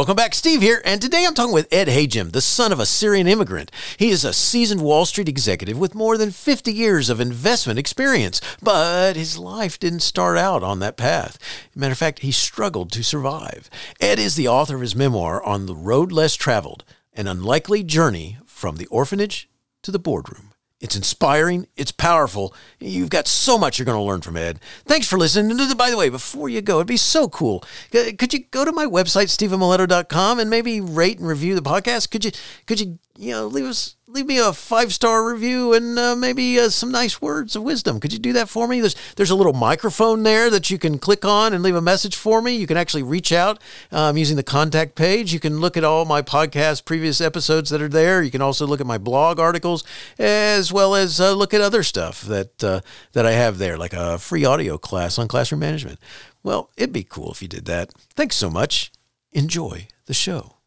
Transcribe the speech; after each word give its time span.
welcome 0.00 0.16
back. 0.16 0.34
Steve 0.34 0.62
here, 0.62 0.80
and 0.86 1.02
today 1.02 1.26
I'm 1.26 1.34
talking 1.34 1.52
with 1.52 1.70
Ed 1.70 1.86
Hajim, 1.86 2.32
the 2.32 2.40
son 2.40 2.72
of 2.72 2.80
a 2.80 2.86
Syrian 2.86 3.26
immigrant. 3.26 3.70
He 3.98 4.08
is 4.08 4.24
a 4.24 4.32
seasoned 4.32 4.80
Wall 4.80 5.04
Street 5.04 5.28
executive 5.28 5.78
with 5.78 5.94
more 5.94 6.16
than 6.16 6.30
50 6.30 6.72
years 6.72 7.10
of 7.10 7.20
investment 7.20 7.78
experience, 7.78 8.40
but 8.62 9.14
his 9.14 9.36
life 9.36 9.78
didn't 9.78 10.00
start 10.00 10.38
out 10.38 10.62
on 10.62 10.78
that 10.78 10.96
path. 10.96 11.36
Matter 11.74 11.92
of 11.92 11.98
fact, 11.98 12.20
he 12.20 12.32
struggled 12.32 12.90
to 12.92 13.04
survive. 13.04 13.68
Ed 14.00 14.18
is 14.18 14.36
the 14.36 14.48
author 14.48 14.76
of 14.76 14.80
his 14.80 14.96
memoir 14.96 15.42
on 15.42 15.66
the 15.66 15.76
road 15.76 16.12
less 16.12 16.34
traveled, 16.34 16.82
an 17.12 17.26
unlikely 17.26 17.84
journey 17.84 18.38
from 18.46 18.76
the 18.76 18.86
orphanage 18.86 19.50
to 19.82 19.90
the 19.90 19.98
boardroom. 19.98 20.49
It's 20.80 20.96
inspiring. 20.96 21.66
It's 21.76 21.92
powerful. 21.92 22.54
You've 22.78 23.10
got 23.10 23.28
so 23.28 23.58
much 23.58 23.78
you're 23.78 23.86
going 23.86 23.98
to 23.98 24.02
learn 24.02 24.22
from 24.22 24.36
Ed. 24.36 24.60
Thanks 24.86 25.06
for 25.06 25.18
listening. 25.18 25.50
And 25.50 25.60
uh, 25.60 25.74
by 25.74 25.90
the 25.90 25.96
way, 25.96 26.08
before 26.08 26.48
you 26.48 26.62
go, 26.62 26.76
it'd 26.76 26.86
be 26.86 26.96
so 26.96 27.28
cool. 27.28 27.62
Could 27.92 28.32
you 28.32 28.44
go 28.50 28.64
to 28.64 28.72
my 28.72 28.86
website, 28.86 29.28
stephenmiletto.com, 29.28 30.38
and 30.40 30.48
maybe 30.48 30.80
rate 30.80 31.18
and 31.18 31.28
review 31.28 31.54
the 31.54 31.60
podcast? 31.60 32.10
Could 32.10 32.24
you, 32.24 32.30
could 32.66 32.80
you, 32.80 32.98
you 33.18 33.32
know, 33.32 33.46
leave 33.46 33.66
us 33.66 33.96
leave 34.12 34.26
me 34.26 34.38
a 34.38 34.52
five 34.52 34.92
star 34.92 35.24
review 35.24 35.72
and 35.72 35.98
uh, 35.98 36.16
maybe 36.16 36.58
uh, 36.58 36.68
some 36.68 36.90
nice 36.90 37.22
words 37.22 37.54
of 37.54 37.62
wisdom. 37.62 38.00
Could 38.00 38.12
you 38.12 38.18
do 38.18 38.32
that 38.32 38.48
for 38.48 38.66
me? 38.66 38.80
There's 38.80 38.96
there's 39.14 39.30
a 39.30 39.36
little 39.36 39.52
microphone 39.52 40.22
there 40.22 40.50
that 40.50 40.70
you 40.70 40.78
can 40.78 40.98
click 40.98 41.24
on 41.24 41.52
and 41.52 41.62
leave 41.62 41.76
a 41.76 41.80
message 41.80 42.16
for 42.16 42.42
me. 42.42 42.56
You 42.56 42.66
can 42.66 42.76
actually 42.76 43.02
reach 43.02 43.32
out 43.32 43.60
um, 43.92 44.16
using 44.16 44.36
the 44.36 44.42
contact 44.42 44.94
page. 44.94 45.32
You 45.32 45.40
can 45.40 45.60
look 45.60 45.76
at 45.76 45.84
all 45.84 46.04
my 46.04 46.22
podcast 46.22 46.84
previous 46.84 47.20
episodes 47.20 47.70
that 47.70 47.80
are 47.80 47.88
there. 47.88 48.22
You 48.22 48.30
can 48.30 48.42
also 48.42 48.66
look 48.66 48.80
at 48.80 48.86
my 48.86 48.98
blog 48.98 49.38
articles 49.38 49.84
as 50.18 50.72
well 50.72 50.94
as 50.94 51.20
uh, 51.20 51.32
look 51.32 51.54
at 51.54 51.60
other 51.60 51.82
stuff 51.82 52.22
that 52.22 52.64
uh, 52.64 52.80
that 53.12 53.26
I 53.26 53.32
have 53.32 53.58
there, 53.58 53.78
like 53.78 53.92
a 53.92 54.18
free 54.18 54.44
audio 54.44 54.76
class 54.76 55.18
on 55.18 55.28
classroom 55.28 55.60
management. 55.60 56.00
Well, 56.42 56.70
it'd 56.76 56.92
be 56.92 57.04
cool 57.04 57.30
if 57.30 57.42
you 57.42 57.48
did 57.48 57.66
that. 57.66 57.92
Thanks 58.14 58.36
so 58.36 58.50
much. 58.50 58.90
Enjoy 59.32 59.86
the 60.06 60.14
show. 60.14 60.59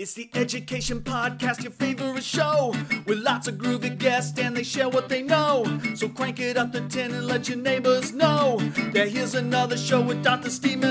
It's 0.00 0.14
the 0.14 0.30
Education 0.34 1.00
Podcast, 1.00 1.64
your 1.64 1.72
favorite 1.72 2.22
show, 2.22 2.72
with 3.06 3.18
lots 3.18 3.48
of 3.48 3.56
groovy 3.56 3.98
guests 3.98 4.38
and 4.38 4.56
they 4.56 4.62
share 4.62 4.88
what 4.88 5.08
they 5.08 5.22
know. 5.22 5.64
So 5.96 6.08
crank 6.08 6.38
it 6.38 6.56
up 6.56 6.70
to 6.74 6.82
10 6.82 7.10
and 7.10 7.26
let 7.26 7.48
your 7.48 7.58
neighbors 7.58 8.12
know 8.12 8.58
that 8.92 9.08
here's 9.08 9.34
another 9.34 9.76
show 9.76 10.00
with 10.00 10.22
Dr. 10.22 10.50
Steve. 10.50 10.82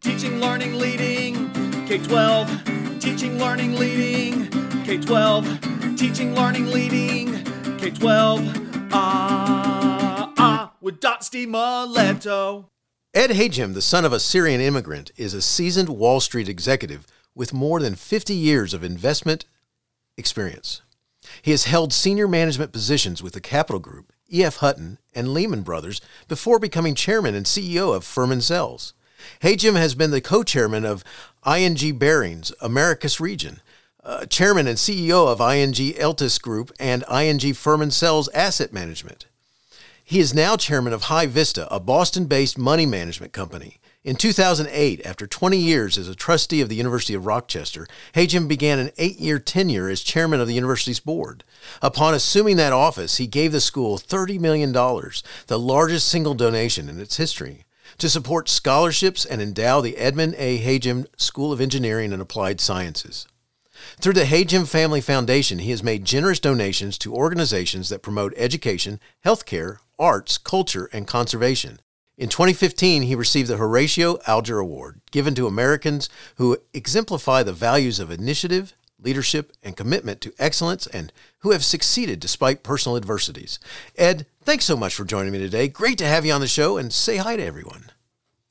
Teaching, 0.00 0.40
learning, 0.40 0.78
leading, 0.78 1.50
K 1.86 1.98
12. 1.98 3.00
Teaching, 3.00 3.40
learning, 3.40 3.74
leading, 3.74 4.48
K 4.84 4.96
12. 4.98 5.96
Teaching, 5.96 6.36
learning, 6.36 6.66
leading, 6.68 7.44
K 7.78 7.90
12. 7.90 8.92
Ah, 8.92 10.32
ah, 10.38 10.72
with 10.80 11.00
Dr. 11.00 11.24
Steve. 11.24 11.52
Ed 11.52 13.30
Hajim, 13.30 13.74
the 13.74 13.82
son 13.82 14.04
of 14.04 14.12
a 14.12 14.20
Syrian 14.20 14.60
immigrant, 14.60 15.10
is 15.16 15.34
a 15.34 15.42
seasoned 15.42 15.88
Wall 15.88 16.20
Street 16.20 16.48
executive 16.48 17.04
with 17.40 17.54
more 17.54 17.80
than 17.80 17.94
50 17.94 18.34
years 18.34 18.74
of 18.74 18.84
investment 18.84 19.46
experience. 20.18 20.82
He 21.40 21.52
has 21.52 21.64
held 21.64 21.90
senior 21.90 22.28
management 22.28 22.70
positions 22.70 23.22
with 23.22 23.32
the 23.32 23.40
Capital 23.40 23.78
Group, 23.78 24.12
E.F. 24.30 24.56
Hutton, 24.56 24.98
and 25.14 25.32
Lehman 25.32 25.62
Brothers 25.62 26.02
before 26.28 26.58
becoming 26.58 26.94
chairman 26.94 27.34
and 27.34 27.46
CEO 27.46 27.96
of 27.96 28.04
Furman 28.04 28.40
Selz. 28.40 28.92
Hajim 29.40 29.76
has 29.76 29.94
been 29.94 30.10
the 30.10 30.20
co 30.20 30.42
chairman 30.42 30.84
of 30.84 31.02
ING 31.46 31.96
Barings, 31.96 32.52
Americas 32.60 33.20
Region, 33.20 33.62
uh, 34.04 34.26
chairman 34.26 34.66
and 34.66 34.76
CEO 34.76 35.26
of 35.26 35.40
ING 35.40 35.72
Aeltus 35.72 36.38
Group 36.38 36.70
and 36.78 37.04
ING 37.10 37.54
Furman 37.54 37.88
Selz 37.88 38.28
Asset 38.34 38.70
Management. 38.70 39.24
He 40.04 40.20
is 40.20 40.34
now 40.34 40.58
chairman 40.58 40.92
of 40.92 41.04
High 41.04 41.26
Vista, 41.26 41.66
a 41.74 41.80
Boston 41.80 42.26
based 42.26 42.58
money 42.58 42.84
management 42.84 43.32
company. 43.32 43.79
In 44.02 44.16
2008, 44.16 45.04
after 45.04 45.26
20 45.26 45.58
years 45.58 45.98
as 45.98 46.08
a 46.08 46.14
trustee 46.14 46.62
of 46.62 46.70
the 46.70 46.74
University 46.74 47.12
of 47.12 47.26
Rochester, 47.26 47.86
Hajim 48.14 48.48
began 48.48 48.78
an 48.78 48.92
eight 48.96 49.18
year 49.18 49.38
tenure 49.38 49.90
as 49.90 50.00
chairman 50.00 50.40
of 50.40 50.48
the 50.48 50.54
university's 50.54 51.00
board. 51.00 51.44
Upon 51.82 52.14
assuming 52.14 52.56
that 52.56 52.72
office, 52.72 53.18
he 53.18 53.26
gave 53.26 53.52
the 53.52 53.60
school 53.60 53.98
$30 53.98 54.40
million, 54.40 54.72
the 54.72 55.58
largest 55.58 56.08
single 56.08 56.32
donation 56.32 56.88
in 56.88 56.98
its 56.98 57.18
history, 57.18 57.66
to 57.98 58.08
support 58.08 58.48
scholarships 58.48 59.26
and 59.26 59.42
endow 59.42 59.82
the 59.82 59.98
Edmund 59.98 60.34
A. 60.38 60.58
Hajim 60.58 61.04
School 61.18 61.52
of 61.52 61.60
Engineering 61.60 62.14
and 62.14 62.22
Applied 62.22 62.58
Sciences. 62.58 63.26
Through 64.00 64.14
the 64.14 64.24
Hajim 64.24 64.66
Family 64.66 65.02
Foundation, 65.02 65.58
he 65.58 65.72
has 65.72 65.82
made 65.82 66.06
generous 66.06 66.40
donations 66.40 66.96
to 66.98 67.14
organizations 67.14 67.90
that 67.90 68.02
promote 68.02 68.32
education, 68.38 68.98
healthcare, 69.26 69.80
arts, 69.98 70.38
culture, 70.38 70.88
and 70.90 71.06
conservation. 71.06 71.80
In 72.20 72.28
2015, 72.28 73.04
he 73.04 73.14
received 73.14 73.48
the 73.48 73.56
Horatio 73.56 74.18
Alger 74.26 74.58
Award, 74.58 75.00
given 75.10 75.34
to 75.36 75.46
Americans 75.46 76.10
who 76.36 76.58
exemplify 76.74 77.42
the 77.42 77.54
values 77.54 77.98
of 77.98 78.10
initiative, 78.10 78.74
leadership, 79.02 79.56
and 79.62 79.74
commitment 79.74 80.20
to 80.20 80.34
excellence 80.38 80.86
and 80.88 81.14
who 81.38 81.52
have 81.52 81.64
succeeded 81.64 82.20
despite 82.20 82.62
personal 82.62 82.98
adversities. 82.98 83.58
Ed, 83.96 84.26
thanks 84.42 84.66
so 84.66 84.76
much 84.76 84.94
for 84.94 85.06
joining 85.06 85.32
me 85.32 85.38
today. 85.38 85.66
Great 85.66 85.96
to 85.96 86.04
have 86.04 86.26
you 86.26 86.34
on 86.34 86.42
the 86.42 86.46
show 86.46 86.76
and 86.76 86.92
say 86.92 87.16
hi 87.16 87.36
to 87.36 87.42
everyone. 87.42 87.90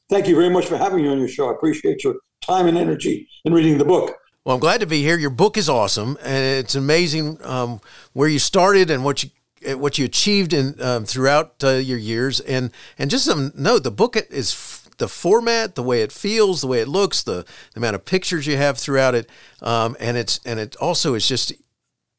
Thank 0.10 0.28
you 0.28 0.34
very 0.34 0.50
much 0.50 0.66
for 0.66 0.76
having 0.76 1.04
me 1.04 1.08
on 1.08 1.20
your 1.20 1.28
show. 1.28 1.50
I 1.50 1.54
appreciate 1.54 2.04
your 2.04 2.16
time 2.42 2.66
and 2.66 2.76
energy 2.76 3.30
in 3.46 3.54
reading 3.54 3.78
the 3.78 3.86
book. 3.86 4.18
Well, 4.46 4.56
I'm 4.56 4.62
glad 4.62 4.80
to 4.80 4.88
be 4.88 5.04
here. 5.04 5.16
Your 5.16 5.30
book 5.30 5.58
is 5.58 5.70
awesome, 5.70 6.18
and 6.24 6.44
it's 6.66 6.74
amazing 6.74 7.38
um, 7.44 7.82
where 8.14 8.28
you 8.28 8.40
started 8.40 8.90
and 8.90 9.06
what 9.06 9.22
you 9.22 9.30
what 9.68 9.98
you 9.98 10.06
achieved 10.06 10.54
in 10.54 10.82
um, 10.82 11.06
throughout 11.06 11.64
uh, 11.64 11.72
your 11.72 11.98
years, 11.98 12.40
and 12.42 12.72
and 12.98 13.10
just 13.10 13.26
some 13.26 13.52
note, 13.56 13.84
the 13.84 13.92
book 13.92 14.16
is 14.16 14.54
f- 14.54 14.90
the 14.98 15.08
format, 15.08 15.76
the 15.76 15.84
way 15.84 16.02
it 16.02 16.12
feels, 16.12 16.62
the 16.62 16.68
way 16.68 16.82
it 16.82 16.88
looks, 16.88 17.24
the, 17.24 17.46
the 17.74 17.80
amount 17.80 17.96
of 17.96 18.06
pictures 18.06 18.46
you 18.46 18.58
have 18.58 18.78
throughout 18.78 19.16
it, 19.16 19.30
um, 19.62 19.96
and 20.00 20.18
it's 20.18 20.40
and 20.46 20.60
it 20.60 20.76
also 20.78 21.14
is 21.14 21.28
just 21.28 21.54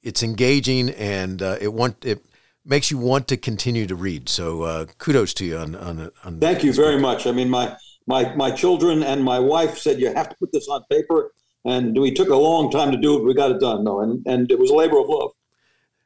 it's 0.03 0.23
engaging 0.23 0.91
and 0.91 1.43
uh, 1.43 1.57
it 1.61 1.73
want 1.73 2.05
it 2.05 2.25
makes 2.65 2.91
you 2.91 2.99
want 2.99 3.29
to 3.29 3.37
continue 3.37 3.87
to 3.87 3.95
read. 3.95 4.29
So 4.29 4.63
uh, 4.63 4.87
kudos 4.99 5.35
to 5.35 5.45
you 5.45 5.59
on 5.59 5.75
on. 5.75 6.11
on 6.25 6.41
Thank 6.41 6.65
you 6.65 6.73
very 6.73 6.97
book. 6.97 7.03
much. 7.03 7.27
I 7.27 7.33
mean, 7.33 7.51
my 7.51 7.77
my 8.07 8.35
my 8.35 8.51
children 8.51 9.03
and 9.03 9.23
my 9.23 9.39
wife 9.39 9.79
said 9.79 10.01
you 10.01 10.13
have 10.13 10.29
to 10.29 10.37
put 10.37 10.53
this 10.53 10.69
on 10.69 10.83
paper, 10.91 11.33
and 11.65 11.99
we 11.99 12.13
took 12.13 12.29
a 12.29 12.37
long 12.37 12.71
time 12.71 12.91
to 12.93 12.99
do 12.99 13.19
it. 13.19 13.25
We 13.25 13.35
got 13.35 13.51
it 13.51 13.61
done 13.61 13.85
though, 13.85 14.01
and 14.01 14.27
and 14.27 14.51
it 14.51 14.59
was 14.59 14.71
a 14.71 14.75
labor 14.75 14.99
of 14.99 15.09
love. 15.09 15.33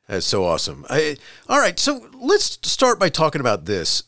That's 0.08 0.26
so 0.26 0.44
awesome. 0.44 0.84
I, 0.90 1.16
all 1.48 1.58
right, 1.58 1.78
so 1.78 2.08
let's 2.12 2.58
start 2.62 3.00
by 3.00 3.08
talking 3.08 3.40
about 3.40 3.64
this. 3.64 4.02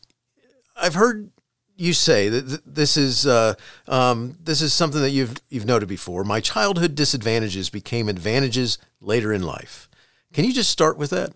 I've 0.76 0.94
heard 0.94 1.30
you 1.76 1.92
say 1.92 2.28
that 2.28 2.62
this 2.66 2.96
is 2.96 3.26
uh, 3.26 3.54
um, 3.88 4.36
this 4.42 4.60
is 4.60 4.72
something 4.74 5.00
that 5.00 5.10
you've 5.10 5.36
you've 5.48 5.66
noted 5.66 5.88
before. 5.88 6.24
My 6.24 6.40
childhood 6.40 6.94
disadvantages 6.94 7.70
became 7.70 8.08
advantages 8.08 8.78
later 9.00 9.32
in 9.32 9.42
life. 9.42 9.88
Can 10.32 10.44
you 10.44 10.52
just 10.52 10.70
start 10.70 10.98
with 10.98 11.10
that? 11.10 11.32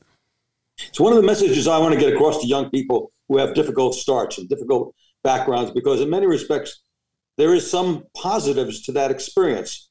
It's 0.88 1.00
one 1.00 1.12
of 1.12 1.16
the 1.16 1.26
messages 1.26 1.68
I 1.68 1.78
want 1.78 1.94
to 1.94 2.00
get 2.00 2.12
across 2.12 2.40
to 2.40 2.46
young 2.46 2.70
people 2.70 3.12
who 3.28 3.38
have 3.38 3.54
difficult 3.54 3.94
starts 3.94 4.38
and 4.38 4.48
difficult 4.48 4.94
backgrounds, 5.22 5.70
because 5.70 6.00
in 6.00 6.10
many 6.10 6.26
respects, 6.26 6.82
there 7.36 7.54
is 7.54 7.70
some 7.70 8.04
positives 8.16 8.82
to 8.82 8.92
that 8.92 9.10
experience. 9.10 9.90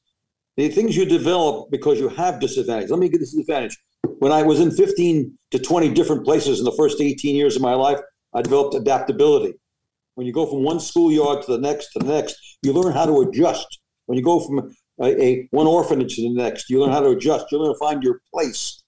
The 0.58 0.70
things 0.70 0.96
you 0.96 1.06
develop 1.06 1.72
because 1.72 2.00
you 2.00 2.10
have 2.10 2.40
disadvantages. 2.40 2.92
Let 2.92 3.00
me 3.00 3.10
get 3.10 3.20
this 3.20 3.38
advantage 3.38 3.78
when 4.20 4.32
I 4.32 4.44
was 4.44 4.60
in 4.60 4.72
15 4.72 5.38
to 5.52 5.60
20 5.60 5.94
different 5.94 6.26
places 6.26 6.60
in 6.60 6.66
the 6.66 6.74
first 6.74 7.02
18 7.02 7.36
years 7.36 7.56
of 7.56 7.62
my 7.62 7.74
life, 7.74 8.00
I 8.34 8.42
developed 8.42 8.76
adaptability. 8.76 9.54
When 10.16 10.28
you 10.28 10.34
go 10.34 10.46
from 10.46 10.64
one 10.64 10.80
schoolyard 10.80 11.44
to 11.46 11.52
the 11.54 11.58
next 11.58 11.94
to 11.94 12.00
the 12.00 12.14
next, 12.14 12.36
you 12.62 12.74
learn 12.74 12.94
how 12.94 13.06
to 13.06 13.22
adjust. 13.22 13.80
When 14.06 14.18
you 14.18 14.24
go 14.24 14.40
from 14.42 14.74
a, 15.02 15.24
a 15.24 15.48
one 15.52 15.68
orphanage 15.68 16.18
to 16.18 16.24
the 16.24 16.34
next, 16.34 16.70
you 16.70 16.82
learn 16.82 16.92
how 16.92 17.00
to 17.00 17.10
adjust. 17.10 17.46
You 17.52 17.60
learn 17.60 17.74
to 17.74 17.80
find 17.80 18.04
your 18.04 18.22
place. 18.34 18.84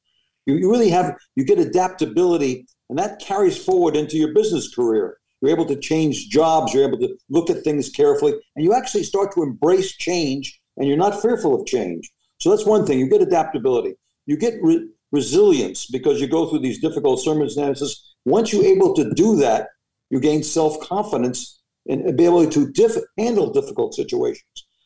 You, 0.45 0.55
you 0.55 0.69
really 0.69 0.89
have 0.89 1.15
you 1.35 1.45
get 1.45 1.59
adaptability, 1.59 2.65
and 2.89 2.99
that 2.99 3.19
carries 3.19 3.63
forward 3.63 3.95
into 3.95 4.17
your 4.17 4.33
business 4.33 4.73
career. 4.73 5.17
You're 5.41 5.51
able 5.51 5.65
to 5.67 5.79
change 5.79 6.29
jobs. 6.29 6.73
You're 6.73 6.87
able 6.87 6.99
to 6.99 7.15
look 7.29 7.49
at 7.49 7.63
things 7.63 7.89
carefully, 7.89 8.33
and 8.55 8.65
you 8.65 8.73
actually 8.73 9.03
start 9.03 9.33
to 9.35 9.43
embrace 9.43 9.95
change, 9.95 10.59
and 10.75 10.87
you're 10.87 10.97
not 10.97 11.21
fearful 11.21 11.59
of 11.59 11.65
change. 11.65 12.11
So 12.39 12.49
that's 12.49 12.65
one 12.65 12.85
thing. 12.85 12.99
You 12.99 13.07
get 13.07 13.21
adaptability. 13.21 13.93
You 14.25 14.35
get 14.35 14.55
re- 14.61 14.89
resilience 15.11 15.87
because 15.87 16.19
you 16.21 16.27
go 16.27 16.49
through 16.49 16.59
these 16.59 16.79
difficult 16.79 17.19
circumstances. 17.19 18.15
Once 18.25 18.53
you're 18.53 18.65
able 18.65 18.93
to 18.95 19.13
do 19.13 19.35
that, 19.37 19.69
you 20.09 20.19
gain 20.19 20.43
self 20.43 20.79
confidence 20.79 21.61
and 21.87 22.19
able 22.19 22.47
to 22.49 22.71
diff- 22.71 23.03
handle 23.17 23.51
difficult 23.51 23.93
situations. 23.93 24.43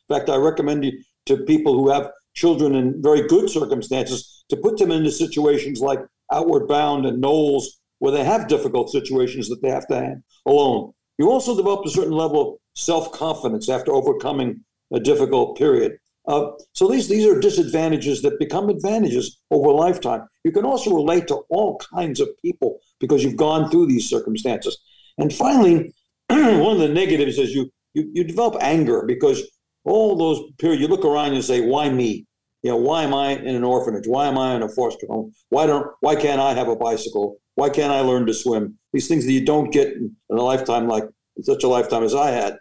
In 0.09 0.15
fact, 0.15 0.29
I 0.29 0.37
recommend 0.37 0.85
you 0.85 0.93
to 1.25 1.37
people 1.45 1.73
who 1.73 1.89
have 1.89 2.11
children 2.35 2.75
in 2.75 3.01
very 3.01 3.27
good 3.27 3.49
circumstances 3.49 4.45
to 4.49 4.57
put 4.57 4.77
them 4.77 4.91
into 4.91 5.11
situations 5.11 5.81
like 5.81 5.99
Outward 6.31 6.67
Bound 6.67 7.05
and 7.05 7.21
NOLS, 7.21 7.65
where 7.99 8.11
they 8.11 8.23
have 8.23 8.47
difficult 8.47 8.89
situations 8.89 9.49
that 9.49 9.61
they 9.61 9.69
have 9.69 9.87
to 9.87 9.95
handle 9.95 10.23
alone. 10.45 10.93
You 11.17 11.31
also 11.31 11.55
develop 11.55 11.85
a 11.85 11.89
certain 11.89 12.13
level 12.13 12.41
of 12.41 12.59
self 12.75 13.11
confidence 13.11 13.69
after 13.69 13.91
overcoming 13.91 14.63
a 14.93 14.99
difficult 14.99 15.57
period. 15.57 15.97
Uh, 16.27 16.51
so 16.73 16.87
these 16.87 17.07
these 17.07 17.25
are 17.25 17.39
disadvantages 17.39 18.21
that 18.23 18.39
become 18.39 18.69
advantages 18.69 19.39
over 19.51 19.69
a 19.69 19.73
lifetime. 19.73 20.27
You 20.43 20.51
can 20.51 20.65
also 20.65 20.95
relate 20.95 21.27
to 21.27 21.41
all 21.49 21.79
kinds 21.93 22.19
of 22.19 22.29
people 22.41 22.79
because 22.99 23.23
you've 23.23 23.35
gone 23.35 23.69
through 23.69 23.87
these 23.87 24.09
circumstances. 24.09 24.77
And 25.17 25.33
finally, 25.33 25.93
one 26.29 26.73
of 26.73 26.79
the 26.79 26.89
negatives 26.89 27.37
is 27.37 27.53
you, 27.53 27.69
you 27.93 28.09
you 28.13 28.23
develop 28.23 28.57
anger 28.61 29.03
because 29.05 29.43
all 29.85 30.15
those 30.15 30.41
periods, 30.57 30.81
you 30.81 30.87
look 30.87 31.05
around 31.05 31.33
and 31.33 31.43
say, 31.43 31.61
why 31.61 31.89
me? 31.89 32.25
You 32.63 32.71
know, 32.71 32.77
why 32.77 33.03
am 33.03 33.13
I 33.13 33.33
in 33.33 33.55
an 33.55 33.63
orphanage? 33.63 34.07
Why 34.07 34.25
am 34.25 34.39
I 34.39 34.55
in 34.55 34.63
a 34.63 34.69
foster 34.69 35.05
home? 35.07 35.31
Why 35.49 35.67
don't? 35.67 35.87
Why 35.99 36.15
can't 36.15 36.41
I 36.41 36.53
have 36.53 36.67
a 36.67 36.75
bicycle? 36.75 37.37
Why 37.53 37.69
can't 37.69 37.93
I 37.93 38.01
learn 38.01 38.25
to 38.25 38.33
swim? 38.33 38.79
These 38.91 39.07
things 39.07 39.25
that 39.25 39.31
you 39.31 39.45
don't 39.45 39.71
get 39.71 39.93
in 39.93 40.15
a 40.31 40.41
lifetime 40.41 40.87
like 40.87 41.03
such 41.41 41.63
a 41.63 41.67
lifetime 41.67 42.03
as 42.03 42.15
I 42.15 42.31
had. 42.31 42.57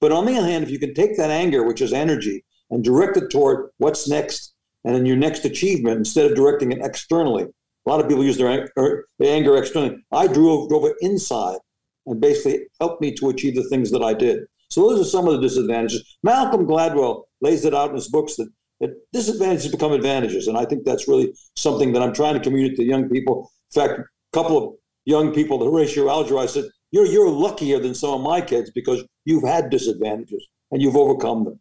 But 0.00 0.12
on 0.12 0.26
the 0.26 0.36
other 0.36 0.46
hand, 0.46 0.62
if 0.62 0.70
you 0.70 0.78
can 0.78 0.94
take 0.94 1.16
that 1.16 1.30
anger, 1.30 1.64
which 1.64 1.80
is 1.80 1.92
energy, 1.92 2.44
and 2.70 2.84
direct 2.84 3.16
it 3.16 3.30
toward 3.30 3.70
what's 3.78 4.08
next 4.08 4.54
and 4.84 4.94
then 4.94 5.06
your 5.06 5.16
next 5.16 5.44
achievement 5.44 5.98
instead 5.98 6.30
of 6.30 6.36
directing 6.36 6.72
it 6.72 6.84
externally. 6.84 7.44
A 7.44 7.90
lot 7.90 8.00
of 8.00 8.08
people 8.08 8.24
use 8.24 8.36
their, 8.36 8.68
er, 8.78 9.06
their 9.18 9.34
anger 9.34 9.56
externally. 9.56 9.96
I 10.12 10.26
drove, 10.26 10.68
drove 10.68 10.84
it 10.84 10.96
inside 11.00 11.58
and 12.06 12.20
basically 12.20 12.66
helped 12.80 13.00
me 13.00 13.14
to 13.14 13.28
achieve 13.28 13.54
the 13.54 13.68
things 13.68 13.90
that 13.90 14.02
I 14.02 14.14
did. 14.14 14.40
So 14.70 14.88
those 14.88 15.00
are 15.00 15.10
some 15.10 15.26
of 15.26 15.34
the 15.34 15.40
disadvantages. 15.40 16.18
Malcolm 16.22 16.66
Gladwell 16.66 17.22
lays 17.40 17.64
it 17.64 17.74
out 17.74 17.90
in 17.90 17.96
his 17.96 18.08
books 18.08 18.36
that, 18.36 18.48
that 18.80 18.90
disadvantages 19.12 19.70
become 19.70 19.92
advantages. 19.92 20.46
And 20.46 20.58
I 20.58 20.64
think 20.64 20.84
that's 20.84 21.08
really 21.08 21.32
something 21.56 21.92
that 21.92 22.02
I'm 22.02 22.12
trying 22.12 22.34
to 22.34 22.40
communicate 22.40 22.76
to 22.78 22.84
young 22.84 23.08
people. 23.08 23.50
In 23.74 23.80
fact, 23.80 24.00
a 24.00 24.04
couple 24.32 24.58
of 24.58 24.74
young 25.06 25.32
people, 25.32 25.58
the 25.58 25.64
Horatio 25.64 26.08
Alger, 26.08 26.38
I 26.38 26.46
said, 26.46 26.64
you're, 26.90 27.06
you're 27.06 27.30
luckier 27.30 27.78
than 27.78 27.94
some 27.94 28.10
of 28.10 28.20
my 28.20 28.40
kids 28.40 28.70
because 28.70 29.04
you've 29.24 29.44
had 29.44 29.70
disadvantages 29.70 30.46
and 30.70 30.82
you've 30.82 30.96
overcome 30.96 31.44
them. 31.44 31.60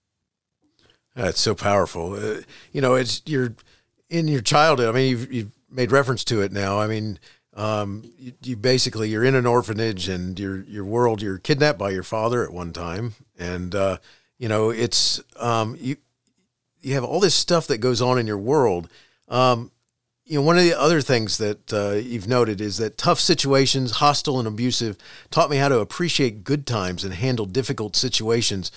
That's 1.17 1.41
so 1.41 1.55
powerful. 1.55 2.13
Uh, 2.13 2.41
you 2.71 2.79
know, 2.79 2.93
it's 2.93 3.23
you're 3.25 3.55
in 4.07 4.27
your 4.27 4.41
childhood. 4.41 4.87
I 4.87 4.91
mean, 4.91 5.09
you've, 5.09 5.33
you've 5.33 5.51
made 5.69 5.91
reference 5.91 6.23
to 6.25 6.41
it 6.41 6.51
now. 6.51 6.79
I 6.79 6.85
mean, 6.85 7.17
um, 7.55 8.03
you, 8.19 8.33
you, 8.43 8.55
basically 8.55 9.09
you're 9.09 9.23
in 9.23 9.33
an 9.33 9.47
orphanage 9.47 10.07
and 10.07 10.39
your 10.39 10.61
your 10.63 10.85
world. 10.85 11.23
You're 11.23 11.39
kidnapped 11.39 11.79
by 11.79 11.89
your 11.89 12.03
father 12.03 12.43
at 12.43 12.53
one 12.53 12.71
time, 12.71 13.15
and 13.37 13.73
uh, 13.73 13.97
you 14.37 14.47
know 14.47 14.69
it's 14.69 15.19
um, 15.37 15.75
you 15.79 15.97
you 16.81 16.93
have 16.93 17.03
all 17.03 17.19
this 17.19 17.33
stuff 17.33 17.65
that 17.67 17.79
goes 17.79 17.99
on 17.99 18.19
in 18.19 18.27
your 18.27 18.37
world. 18.37 18.87
Um, 19.27 19.71
you 20.23 20.37
know, 20.37 20.45
one 20.45 20.57
of 20.57 20.63
the 20.65 20.77
other 20.77 21.01
things 21.01 21.39
that 21.39 21.73
uh, 21.73 21.93
you've 21.93 22.27
noted 22.27 22.61
is 22.61 22.77
that 22.77 22.97
tough 22.97 23.19
situations, 23.19 23.91
hostile 23.91 24.37
and 24.37 24.47
abusive, 24.47 24.97
taught 25.31 25.49
me 25.49 25.57
how 25.57 25.69
to 25.69 25.79
appreciate 25.79 26.43
good 26.43 26.67
times 26.67 27.03
and 27.03 27.13
handle 27.13 27.45
difficult 27.45 27.95
situations 27.95 28.71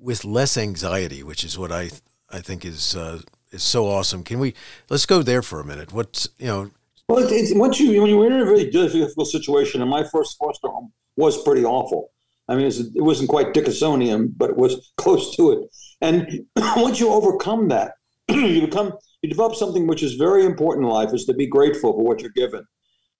with 0.00 0.24
less 0.24 0.56
anxiety, 0.56 1.22
which 1.22 1.44
is 1.44 1.58
what 1.58 1.72
I 1.72 1.90
I 2.30 2.40
think 2.40 2.64
is 2.64 2.96
uh, 2.96 3.20
is 3.50 3.62
so 3.62 3.86
awesome. 3.86 4.22
Can 4.22 4.38
we 4.38 4.54
let's 4.88 5.06
go 5.06 5.22
there 5.22 5.42
for 5.42 5.60
a 5.60 5.64
minute? 5.64 5.92
What's 5.92 6.28
you 6.38 6.46
know? 6.46 6.70
Well, 7.08 7.22
it's, 7.22 7.32
it's, 7.32 7.54
once 7.54 7.78
you 7.78 8.00
when 8.00 8.10
you're 8.10 8.26
in 8.26 8.32
a 8.32 8.44
really 8.44 8.70
difficult 8.70 9.28
situation, 9.28 9.80
and 9.80 9.90
my 9.90 10.04
first 10.04 10.36
foster 10.38 10.68
home 10.68 10.92
was 11.16 11.42
pretty 11.42 11.64
awful. 11.64 12.10
I 12.48 12.54
mean, 12.54 12.66
it 12.66 13.02
wasn't 13.02 13.28
quite 13.28 13.54
Dickinsonian, 13.54 14.32
but 14.36 14.50
it 14.50 14.56
was 14.56 14.92
close 14.96 15.34
to 15.36 15.52
it. 15.52 15.68
And 16.00 16.46
once 16.76 17.00
you 17.00 17.10
overcome 17.10 17.68
that, 17.68 17.94
you 18.28 18.62
become 18.62 18.92
you 19.22 19.28
develop 19.28 19.54
something 19.54 19.86
which 19.86 20.02
is 20.02 20.14
very 20.14 20.44
important 20.44 20.86
in 20.86 20.92
life: 20.92 21.14
is 21.14 21.24
to 21.26 21.34
be 21.34 21.46
grateful 21.46 21.92
for 21.92 22.02
what 22.02 22.20
you're 22.20 22.30
given. 22.30 22.64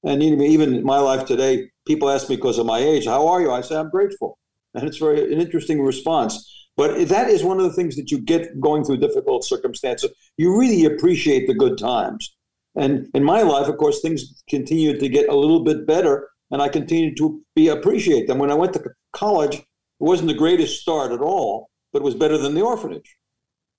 And 0.05 0.23
even 0.23 0.75
in 0.75 0.85
my 0.85 0.99
life 0.99 1.25
today, 1.25 1.69
people 1.87 2.11
ask 2.11 2.29
me 2.29 2.37
because 2.37 2.59
of 2.59 2.67
my 2.67 2.79
age, 2.79 3.07
"How 3.07 3.29
are 3.29 3.41
you?" 3.41 3.51
I 3.51 3.61
say, 3.61 3.77
"I'm 3.77 3.91
grateful," 3.91 4.39
and 4.75 4.87
it's 4.87 4.99
very 4.99 5.33
an 5.33 5.41
interesting 5.41 5.81
response. 5.83 6.66
But 6.77 7.09
that 7.09 7.31
is 7.31 7.43
one 7.43 7.59
of 7.59 7.65
the 7.65 7.73
things 7.73 7.97
that 7.97 8.11
you 8.11 8.21
get 8.21 8.61
going 8.61 8.85
through 8.85 8.99
difficult 8.99 9.45
circumstances. 9.45 10.11
You 10.37 10.59
really 10.59 10.85
appreciate 10.85 11.47
the 11.47 11.55
good 11.55 11.79
times. 11.79 12.37
And 12.77 13.09
in 13.15 13.25
my 13.25 13.41
life, 13.41 13.69
of 13.69 13.79
course, 13.79 14.01
things 14.01 14.43
continued 14.51 15.01
to 15.01 15.09
get 15.09 15.31
a 15.31 15.35
little 15.35 15.65
bit 15.65 15.87
better, 15.87 16.29
and 16.51 16.61
I 16.61 16.69
continued 16.69 17.17
to 17.17 17.41
be 17.55 17.69
appreciate 17.69 18.27
them. 18.27 18.39
When 18.39 18.51
I 18.51 18.55
went 18.55 18.75
to 18.75 18.85
college, 19.13 19.55
it 19.55 19.65
wasn't 19.99 20.29
the 20.29 20.35
greatest 20.35 20.83
start 20.83 21.13
at 21.13 21.21
all, 21.21 21.71
but 21.93 22.03
it 22.03 22.05
was 22.05 22.15
better 22.15 22.37
than 22.37 22.55
the 22.55 22.61
orphanage. 22.61 23.17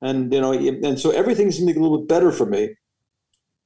And 0.01 0.33
you 0.33 0.41
know, 0.41 0.53
and 0.53 0.99
so 0.99 1.11
everything 1.11 1.51
seemed 1.51 1.67
to 1.67 1.73
get 1.73 1.79
a 1.79 1.83
little 1.83 1.99
bit 1.99 2.07
better 2.07 2.31
for 2.31 2.47
me. 2.47 2.75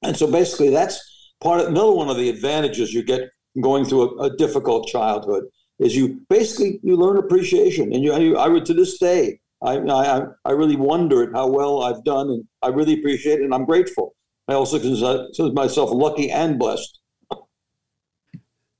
And 0.01 0.17
so 0.17 0.29
basically, 0.29 0.69
that's 0.69 0.99
part 1.39 1.61
of 1.61 1.67
another 1.67 1.93
one 1.93 2.09
of 2.09 2.17
the 2.17 2.29
advantages 2.29 2.93
you 2.93 3.03
get 3.03 3.29
going 3.61 3.85
through 3.85 4.19
a, 4.19 4.23
a 4.25 4.35
difficult 4.35 4.87
childhood 4.87 5.45
is 5.81 5.95
you 5.95 6.21
basically 6.29 6.79
you 6.83 6.95
learn 6.95 7.17
appreciation, 7.17 7.91
and 7.93 8.03
you, 8.03 8.37
I 8.37 8.47
would 8.47 8.65
to 8.67 8.73
this 8.73 8.97
day 8.97 9.41
I, 9.61 9.77
I 9.77 10.25
I 10.45 10.51
really 10.51 10.75
wonder 10.75 11.23
at 11.23 11.33
how 11.33 11.47
well 11.47 11.83
I've 11.83 12.03
done, 12.03 12.29
and 12.29 12.47
I 12.61 12.69
really 12.69 12.93
appreciate 12.93 13.39
it, 13.39 13.43
and 13.43 13.53
I'm 13.53 13.65
grateful. 13.65 14.15
I 14.47 14.53
also 14.53 14.79
consider 14.79 15.53
myself 15.53 15.91
lucky 15.91 16.31
and 16.31 16.57
blessed. 16.57 16.99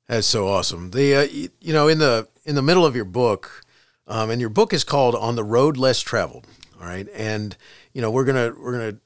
That's 0.07 0.27
so 0.27 0.47
awesome. 0.47 0.91
The 0.91 1.15
uh, 1.15 1.27
you 1.59 1.73
know 1.73 1.87
in 1.87 1.99
the 1.99 2.27
in 2.45 2.55
the 2.55 2.61
middle 2.61 2.85
of 2.85 2.95
your 2.95 3.05
book, 3.05 3.63
um, 4.07 4.29
and 4.29 4.41
your 4.41 4.49
book 4.49 4.73
is 4.73 4.83
called 4.83 5.15
"On 5.15 5.35
the 5.35 5.43
Road 5.43 5.77
Less 5.77 6.01
Traveled." 6.01 6.47
All 6.79 6.87
right, 6.87 7.07
and 7.13 7.55
you 7.93 8.01
know 8.01 8.09
we're 8.09 8.25
gonna 8.25 8.51
we're 8.59 8.73
gonna 8.73 8.97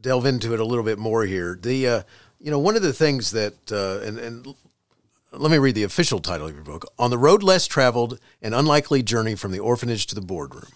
delve 0.00 0.26
into 0.26 0.52
it 0.52 0.60
a 0.60 0.64
little 0.64 0.84
bit 0.84 0.98
more 0.98 1.24
here. 1.24 1.58
The 1.60 1.86
uh, 1.86 2.02
you 2.38 2.50
know 2.50 2.58
one 2.58 2.76
of 2.76 2.82
the 2.82 2.92
things 2.92 3.30
that 3.30 3.72
uh, 3.72 4.06
and 4.06 4.18
and 4.18 4.54
let 5.32 5.50
me 5.50 5.58
read 5.58 5.76
the 5.76 5.84
official 5.84 6.18
title 6.18 6.48
of 6.48 6.54
your 6.54 6.64
book 6.64 6.86
On 6.98 7.10
the 7.10 7.18
Road 7.18 7.42
Less 7.42 7.66
Traveled 7.68 8.18
An 8.42 8.52
Unlikely 8.52 9.02
Journey 9.02 9.36
from 9.36 9.52
the 9.52 9.60
Orphanage 9.60 10.06
to 10.06 10.14
the 10.16 10.20
Boardroom. 10.20 10.72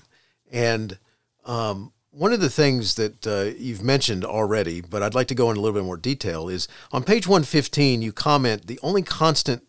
And 0.51 0.99
um, 1.45 1.93
one 2.11 2.33
of 2.33 2.41
the 2.41 2.51
things 2.51 2.95
that 2.95 3.27
uh, 3.27 3.53
you've 3.59 3.83
mentioned 3.83 4.25
already, 4.25 4.81
but 4.81 5.03
I'd 5.03 5.15
like 5.15 5.27
to 5.29 5.35
go 5.35 5.51
into 5.51 5.61
a 5.61 5.63
little 5.63 5.81
bit 5.81 5.85
more 5.85 5.97
detail, 5.97 6.49
is 6.49 6.69
on 6.93 7.03
page 7.03 7.27
115, 7.27 8.01
you 8.01 8.13
comment 8.13 8.69
the 8.69 8.79
only 8.81 9.03
constant 9.03 9.65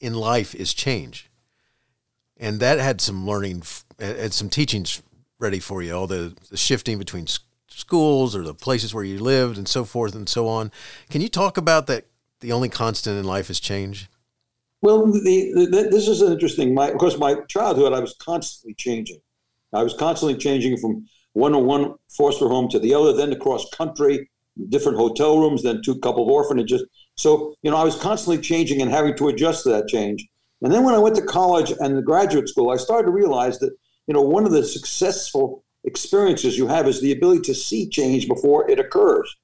in 0.00 0.12
life 0.12 0.54
is 0.54 0.74
change. 0.74 1.30
And 2.36 2.60
that 2.60 2.78
had 2.78 3.00
some 3.00 3.26
learning, 3.26 3.62
and 3.98 4.34
some 4.34 4.50
teachings 4.50 5.02
ready 5.38 5.60
for 5.60 5.82
you, 5.82 5.94
all 5.94 6.06
the, 6.06 6.36
the 6.50 6.58
shifting 6.58 6.98
between 6.98 7.26
schools 7.68 8.36
or 8.36 8.42
the 8.42 8.54
places 8.54 8.92
where 8.92 9.04
you 9.04 9.18
lived 9.18 9.56
and 9.56 9.66
so 9.66 9.86
forth 9.86 10.14
and 10.14 10.28
so 10.28 10.46
on. 10.46 10.70
Can 11.08 11.22
you 11.22 11.30
talk 11.30 11.56
about 11.56 11.86
that 11.86 12.04
the 12.40 12.52
only 12.52 12.68
constant 12.68 13.18
in 13.18 13.24
life 13.24 13.48
is 13.48 13.60
change? 13.60 14.09
Well, 14.82 15.06
the, 15.06 15.52
the, 15.54 15.88
this 15.90 16.08
is 16.08 16.22
interesting. 16.22 16.74
My, 16.74 16.88
of 16.88 16.98
course, 16.98 17.18
my 17.18 17.36
childhood, 17.48 17.92
I 17.92 18.00
was 18.00 18.14
constantly 18.18 18.74
changing. 18.74 19.20
I 19.72 19.82
was 19.82 19.94
constantly 19.94 20.38
changing 20.38 20.78
from 20.78 21.06
one 21.34 21.52
to 21.52 21.58
one 21.58 21.94
foster 22.08 22.48
home 22.48 22.68
to 22.70 22.78
the 22.78 22.94
other, 22.94 23.12
then 23.12 23.32
across 23.32 23.68
country, 23.70 24.30
different 24.68 24.98
hotel 24.98 25.38
rooms, 25.38 25.62
then 25.62 25.82
two 25.82 25.98
couple 26.00 26.24
of 26.24 26.28
orphanages. 26.30 26.84
So, 27.16 27.54
you 27.62 27.70
know, 27.70 27.76
I 27.76 27.84
was 27.84 27.96
constantly 27.96 28.42
changing 28.42 28.80
and 28.80 28.90
having 28.90 29.16
to 29.16 29.28
adjust 29.28 29.64
to 29.64 29.68
that 29.70 29.88
change. 29.88 30.26
And 30.62 30.72
then 30.72 30.84
when 30.84 30.94
I 30.94 30.98
went 30.98 31.16
to 31.16 31.22
college 31.22 31.72
and 31.78 32.04
graduate 32.04 32.48
school, 32.48 32.70
I 32.70 32.76
started 32.76 33.06
to 33.06 33.12
realize 33.12 33.58
that, 33.60 33.70
you 34.06 34.14
know, 34.14 34.22
one 34.22 34.44
of 34.44 34.52
the 34.52 34.64
successful 34.64 35.64
experiences 35.84 36.58
you 36.58 36.66
have 36.66 36.88
is 36.88 37.00
the 37.00 37.12
ability 37.12 37.42
to 37.42 37.54
see 37.54 37.88
change 37.88 38.28
before 38.28 38.68
it 38.70 38.78
occurs. 38.78 39.34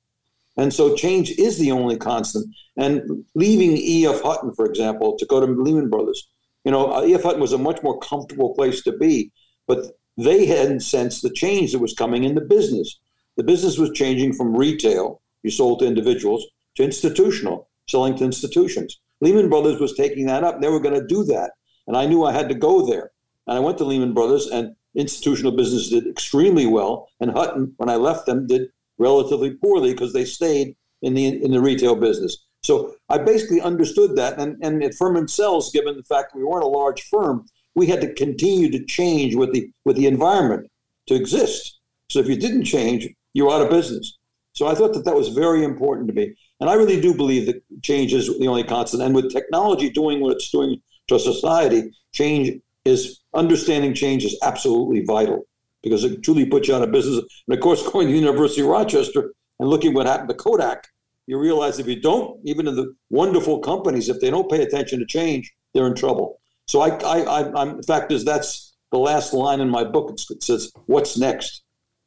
And 0.57 0.73
so 0.73 0.95
change 0.95 1.31
is 1.33 1.59
the 1.59 1.73
only 1.73 1.97
constant. 1.97 2.55
And 2.77 3.25
leaving 3.35 3.77
E.F. 3.77 4.23
Hutton, 4.23 4.53
for 4.55 4.67
example, 4.67 5.17
to 5.19 5.27
go 5.27 5.45
to 5.45 5.47
Lehman 5.47 5.91
Brothers, 5.91 6.29
you 6.65 6.73
know, 6.73 6.93
uh, 6.93 7.05
E.F. 7.05 7.23
Hutton 7.23 7.41
was 7.41 7.53
a 7.53 7.59
much 7.59 7.83
more 7.83 7.99
comfortable 8.01 8.55
place 8.55 8.83
to 8.83 8.97
be, 8.97 9.31
but 9.67 9.87
they 10.17 10.47
hadn't 10.47 10.81
sensed 10.81 11.23
the 11.23 11.31
change 11.31 11.73
that 11.73 11.79
was 11.79 11.95
coming 11.95 12.25
in 12.25 12.35
the 12.35 12.41
business. 12.41 12.99
The 13.37 13.45
business 13.45 13.79
was 13.79 13.91
changing 13.91 14.33
from 14.33 14.57
retail, 14.57 15.21
you 15.43 15.51
sold 15.51 15.81
to 15.81 15.87
individuals, 15.87 16.45
to 16.77 16.83
institutional, 16.83 17.69
selling 17.89 18.17
to 18.17 18.25
institutions. 18.25 18.99
Lehman 19.21 19.49
Brothers 19.49 19.81
was 19.81 19.95
taking 19.95 20.27
that 20.27 20.45
up. 20.45 20.61
They 20.61 20.69
were 20.69 20.81
going 20.81 21.01
to 21.01 21.07
do 21.07 21.23
that. 21.25 21.53
And 21.87 21.97
I 21.97 22.07
knew 22.07 22.25
I 22.25 22.33
had 22.33 22.49
to 22.49 22.55
go 22.55 22.87
there. 22.87 23.13
And 23.47 23.57
I 23.57 23.61
went 23.61 23.79
to 23.79 23.85
Lehman 23.85 24.15
Brothers, 24.15 24.49
and 24.49 24.75
institutional 24.95 25.53
business 25.53 25.89
did 25.89 26.07
extremely 26.07 26.67
well. 26.67 27.09
And 27.21 27.31
Hutton, 27.31 27.75
when 27.77 27.89
I 27.89 27.97
left 27.97 28.27
them, 28.27 28.47
did 28.47 28.69
relatively 28.99 29.55
poorly 29.55 29.93
because 29.93 30.13
they 30.13 30.25
stayed 30.25 30.77
in 31.03 31.15
the 31.15 31.43
in 31.43 31.51
the 31.51 31.61
retail 31.61 31.95
business. 31.95 32.39
So 32.63 32.97
I 33.09 33.19
basically 33.19 33.61
understood 33.61 34.17
that, 34.17 34.39
and 34.39 34.57
and 34.63 34.83
at 34.83 34.95
Furman 34.95 35.27
Selz, 35.27 35.73
given 35.73 35.97
the 35.97 36.03
fact 36.03 36.33
that 36.33 36.39
we 36.39 36.45
weren't 36.45 36.65
a 36.65 36.69
large 36.69 37.03
firm, 37.03 37.47
we 37.75 37.87
had 37.87 38.01
to 38.01 38.15
continue 38.15 38.71
to 38.71 38.85
change 38.85 39.35
with 39.35 39.53
the 39.53 39.71
with 39.85 39.97
the 39.97 40.07
environment 40.07 40.71
to 41.07 41.15
exist. 41.15 41.79
So 42.11 42.21
if 42.21 42.29
you 42.29 42.37
didn't 42.37 42.65
change, 42.65 43.09
you're 43.35 43.53
out 43.53 43.63
of 43.63 43.71
business. 43.71 44.17
So 44.53 44.67
I 44.67 44.75
thought 44.75 44.95
that 44.95 45.05
that 45.05 45.15
was 45.15 45.29
very 45.29 45.65
important 45.65 46.09
to 46.09 46.15
me, 46.15 46.35
and 46.61 46.71
I 46.71 46.75
really 46.75 47.01
do 47.01 47.15
believe 47.15 47.47
that 47.47 47.63
change 47.83 48.15
is 48.15 48.27
the 48.39 48.49
only 48.49 48.65
constant. 48.65 49.03
And 49.03 49.15
with 49.15 49.33
technology 49.33 49.91
doing 49.91 50.21
what 50.21 50.33
it's 50.33 50.51
doing 50.51 50.81
to 51.09 51.19
society, 51.19 51.91
change 52.13 52.61
is 52.85 53.21
understanding 53.35 53.93
change 53.93 54.25
is 54.25 54.39
absolutely 54.43 55.05
vital 55.05 55.47
because 55.87 56.03
it 56.03 56.25
truly 56.25 56.45
puts 56.45 56.67
you 56.67 56.75
out 56.75 56.83
of 56.83 56.91
business. 56.91 57.25
And 57.47 57.57
of 57.57 57.61
course, 57.61 57.89
going 57.93 58.09
to 58.09 58.13
the 58.13 58.19
University 58.19 58.63
of 58.63 58.67
Rochester 58.67 59.33
and 59.61 59.69
looking 59.69 59.95
what 59.95 60.07
happened 60.07 60.29
to 60.31 60.35
Kodak, 60.35 60.89
you 61.29 61.39
realize 61.39 61.79
if 61.79 61.87
you 61.87 62.01
don't, 62.01 62.41
even 62.45 62.67
in 62.67 62.75
the 62.75 62.93
wonderful 63.11 63.61
companies, 63.61 64.09
if 64.09 64.21
they 64.21 64.31
don't 64.31 64.51
pay 64.51 64.63
attention 64.63 64.99
to 64.99 65.07
change, 65.07 65.53
they're 65.75 65.87
in 65.87 65.95
trouble. 65.95 66.41
So 66.67 66.81
I, 66.81 66.89
I, 66.89 67.19
I 67.21 67.61
I'm, 67.61 67.77
the 67.77 67.83
fact 67.85 68.11
is 68.11 68.25
that's 68.25 68.75
the 68.91 68.99
last 68.99 69.33
line 69.33 69.61
in 69.61 69.69
my 69.69 69.85
book. 69.85 70.19
It 70.31 70.43
says, 70.43 70.73
"What's 70.87 71.17
next?" 71.17 71.63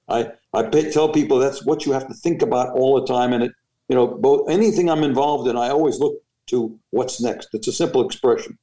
I, 0.09 0.31
I 0.53 0.63
tell 0.63 1.09
people 1.09 1.39
that's 1.39 1.63
what 1.65 1.85
you 1.85 1.93
have 1.93 2.07
to 2.07 2.13
think 2.13 2.41
about 2.41 2.75
all 2.75 2.99
the 2.99 3.07
time. 3.07 3.31
And 3.31 3.43
it, 3.43 3.51
you 3.87 3.95
know, 3.95 4.07
both 4.07 4.49
anything 4.49 4.89
I'm 4.89 5.03
involved 5.03 5.47
in, 5.47 5.55
I 5.55 5.69
always 5.69 5.99
look 5.99 6.15
to 6.47 6.77
what's 6.89 7.21
next. 7.21 7.49
It's 7.53 7.67
a 7.67 7.71
simple 7.71 8.05
expression. 8.05 8.57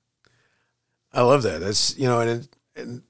I 1.12 1.22
love 1.22 1.42
that. 1.44 1.60
That's 1.60 1.96
you 1.96 2.08
know, 2.08 2.20
and 2.20 2.48
and 2.74 3.02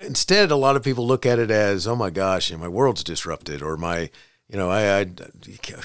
instead, 0.00 0.50
a 0.50 0.56
lot 0.56 0.76
of 0.76 0.82
people 0.82 1.06
look 1.06 1.26
at 1.26 1.38
it 1.38 1.50
as, 1.50 1.86
oh 1.86 1.96
my 1.96 2.10
gosh, 2.10 2.52
my 2.52 2.68
world's 2.68 3.04
disrupted, 3.04 3.62
or 3.62 3.76
my, 3.76 4.10
you 4.48 4.56
know, 4.56 4.70
I, 4.70 5.00
I 5.00 5.04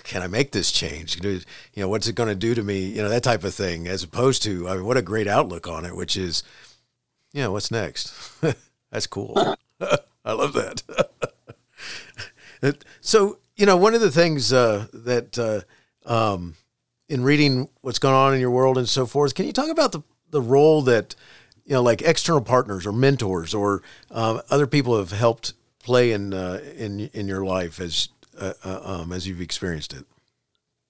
can 0.03 0.21
I 0.21 0.27
make 0.27 0.51
this 0.51 0.71
change? 0.71 1.23
You 1.23 1.41
know, 1.75 1.89
what's 1.89 2.07
it 2.07 2.15
going 2.15 2.29
to 2.29 2.35
do 2.35 2.53
to 2.53 2.63
me? 2.63 2.85
You 2.85 3.01
know, 3.01 3.09
that 3.09 3.23
type 3.23 3.43
of 3.43 3.53
thing. 3.53 3.87
As 3.87 4.03
opposed 4.03 4.43
to, 4.43 4.69
I 4.69 4.75
mean, 4.75 4.85
what 4.85 4.97
a 4.97 5.01
great 5.01 5.27
outlook 5.27 5.67
on 5.67 5.85
it, 5.85 5.95
which 5.95 6.15
is, 6.15 6.43
yeah, 7.33 7.47
what's 7.47 7.71
next? 7.71 8.13
That's 8.91 9.07
cool. 9.07 9.55
I 10.23 10.33
love 10.33 10.53
that. 10.53 10.83
so, 13.01 13.39
you 13.55 13.65
know, 13.65 13.77
one 13.77 13.95
of 13.95 14.01
the 14.01 14.11
things 14.11 14.53
uh, 14.53 14.87
that 14.93 15.39
uh, 15.39 15.61
um, 16.05 16.55
in 17.09 17.23
reading 17.23 17.69
what's 17.81 17.99
going 17.99 18.15
on 18.15 18.33
in 18.33 18.39
your 18.39 18.51
world 18.51 18.77
and 18.77 18.87
so 18.87 19.05
forth, 19.05 19.33
can 19.33 19.45
you 19.45 19.53
talk 19.53 19.69
about 19.69 19.91
the 19.91 20.01
the 20.31 20.41
role 20.41 20.81
that 20.81 21.15
you 21.71 21.75
know, 21.77 21.83
like 21.83 22.01
external 22.01 22.41
partners 22.41 22.85
or 22.85 22.91
mentors 22.91 23.53
or 23.53 23.81
uh, 24.11 24.41
other 24.49 24.67
people 24.67 24.97
have 24.97 25.11
helped 25.11 25.53
play 25.81 26.11
in 26.11 26.33
uh, 26.33 26.59
in 26.75 27.09
in 27.13 27.29
your 27.29 27.45
life 27.45 27.79
as 27.79 28.09
uh, 28.37 28.51
uh, 28.65 28.81
um, 28.83 29.13
as 29.13 29.25
you've 29.25 29.39
experienced 29.39 29.93
it? 29.93 30.05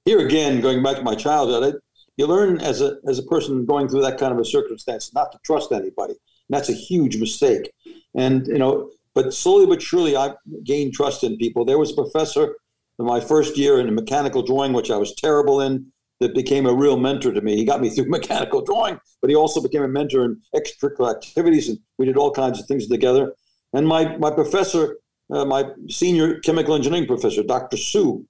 Here 0.06 0.26
again, 0.26 0.60
going 0.60 0.82
back 0.82 0.96
to 0.96 1.04
my 1.04 1.14
childhood, 1.14 1.76
I, 1.76 1.78
you 2.18 2.26
learn 2.26 2.60
as 2.60 2.82
a 2.82 2.98
as 3.08 3.20
a 3.20 3.24
person 3.24 3.64
going 3.64 3.90
through 3.90 4.02
that 4.02 4.18
kind 4.18 4.34
of 4.34 4.40
a 4.40 4.44
circumstance 4.44 5.14
not 5.14 5.32
to 5.34 5.40
trust 5.46 5.72
anybody. 5.72 6.14
And 6.14 6.58
that's 6.58 6.70
a 6.70 6.74
huge 6.74 7.16
mistake. 7.18 7.72
And 8.16 8.48
you 8.48 8.58
know, 8.58 8.90
but 9.14 9.36
slowly 9.36 9.68
but 9.68 9.84
surely, 9.84 10.18
I 10.18 10.34
gained 10.64 10.94
trust 10.94 11.24
in 11.24 11.38
people. 11.38 11.64
There 11.64 11.78
was 11.78 11.92
a 11.92 11.96
professor 11.96 12.56
in 12.98 13.06
my 13.06 13.20
first 13.20 13.56
year 13.56 13.80
in 13.80 13.94
mechanical 13.94 14.42
drawing, 14.42 14.74
which 14.74 14.90
I 14.90 14.98
was 14.98 15.14
terrible 15.14 15.62
in 15.62 15.92
that 16.22 16.36
became 16.36 16.68
a 16.68 16.74
real 16.74 16.98
mentor 16.98 17.34
to 17.34 17.42
me. 17.42 17.58
He 17.58 17.66
got 17.66 17.82
me 17.82 17.90
through 17.90 18.06
mechanical 18.08 18.62
drawing, 18.62 19.00
but 19.20 19.30
he 19.30 19.36
also 19.36 19.62
became 19.62 19.84
a 19.84 19.88
mentor 19.88 20.24
in 20.24 20.42
extracurricular 20.56 21.16
activities, 21.16 21.68
and 21.68 21.80
we 21.98 22.06
did 22.06 22.16
all 22.16 22.32
kinds 22.32 22.60
of 22.60 22.68
things 22.68 22.88
together. 22.88 23.34
And 23.74 23.88
my 23.88 24.18
my 24.18 24.32
professor, 24.32 24.98
uh, 25.34 25.46
my 25.46 25.66
senior 25.90 26.40
chemical 26.40 26.76
engineering 26.76 27.08
professor, 27.08 27.44
Dr. 27.44 27.78
Sue, 27.78 28.26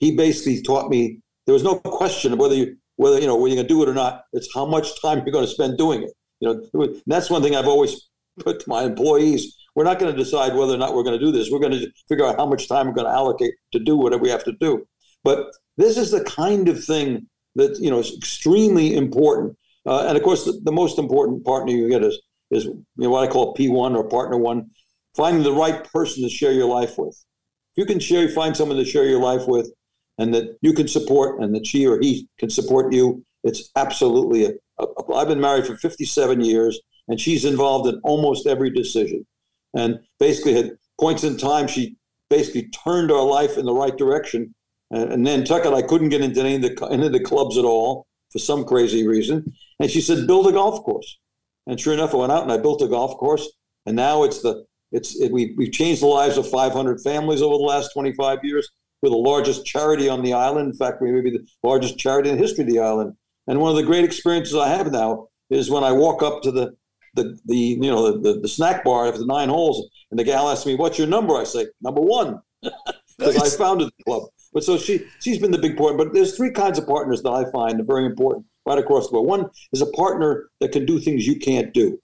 he 0.00 0.14
basically 0.14 0.60
taught 0.62 0.90
me 0.90 1.20
there 1.46 1.54
was 1.54 1.62
no 1.62 1.78
question 1.78 2.32
of 2.32 2.38
whether 2.38 2.54
you 2.54 2.76
whether 2.96 3.18
you 3.18 3.26
know 3.26 3.36
whether 3.36 3.54
you're 3.54 3.64
going 3.64 3.68
to 3.68 3.74
do 3.74 3.82
it 3.82 3.88
or 3.88 3.94
not. 3.94 4.24
It's 4.32 4.52
how 4.52 4.66
much 4.66 5.00
time 5.00 5.18
you're 5.18 5.32
going 5.32 5.46
to 5.46 5.50
spend 5.50 5.78
doing 5.78 6.02
it. 6.02 6.10
You 6.40 6.68
know, 6.74 6.94
that's 7.06 7.30
one 7.30 7.42
thing 7.42 7.56
I've 7.56 7.68
always 7.68 8.08
put 8.40 8.60
to 8.60 8.68
my 8.68 8.82
employees. 8.82 9.56
We're 9.74 9.84
not 9.84 9.98
going 9.98 10.10
to 10.10 10.18
decide 10.18 10.54
whether 10.54 10.74
or 10.74 10.78
not 10.78 10.94
we're 10.94 11.02
going 11.02 11.18
to 11.18 11.24
do 11.24 11.30
this. 11.30 11.50
We're 11.50 11.58
going 11.58 11.78
to 11.78 11.90
figure 12.08 12.24
out 12.26 12.36
how 12.36 12.46
much 12.46 12.66
time 12.66 12.86
we're 12.86 12.94
going 12.94 13.06
to 13.06 13.12
allocate 13.12 13.54
to 13.72 13.78
do 13.78 13.94
whatever 13.94 14.22
we 14.22 14.30
have 14.30 14.44
to 14.44 14.52
do. 14.52 14.86
But 15.22 15.50
this 15.76 15.98
is 15.98 16.10
the 16.10 16.24
kind 16.24 16.68
of 16.68 16.82
thing 16.82 17.28
that 17.56 17.78
you 17.80 17.90
know 17.90 17.98
is 17.98 18.16
extremely 18.16 18.94
important. 18.94 19.56
Uh, 19.84 20.06
and 20.08 20.16
of 20.16 20.22
course, 20.22 20.44
the, 20.44 20.60
the, 20.64 20.72
most 20.72 20.98
important 20.98 21.44
partner 21.44 21.72
you 21.72 21.88
get 21.88 22.02
is 22.02 22.20
is 22.50 22.64
you 22.64 22.84
know 22.96 23.10
what 23.10 23.28
I 23.28 23.32
call 23.32 23.54
P 23.54 23.68
one 23.68 23.96
or 23.96 24.08
partner 24.08 24.38
one, 24.38 24.70
finding 25.16 25.42
the 25.42 25.52
right 25.52 25.84
person 25.92 26.22
to 26.22 26.28
share 26.28 26.52
your 26.52 26.68
life 26.68 26.96
with. 26.98 27.16
If 27.74 27.82
you 27.82 27.86
can 27.86 28.00
share, 28.00 28.28
find 28.28 28.56
someone 28.56 28.78
to 28.78 28.84
share 28.84 29.04
your 29.04 29.20
life 29.20 29.46
with, 29.46 29.70
and 30.18 30.32
that 30.34 30.56
you 30.62 30.72
can 30.72 30.88
support, 30.88 31.40
and 31.40 31.54
that 31.54 31.66
she 31.66 31.86
or 31.86 31.98
he 32.00 32.28
can 32.38 32.50
support 32.50 32.92
you. 32.92 33.24
It's 33.44 33.70
absolutely 33.76 34.58
I've 35.14 35.28
been 35.28 35.40
married 35.40 35.66
for 35.66 35.76
57 35.76 36.40
years, 36.42 36.80
and 37.08 37.20
she's 37.20 37.44
involved 37.44 37.88
in 37.88 38.00
almost 38.04 38.46
every 38.46 38.70
decision. 38.70 39.26
And 39.74 40.00
basically, 40.18 40.58
at 40.58 40.72
points 41.00 41.24
in 41.24 41.36
time, 41.36 41.66
she 41.66 41.96
basically 42.28 42.68
turned 42.68 43.10
our 43.10 43.24
life 43.24 43.56
in 43.56 43.66
the 43.66 43.74
right 43.74 43.96
direction 43.96 44.54
and, 44.90 45.12
and 45.12 45.22
Nantucket, 45.22 45.72
I 45.72 45.82
couldn't 45.82 46.10
get 46.10 46.20
into 46.20 46.40
any 46.40 46.56
of 46.56 46.62
the 46.62 46.86
into 46.88 47.08
the 47.08 47.20
clubs 47.20 47.58
at 47.58 47.64
all 47.64 48.06
for 48.30 48.38
some 48.38 48.64
crazy 48.64 49.06
reason. 49.06 49.52
And 49.80 49.90
she 49.90 50.00
said, 50.00 50.26
"Build 50.26 50.46
a 50.46 50.52
golf 50.52 50.84
course." 50.84 51.18
And 51.66 51.80
sure 51.80 51.94
enough, 51.94 52.14
I 52.14 52.18
went 52.18 52.32
out 52.32 52.44
and 52.44 52.52
I 52.52 52.58
built 52.58 52.82
a 52.82 52.88
golf 52.88 53.16
course. 53.16 53.48
And 53.86 53.96
now 53.96 54.22
it's 54.24 54.42
the 54.42 54.64
it's 54.92 55.20
it, 55.20 55.32
we 55.32 55.54
we've 55.56 55.72
changed 55.72 56.02
the 56.02 56.06
lives 56.06 56.38
of 56.38 56.48
500 56.48 57.00
families 57.00 57.42
over 57.42 57.56
the 57.56 57.64
last 57.64 57.92
25 57.92 58.38
years. 58.42 58.68
We're 59.02 59.10
the 59.10 59.16
largest 59.16 59.66
charity 59.66 60.08
on 60.08 60.22
the 60.22 60.32
island. 60.32 60.72
In 60.72 60.76
fact, 60.76 61.02
we 61.02 61.12
may 61.12 61.20
be 61.20 61.30
the 61.30 61.46
largest 61.62 61.98
charity 61.98 62.30
in 62.30 62.36
the 62.36 62.42
history 62.42 62.64
of 62.64 62.70
the 62.70 62.80
island. 62.80 63.14
And 63.46 63.60
one 63.60 63.70
of 63.70 63.76
the 63.76 63.82
great 63.82 64.04
experiences 64.04 64.54
I 64.54 64.68
have 64.68 64.90
now 64.90 65.28
is 65.50 65.70
when 65.70 65.84
I 65.84 65.92
walk 65.92 66.22
up 66.22 66.42
to 66.42 66.50
the 66.50 66.76
the, 67.14 67.38
the 67.46 67.56
you 67.56 67.90
know 67.90 68.12
the, 68.12 68.32
the, 68.32 68.40
the 68.40 68.48
snack 68.48 68.84
bar 68.84 69.06
after 69.06 69.20
the 69.20 69.26
nine 69.26 69.48
holes, 69.48 69.88
and 70.10 70.18
the 70.18 70.24
gal 70.24 70.48
asks 70.50 70.66
me, 70.66 70.74
"What's 70.74 70.98
your 70.98 71.08
number?" 71.08 71.34
I 71.34 71.44
say, 71.44 71.66
"Number 71.80 72.00
one," 72.00 72.40
because 72.62 73.36
nice. 73.36 73.54
I 73.54 73.58
founded 73.58 73.88
the 73.98 74.04
club. 74.04 74.28
But 74.56 74.64
so 74.64 74.78
she 74.78 75.04
she's 75.20 75.38
been 75.38 75.50
the 75.50 75.58
big 75.58 75.76
point. 75.76 75.98
But 75.98 76.14
there's 76.14 76.34
three 76.34 76.50
kinds 76.50 76.78
of 76.78 76.86
partners 76.86 77.22
that 77.22 77.30
I 77.30 77.44
find 77.50 77.78
are 77.78 77.84
very 77.84 78.06
important 78.06 78.46
right 78.64 78.78
across 78.78 79.06
the 79.06 79.12
board. 79.12 79.28
One 79.28 79.50
is 79.74 79.82
a 79.82 79.92
partner 79.92 80.48
that 80.60 80.72
can 80.72 80.86
do 80.86 80.98
things 80.98 81.26
you 81.26 81.38
can't 81.38 81.74
do. 81.74 82.00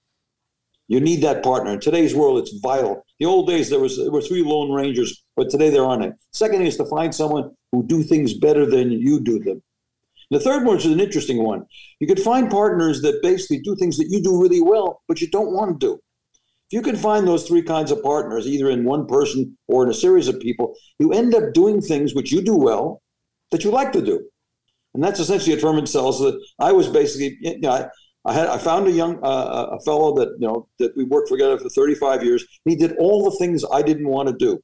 You 0.87 1.01
need 1.01 1.23
that 1.23 1.43
partner. 1.43 1.73
In 1.73 1.81
today's 1.81 2.15
world, 2.15 2.39
it's 2.41 2.53
vital. 2.63 3.07
The 3.19 3.25
old 3.25 3.49
days 3.49 3.71
there 3.71 3.81
was 3.81 3.97
there 3.97 4.11
were 4.11 4.21
three 4.21 4.43
lone 4.43 4.71
rangers, 4.71 5.25
but 5.35 5.49
today 5.49 5.71
there 5.71 5.83
aren't 5.83 6.03
any. 6.03 6.13
Second 6.35 6.61
is 6.61 6.77
to 6.77 6.85
find 6.85 7.15
someone 7.15 7.53
who 7.73 7.87
do 7.87 8.03
things 8.03 8.35
better 8.35 8.67
than 8.67 8.93
you 8.93 9.19
do 9.19 9.39
them. 9.39 9.63
The 10.31 10.39
third 10.39 10.67
one 10.67 10.77
is 10.77 10.85
an 10.85 11.01
interesting 11.01 11.43
one. 11.43 11.65
You 12.01 12.07
could 12.07 12.21
find 12.21 12.51
partners 12.51 13.01
that 13.01 13.23
basically 13.23 13.61
do 13.61 13.75
things 13.77 13.97
that 13.97 14.11
you 14.11 14.23
do 14.23 14.39
really 14.43 14.61
well, 14.61 15.01
but 15.09 15.23
you 15.23 15.31
don't 15.31 15.55
want 15.55 15.81
to 15.81 15.87
do. 15.87 16.01
If 16.73 16.77
you 16.77 16.83
can 16.83 16.97
find 16.97 17.29
those 17.29 17.47
three 17.47 17.61
kinds 17.61 17.91
of 17.91 18.03
partners, 18.03 18.47
either 18.47 18.71
in 18.71 18.85
one 18.85 19.07
person 19.07 19.59
or 19.69 19.85
in 19.85 19.91
a 19.91 19.95
series 19.95 20.27
of 20.27 20.41
people, 20.41 20.75
you 20.99 21.13
end 21.13 21.35
up 21.35 21.53
doing 21.53 21.83
things 21.83 22.15
which 22.15 22.33
you 22.33 22.41
do 22.41 22.57
well 22.57 23.03
that 23.51 23.63
you 23.63 23.71
like 23.71 23.93
to 23.93 24.01
do. 24.01 24.27
And 24.95 25.05
that's 25.05 25.21
essentially 25.21 25.53
a 25.53 25.57
what 25.57 25.63
Furman 25.63 25.85
Selz. 25.85 26.21
That 26.21 26.43
I 26.59 26.73
was 26.73 26.89
basically, 26.89 27.37
you 27.43 27.61
know, 27.61 27.73
I, 27.73 27.89
I 28.25 28.33
had 28.33 28.49
I 28.49 28.57
found 28.57 28.87
a 28.87 28.91
young 28.91 29.23
uh, 29.23 29.67
a 29.73 29.81
fellow 29.81 30.15
that 30.15 30.29
you 30.41 30.49
know 30.49 30.67
that 30.79 30.97
we 30.97 31.05
worked 31.05 31.29
together 31.29 31.59
for 31.59 31.69
35 31.69 32.25
years. 32.25 32.43
He 32.65 32.75
did 32.75 32.97
all 32.97 33.23
the 33.31 33.37
things 33.37 33.67
I 33.71 33.83
didn't 33.83 34.09
want 34.09 34.31
to 34.31 34.35
do, 34.35 34.59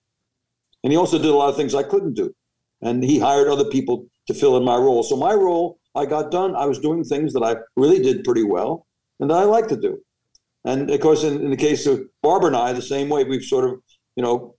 and 0.83 0.91
he 0.91 0.97
also 0.97 1.19
did 1.19 1.27
a 1.27 1.35
lot 1.35 1.51
of 1.51 1.57
things 1.57 1.75
I 1.75 1.83
couldn't 1.83 2.15
do. 2.15 2.35
And 2.81 3.05
he 3.05 3.19
hired 3.19 3.49
other 3.49 3.67
people 3.67 4.07
to 4.29 4.35
fill 4.35 4.57
in 4.57 4.65
my 4.65 4.77
role. 4.77 5.03
So 5.03 5.15
my 5.15 5.35
role, 5.35 5.79
I 5.95 6.07
got 6.07 6.31
done. 6.31 6.57
I 6.57 6.65
was 6.65 6.79
doing 6.79 7.05
things 7.05 7.35
that 7.35 7.43
I 7.43 7.57
really 7.77 8.01
did 8.03 8.25
pretty 8.25 8.45
well, 8.45 8.87
and 9.21 9.29
that 9.29 9.37
I 9.37 9.45
like 9.45 9.69
to 9.69 9.77
do. 9.77 10.01
And 10.65 10.91
of 10.91 11.01
course, 11.01 11.25
in, 11.25 11.41
in 11.41 11.51
the 11.51 11.57
case 11.57 11.87
of 11.87 12.03
Barbara 12.23 12.49
and 12.49 12.57
I, 12.57 12.73
the 12.73 12.83
same 12.83 13.09
way 13.09 13.25
we've 13.25 13.45
sort 13.45 13.65
of, 13.65 13.81
you 14.17 14.23
know, 14.23 14.57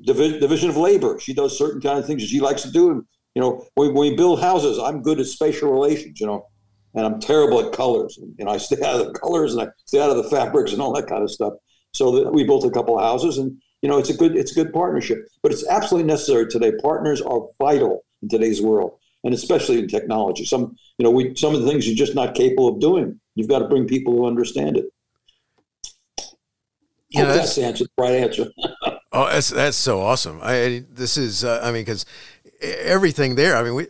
divi- 0.00 0.38
division 0.38 0.70
of 0.70 0.76
labor. 0.76 1.18
She 1.18 1.34
does 1.34 1.56
certain 1.56 1.80
kind 1.80 1.98
of 1.98 2.06
things 2.06 2.22
that 2.22 2.28
she 2.28 2.40
likes 2.40 2.62
to 2.62 2.70
do. 2.70 2.90
And, 2.90 3.02
you 3.34 3.42
know, 3.42 3.64
when, 3.74 3.94
when 3.94 4.10
we 4.10 4.16
build 4.16 4.40
houses, 4.40 4.78
I'm 4.78 5.02
good 5.02 5.20
at 5.20 5.26
spatial 5.26 5.72
relations, 5.72 6.20
you 6.20 6.26
know, 6.26 6.46
and 6.94 7.04
I'm 7.04 7.20
terrible 7.20 7.64
at 7.64 7.72
colors. 7.72 8.18
And, 8.18 8.34
you 8.38 8.44
know, 8.44 8.50
I 8.50 8.58
stay 8.58 8.76
out 8.84 9.00
of 9.00 9.12
the 9.12 9.18
colors 9.18 9.54
and 9.54 9.68
I 9.68 9.72
stay 9.84 10.00
out 10.00 10.10
of 10.10 10.16
the 10.16 10.30
fabrics 10.30 10.72
and 10.72 10.82
all 10.82 10.92
that 10.94 11.06
kind 11.06 11.22
of 11.22 11.30
stuff. 11.30 11.54
So 11.92 12.30
we 12.30 12.44
built 12.44 12.64
a 12.64 12.70
couple 12.70 12.98
of 12.98 13.04
houses 13.04 13.38
and, 13.38 13.56
you 13.80 13.88
know, 13.88 13.98
it's 13.98 14.10
a 14.10 14.16
good, 14.16 14.36
it's 14.36 14.52
a 14.52 14.54
good 14.54 14.72
partnership, 14.72 15.26
but 15.42 15.52
it's 15.52 15.66
absolutely 15.68 16.06
necessary 16.06 16.46
today. 16.46 16.72
Partners 16.82 17.22
are 17.22 17.40
vital 17.58 18.04
in 18.22 18.28
today's 18.28 18.60
world 18.60 18.98
and 19.24 19.32
especially 19.32 19.78
in 19.78 19.88
technology. 19.88 20.44
Some, 20.44 20.76
you 20.98 21.04
know, 21.04 21.10
we, 21.10 21.34
some 21.36 21.54
of 21.54 21.62
the 21.62 21.68
things 21.68 21.86
you're 21.86 21.96
just 21.96 22.14
not 22.14 22.34
capable 22.34 22.68
of 22.68 22.80
doing. 22.80 23.18
You've 23.34 23.48
got 23.48 23.60
to 23.60 23.68
bring 23.68 23.86
people 23.86 24.12
who 24.12 24.26
understand 24.26 24.76
it 24.76 24.86
you 27.16 27.22
know, 27.22 27.28
that's, 27.28 27.38
that's 27.38 27.54
the 27.56 27.64
answer, 27.64 27.84
the 27.84 28.02
right 28.02 28.14
answer. 28.14 28.52
oh, 29.12 29.26
that's 29.26 29.50
that's 29.50 29.76
so 29.76 30.00
awesome. 30.00 30.40
I 30.42 30.84
this 30.90 31.16
is 31.16 31.44
uh, 31.44 31.60
I 31.62 31.72
mean 31.72 31.82
because 31.82 32.06
everything 32.60 33.34
there. 33.34 33.56
I 33.56 33.62
mean 33.62 33.74
we 33.74 33.86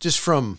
just 0.00 0.20
from 0.20 0.58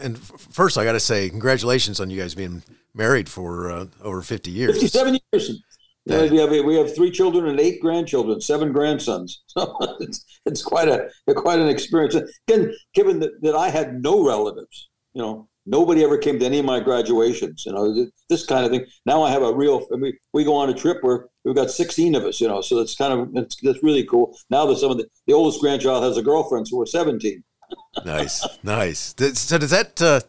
and 0.00 0.18
first 0.18 0.78
I 0.78 0.84
got 0.84 0.92
to 0.92 1.00
say 1.00 1.28
congratulations 1.28 2.00
on 2.00 2.10
you 2.10 2.20
guys 2.20 2.34
being 2.34 2.62
married 2.94 3.28
for 3.28 3.70
uh, 3.70 3.86
over 4.02 4.22
fifty 4.22 4.50
years. 4.50 4.72
Fifty-seven 4.72 5.18
years. 5.32 5.62
Yeah, 6.06 6.30
we 6.30 6.36
have 6.36 6.50
we 6.64 6.76
have 6.76 6.94
three 6.94 7.10
children 7.10 7.46
and 7.46 7.58
eight 7.58 7.80
grandchildren, 7.80 8.40
seven 8.40 8.72
grandsons. 8.72 9.42
So 9.56 9.74
it's, 10.00 10.24
it's 10.44 10.62
quite 10.62 10.88
a 10.88 11.08
quite 11.34 11.58
an 11.58 11.68
experience. 11.68 12.14
Again, 12.46 12.74
given 12.94 13.20
that, 13.20 13.40
that 13.40 13.54
I 13.56 13.70
had 13.70 14.02
no 14.02 14.24
relatives, 14.24 14.90
you 15.14 15.22
know, 15.22 15.48
Nobody 15.66 16.04
ever 16.04 16.16
came 16.16 16.38
to 16.38 16.46
any 16.46 16.60
of 16.60 16.64
my 16.64 16.80
graduations, 16.80 17.64
you 17.66 17.72
know, 17.72 18.06
this 18.28 18.46
kind 18.46 18.64
of 18.64 18.70
thing. 18.70 18.86
Now 19.04 19.22
I 19.22 19.30
have 19.30 19.42
a 19.42 19.52
real, 19.52 19.84
we, 19.90 20.16
we 20.32 20.44
go 20.44 20.54
on 20.54 20.70
a 20.70 20.74
trip 20.74 20.98
where 21.02 21.26
we've 21.44 21.56
got 21.56 21.70
16 21.70 22.14
of 22.14 22.24
us, 22.24 22.40
you 22.40 22.46
know, 22.46 22.60
so 22.60 22.78
that's 22.78 22.94
kind 22.94 23.12
of, 23.12 23.32
that's, 23.34 23.56
that's 23.62 23.82
really 23.82 24.04
cool. 24.04 24.36
Now 24.48 24.66
that 24.66 24.76
some 24.76 24.92
of 24.92 24.98
the, 24.98 25.06
the 25.26 25.32
oldest 25.32 25.60
grandchild 25.60 26.04
has 26.04 26.16
a 26.16 26.22
girlfriend, 26.22 26.68
so 26.68 26.76
we're 26.76 26.86
17. 26.86 27.42
nice, 28.04 28.46
nice. 28.62 29.14
So 29.34 29.58
does 29.58 29.70
that, 29.70 30.00
uh, 30.00 30.20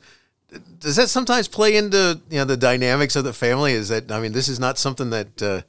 does 0.80 0.96
that 0.96 1.10
sometimes 1.10 1.48
play 1.48 1.78
into, 1.78 2.20
you 2.30 2.38
know, 2.38 2.46
the 2.46 2.58
dynamics 2.58 3.16
of 3.16 3.24
the 3.24 3.34
family? 3.34 3.74
Is 3.74 3.90
that, 3.90 4.12
I 4.12 4.20
mean, 4.20 4.32
this 4.32 4.48
is 4.48 4.60
not 4.60 4.78
something 4.78 5.12
that, 5.12 5.42
uh, 5.44 5.62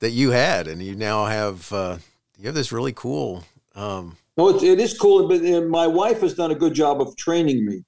that 0.00 0.10
you 0.10 0.30
had, 0.30 0.66
and 0.66 0.82
you 0.82 0.96
now 0.96 1.26
have, 1.26 1.72
uh, 1.72 1.98
you 2.36 2.46
have 2.46 2.54
this 2.54 2.72
really 2.72 2.92
cool, 2.92 3.44
um, 3.76 4.16
no, 4.36 4.48
it, 4.48 4.62
it 4.62 4.80
is 4.80 4.98
cool, 4.98 5.28
but 5.28 5.44
uh, 5.44 5.60
my 5.62 5.86
wife 5.86 6.20
has 6.20 6.34
done 6.34 6.50
a 6.50 6.54
good 6.54 6.74
job 6.74 7.00
of 7.00 7.16
training 7.16 7.64
me. 7.64 7.84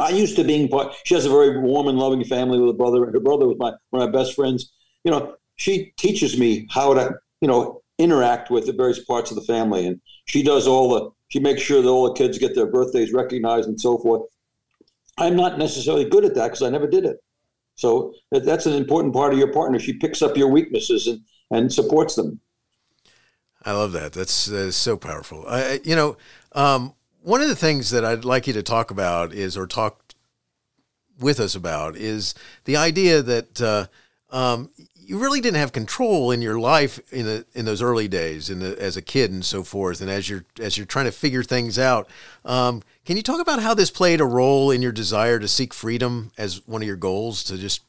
I 0.00 0.10
used 0.10 0.36
to 0.36 0.44
being 0.44 0.68
part. 0.68 0.94
She 1.04 1.14
has 1.14 1.26
a 1.26 1.30
very 1.30 1.58
warm 1.58 1.88
and 1.88 1.98
loving 1.98 2.24
family 2.24 2.58
with 2.58 2.70
a 2.70 2.78
brother. 2.78 3.04
And 3.04 3.14
her 3.14 3.20
brother 3.20 3.46
was 3.46 3.56
my 3.58 3.72
one 3.90 4.02
of 4.02 4.12
my 4.12 4.18
best 4.18 4.34
friends. 4.34 4.72
You 5.04 5.10
know, 5.10 5.34
she 5.56 5.92
teaches 5.96 6.38
me 6.38 6.66
how 6.70 6.94
to 6.94 7.14
you 7.40 7.48
know 7.48 7.82
interact 7.98 8.50
with 8.50 8.66
the 8.66 8.72
various 8.72 9.02
parts 9.04 9.30
of 9.30 9.36
the 9.36 9.42
family, 9.42 9.86
and 9.86 10.00
she 10.26 10.42
does 10.42 10.66
all 10.66 10.90
the. 10.90 11.10
She 11.28 11.38
makes 11.38 11.62
sure 11.62 11.80
that 11.80 11.88
all 11.88 12.08
the 12.08 12.14
kids 12.14 12.38
get 12.38 12.56
their 12.56 12.66
birthdays 12.66 13.12
recognized 13.12 13.68
and 13.68 13.80
so 13.80 13.98
forth. 13.98 14.22
I'm 15.16 15.36
not 15.36 15.58
necessarily 15.58 16.08
good 16.08 16.24
at 16.24 16.34
that 16.34 16.48
because 16.48 16.62
I 16.62 16.70
never 16.70 16.88
did 16.88 17.04
it. 17.04 17.22
So 17.76 18.14
that, 18.30 18.44
that's 18.44 18.66
an 18.66 18.72
important 18.72 19.14
part 19.14 19.32
of 19.32 19.38
your 19.38 19.52
partner. 19.52 19.78
She 19.78 19.92
picks 19.92 20.22
up 20.22 20.36
your 20.36 20.48
weaknesses 20.48 21.06
and, 21.06 21.20
and 21.50 21.72
supports 21.72 22.14
them. 22.14 22.40
I 23.64 23.72
love 23.72 23.92
that. 23.92 24.12
That's, 24.12 24.46
that's 24.46 24.76
so 24.76 24.96
powerful. 24.96 25.44
I, 25.46 25.80
you 25.84 25.94
know, 25.94 26.16
um, 26.52 26.94
one 27.22 27.40
of 27.42 27.48
the 27.48 27.56
things 27.56 27.90
that 27.90 28.04
I'd 28.04 28.24
like 28.24 28.46
you 28.46 28.52
to 28.54 28.62
talk 28.62 28.90
about 28.90 29.32
is, 29.32 29.56
or 29.56 29.66
talk 29.66 30.14
with 31.18 31.38
us 31.40 31.54
about, 31.54 31.96
is 31.96 32.34
the 32.64 32.76
idea 32.76 33.22
that 33.22 33.60
uh, 33.60 33.86
um, 34.30 34.70
you 34.94 35.18
really 35.18 35.40
didn't 35.40 35.58
have 35.58 35.72
control 35.72 36.30
in 36.30 36.40
your 36.40 36.58
life 36.58 37.00
in 37.12 37.44
in 37.54 37.64
those 37.64 37.82
early 37.82 38.08
days, 38.08 38.48
in 38.48 38.60
the, 38.60 38.80
as 38.80 38.96
a 38.96 39.02
kid 39.02 39.30
and 39.30 39.44
so 39.44 39.62
forth, 39.62 40.00
and 40.00 40.10
as 40.10 40.30
you're 40.30 40.44
as 40.60 40.78
you're 40.78 40.86
trying 40.86 41.06
to 41.06 41.12
figure 41.12 41.42
things 41.42 41.78
out. 41.78 42.08
Um, 42.44 42.82
can 43.04 43.16
you 43.16 43.22
talk 43.22 43.40
about 43.40 43.60
how 43.60 43.74
this 43.74 43.90
played 43.90 44.20
a 44.20 44.24
role 44.24 44.70
in 44.70 44.82
your 44.82 44.92
desire 44.92 45.38
to 45.38 45.48
seek 45.48 45.74
freedom 45.74 46.30
as 46.38 46.66
one 46.66 46.80
of 46.80 46.86
your 46.86 46.96
goals 46.96 47.42
to 47.44 47.58
just? 47.58 47.82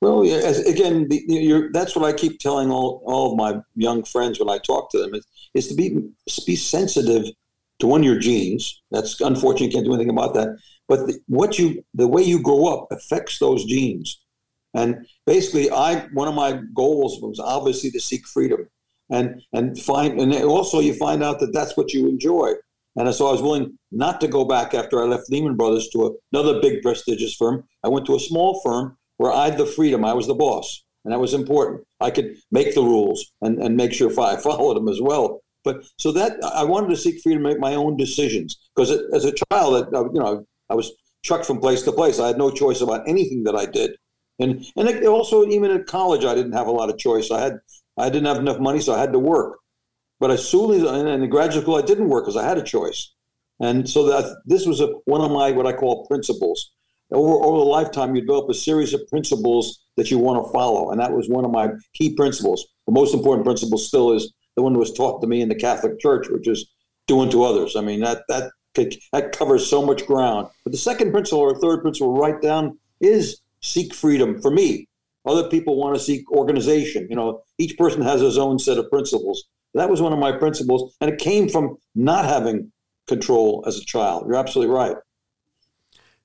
Well, 0.00 0.24
yeah, 0.24 0.36
as, 0.36 0.60
again, 0.60 1.08
the, 1.08 1.70
that's 1.72 1.96
what 1.96 2.04
I 2.04 2.12
keep 2.12 2.38
telling 2.38 2.70
all, 2.70 3.02
all 3.04 3.32
of 3.32 3.36
my 3.36 3.60
young 3.74 4.04
friends 4.04 4.38
when 4.38 4.48
I 4.48 4.58
talk 4.58 4.92
to 4.92 4.98
them 4.98 5.12
is, 5.12 5.26
is 5.54 5.66
to 5.68 5.74
be 5.74 5.98
be 6.46 6.54
sensitive 6.54 7.24
to 7.80 7.86
one 7.86 8.02
your 8.02 8.18
genes. 8.18 8.82
That's 8.90 9.20
unfortunate; 9.20 9.66
you 9.66 9.72
can't 9.72 9.86
do 9.86 9.94
anything 9.94 10.10
about 10.10 10.34
that. 10.34 10.56
But 10.88 11.06
the, 11.06 11.20
what 11.26 11.58
you 11.58 11.84
the 11.94 12.08
way 12.08 12.22
you 12.22 12.42
grow 12.42 12.66
up 12.66 12.88
affects 12.90 13.38
those 13.38 13.64
genes. 13.64 14.20
And 14.74 15.06
basically, 15.26 15.70
I 15.70 16.06
one 16.12 16.28
of 16.28 16.34
my 16.34 16.60
goals 16.74 17.20
was 17.22 17.40
obviously 17.40 17.90
to 17.92 18.00
seek 18.00 18.26
freedom, 18.26 18.68
and 19.10 19.42
and 19.52 19.78
find 19.78 20.20
and 20.20 20.34
also 20.44 20.80
you 20.80 20.94
find 20.94 21.22
out 21.22 21.40
that 21.40 21.52
that's 21.52 21.76
what 21.76 21.92
you 21.92 22.08
enjoy. 22.08 22.52
And 22.96 23.14
so 23.14 23.28
I 23.28 23.32
was 23.32 23.42
willing 23.42 23.78
not 23.92 24.20
to 24.22 24.28
go 24.28 24.44
back 24.44 24.74
after 24.74 25.00
I 25.00 25.06
left 25.06 25.30
Lehman 25.30 25.56
Brothers 25.56 25.88
to 25.90 26.18
another 26.32 26.60
big 26.60 26.82
prestigious 26.82 27.34
firm. 27.34 27.64
I 27.84 27.88
went 27.88 28.06
to 28.06 28.16
a 28.16 28.20
small 28.20 28.60
firm 28.64 28.96
where 29.18 29.32
I 29.32 29.46
had 29.46 29.58
the 29.58 29.66
freedom. 29.66 30.04
I 30.04 30.14
was 30.14 30.26
the 30.26 30.34
boss, 30.34 30.84
and 31.04 31.12
that 31.12 31.20
was 31.20 31.32
important. 31.32 31.84
I 32.00 32.10
could 32.10 32.36
make 32.50 32.74
the 32.74 32.82
rules 32.82 33.30
and, 33.40 33.62
and 33.62 33.76
make 33.76 33.92
sure 33.92 34.10
I 34.20 34.36
followed 34.42 34.74
them 34.74 34.88
as 34.88 35.00
well. 35.00 35.42
But 35.68 35.84
so 35.98 36.12
that 36.12 36.42
I 36.42 36.64
wanted 36.64 36.88
to 36.90 36.96
seek 36.96 37.20
freedom 37.22 37.42
to 37.42 37.48
make 37.50 37.60
my 37.60 37.74
own 37.74 37.96
decisions 37.98 38.56
because 38.74 38.90
as 39.12 39.26
a 39.26 39.34
child, 39.50 39.94
uh, 39.94 40.04
you 40.14 40.20
know, 40.20 40.46
I 40.70 40.74
was 40.74 40.90
trucked 41.22 41.44
from 41.44 41.60
place 41.60 41.82
to 41.82 41.92
place. 41.92 42.18
I 42.18 42.28
had 42.28 42.38
no 42.38 42.50
choice 42.50 42.80
about 42.80 43.06
anything 43.06 43.44
that 43.44 43.54
I 43.54 43.66
did. 43.66 43.90
And 44.38 44.64
and 44.76 45.06
also 45.06 45.46
even 45.46 45.70
at 45.70 45.86
college, 45.86 46.24
I 46.24 46.34
didn't 46.34 46.52
have 46.52 46.68
a 46.68 46.76
lot 46.80 46.88
of 46.88 46.96
choice. 46.96 47.30
I 47.30 47.40
had 47.40 47.54
I 47.98 48.08
didn't 48.08 48.28
have 48.28 48.38
enough 48.38 48.60
money, 48.60 48.80
so 48.80 48.94
I 48.94 49.00
had 49.00 49.12
to 49.12 49.18
work. 49.18 49.58
But 50.20 50.30
as 50.30 50.48
soon 50.48 50.70
as 50.72 50.82
in 50.82 51.20
the 51.20 51.26
graduate 51.26 51.64
school, 51.64 51.76
I 51.76 51.82
didn't 51.82 52.08
work 52.08 52.24
because 52.24 52.36
I 52.42 52.48
had 52.48 52.56
a 52.56 52.62
choice. 52.62 53.12
And 53.60 53.88
so 53.88 54.06
that 54.06 54.24
this 54.46 54.64
was 54.66 54.80
a, 54.80 54.86
one 55.04 55.20
of 55.20 55.30
my 55.30 55.50
what 55.50 55.66
I 55.66 55.72
call 55.72 56.06
principles. 56.06 56.70
Over 57.10 57.34
over 57.46 57.58
a 57.58 57.72
lifetime, 57.78 58.14
you 58.14 58.22
develop 58.22 58.48
a 58.48 58.54
series 58.54 58.94
of 58.94 59.06
principles 59.08 59.80
that 59.96 60.10
you 60.10 60.18
want 60.18 60.44
to 60.44 60.52
follow, 60.52 60.90
and 60.90 61.00
that 61.00 61.12
was 61.12 61.28
one 61.28 61.44
of 61.44 61.50
my 61.50 61.68
key 61.92 62.14
principles. 62.14 62.66
The 62.86 62.92
most 62.92 63.12
important 63.14 63.44
principle 63.44 63.78
still 63.78 64.12
is 64.12 64.32
the 64.58 64.62
one 64.62 64.72
that 64.72 64.80
was 64.80 64.92
taught 64.92 65.20
to 65.20 65.28
me 65.28 65.40
in 65.40 65.48
the 65.48 65.54
Catholic 65.54 66.00
Church, 66.00 66.28
which 66.28 66.48
is 66.48 66.68
do 67.06 67.20
unto 67.20 67.44
others. 67.44 67.76
I 67.76 67.80
mean 67.80 68.00
that 68.00 68.24
that 68.28 68.50
that 69.12 69.30
covers 69.30 69.70
so 69.70 69.86
much 69.86 70.04
ground. 70.04 70.48
But 70.64 70.72
the 70.72 70.78
second 70.78 71.12
principle 71.12 71.38
or 71.38 71.54
third 71.54 71.80
principle, 71.80 72.12
right 72.14 72.42
down, 72.42 72.76
is 73.00 73.40
seek 73.60 73.94
freedom 73.94 74.42
for 74.42 74.50
me. 74.50 74.88
Other 75.24 75.48
people 75.48 75.76
want 75.76 75.94
to 75.94 76.00
seek 76.00 76.28
organization. 76.32 77.06
You 77.08 77.14
know, 77.14 77.42
each 77.58 77.78
person 77.78 78.02
has 78.02 78.20
his 78.20 78.36
own 78.36 78.58
set 78.58 78.78
of 78.78 78.90
principles. 78.90 79.44
That 79.74 79.90
was 79.90 80.02
one 80.02 80.12
of 80.12 80.18
my 80.18 80.32
principles, 80.32 80.96
and 81.00 81.08
it 81.08 81.20
came 81.20 81.48
from 81.48 81.76
not 81.94 82.24
having 82.24 82.72
control 83.06 83.62
as 83.64 83.78
a 83.78 83.84
child. 83.84 84.26
You're 84.26 84.36
absolutely 84.36 84.74
right. 84.74 84.96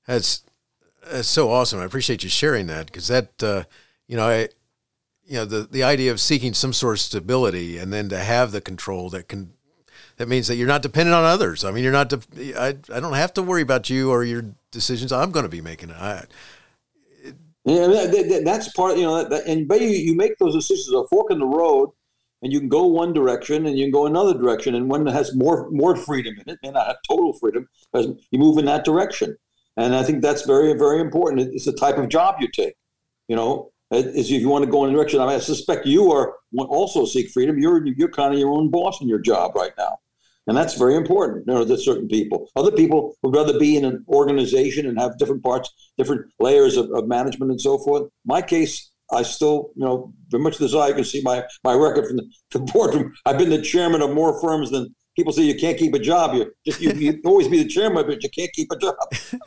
That's 0.07 0.43
that's 1.07 1.27
so 1.27 1.51
awesome. 1.51 1.79
I 1.79 1.85
appreciate 1.85 2.23
you 2.23 2.29
sharing 2.29 2.65
that 2.65 2.87
because 2.87 3.09
that 3.09 3.43
uh, 3.43 3.65
you 4.07 4.17
know 4.17 4.27
I 4.27 4.49
you 5.33 5.39
know 5.39 5.45
the 5.45 5.63
the 5.63 5.81
idea 5.81 6.11
of 6.11 6.21
seeking 6.21 6.53
some 6.53 6.73
sort 6.73 6.97
of 6.97 6.99
stability 6.99 7.79
and 7.79 7.91
then 7.91 8.07
to 8.09 8.19
have 8.19 8.51
the 8.51 8.61
control 8.61 9.09
that 9.09 9.27
can 9.27 9.51
that 10.17 10.27
means 10.27 10.47
that 10.47 10.57
you're 10.57 10.67
not 10.67 10.83
dependent 10.83 11.15
on 11.15 11.25
others. 11.25 11.65
I 11.65 11.71
mean, 11.71 11.83
you're 11.83 11.91
not. 11.91 12.09
De- 12.09 12.55
I 12.55 12.67
I 12.93 12.99
don't 12.99 13.13
have 13.13 13.33
to 13.33 13.41
worry 13.41 13.63
about 13.63 13.89
you 13.89 14.11
or 14.11 14.23
your 14.23 14.45
decisions. 14.69 15.11
I'm 15.11 15.31
going 15.31 15.41
to 15.41 15.49
be 15.49 15.59
making. 15.59 15.91
I 15.91 16.25
yeah, 17.65 17.87
that, 17.87 18.41
that's 18.45 18.71
part. 18.73 18.95
You 18.97 19.05
know, 19.05 19.27
that, 19.27 19.47
and 19.47 19.67
but 19.67 19.81
you, 19.81 19.87
you 19.87 20.15
make 20.15 20.37
those 20.37 20.53
decisions 20.53 20.93
a 20.93 21.07
fork 21.07 21.31
in 21.31 21.39
the 21.39 21.47
road, 21.47 21.89
and 22.43 22.53
you 22.53 22.59
can 22.59 22.69
go 22.69 22.85
one 22.85 23.11
direction 23.11 23.65
and 23.65 23.75
you 23.75 23.85
can 23.85 23.91
go 23.91 24.05
another 24.05 24.37
direction, 24.37 24.75
and 24.75 24.87
one 24.87 25.03
that 25.05 25.13
has 25.13 25.35
more 25.35 25.67
more 25.71 25.95
freedom 25.95 26.35
in 26.45 26.53
it, 26.53 26.59
may 26.61 26.69
not 26.69 26.85
have 26.85 26.97
total 27.09 27.33
freedom, 27.33 27.67
but 27.91 28.05
you 28.29 28.37
move 28.37 28.59
in 28.59 28.65
that 28.65 28.85
direction. 28.85 29.35
And 29.77 29.95
I 29.95 30.03
think 30.03 30.21
that's 30.21 30.43
very 30.43 30.73
very 30.73 31.01
important. 31.01 31.55
It's 31.55 31.65
the 31.65 31.73
type 31.73 31.97
of 31.97 32.09
job 32.09 32.35
you 32.39 32.49
take. 32.49 32.75
You 33.27 33.35
know, 33.35 33.72
is 33.95 34.31
if 34.31 34.41
you 34.41 34.49
want 34.49 34.65
to 34.65 34.71
go 34.71 34.83
in 34.85 34.91
a 34.91 34.93
direction. 34.93 35.19
I, 35.19 35.27
mean, 35.27 35.35
I 35.35 35.39
suspect 35.39 35.85
you 35.85 36.11
are 36.11 36.35
also 36.57 37.05
seek 37.05 37.29
freedom. 37.29 37.59
You're 37.59 37.85
you're 37.85 38.09
kind 38.09 38.33
of 38.33 38.39
your 38.39 38.51
own 38.51 38.69
boss 38.69 39.01
in 39.01 39.07
your 39.07 39.19
job 39.19 39.55
right 39.55 39.73
now. 39.77 39.97
And 40.47 40.57
that's 40.57 40.75
very 40.75 40.95
important 40.95 41.45
you 41.47 41.53
know, 41.53 41.65
to 41.65 41.77
certain 41.77 42.07
people. 42.07 42.49
Other 42.55 42.71
people 42.71 43.15
would 43.23 43.33
rather 43.33 43.57
be 43.57 43.77
in 43.77 43.85
an 43.85 44.03
organization 44.09 44.85
and 44.85 44.99
have 44.99 45.17
different 45.17 45.43
parts, 45.43 45.71
different 45.97 46.25
layers 46.39 46.75
of, 46.75 46.91
of 46.91 47.07
management 47.07 47.51
and 47.51 47.61
so 47.61 47.77
forth. 47.77 48.09
My 48.25 48.41
case, 48.41 48.91
I 49.11 49.23
still, 49.23 49.71
you 49.75 49.85
know, 49.85 50.13
very 50.29 50.43
much 50.43 50.59
as 50.59 50.75
I 50.75 50.91
can 50.91 51.05
see 51.05 51.21
my, 51.23 51.45
my 51.63 51.73
record 51.73 52.07
from 52.07 52.17
the, 52.17 52.29
the 52.51 52.59
boardroom. 52.59 53.13
I've 53.25 53.37
been 53.37 53.49
the 53.49 53.61
chairman 53.61 54.01
of 54.01 54.11
more 54.11 54.39
firms 54.41 54.71
than 54.71 54.93
people 55.15 55.31
say 55.31 55.43
you 55.43 55.55
can't 55.55 55.77
keep 55.77 55.93
a 55.93 55.99
job. 55.99 56.35
You 56.35 56.53
just 56.65 56.81
you, 56.81 56.91
you 56.93 57.21
always 57.25 57.47
be 57.47 57.61
the 57.61 57.69
chairman, 57.69 58.05
but 58.05 58.23
you 58.23 58.29
can't 58.29 58.51
keep 58.53 58.71
a 58.71 58.77
job. 58.77 58.95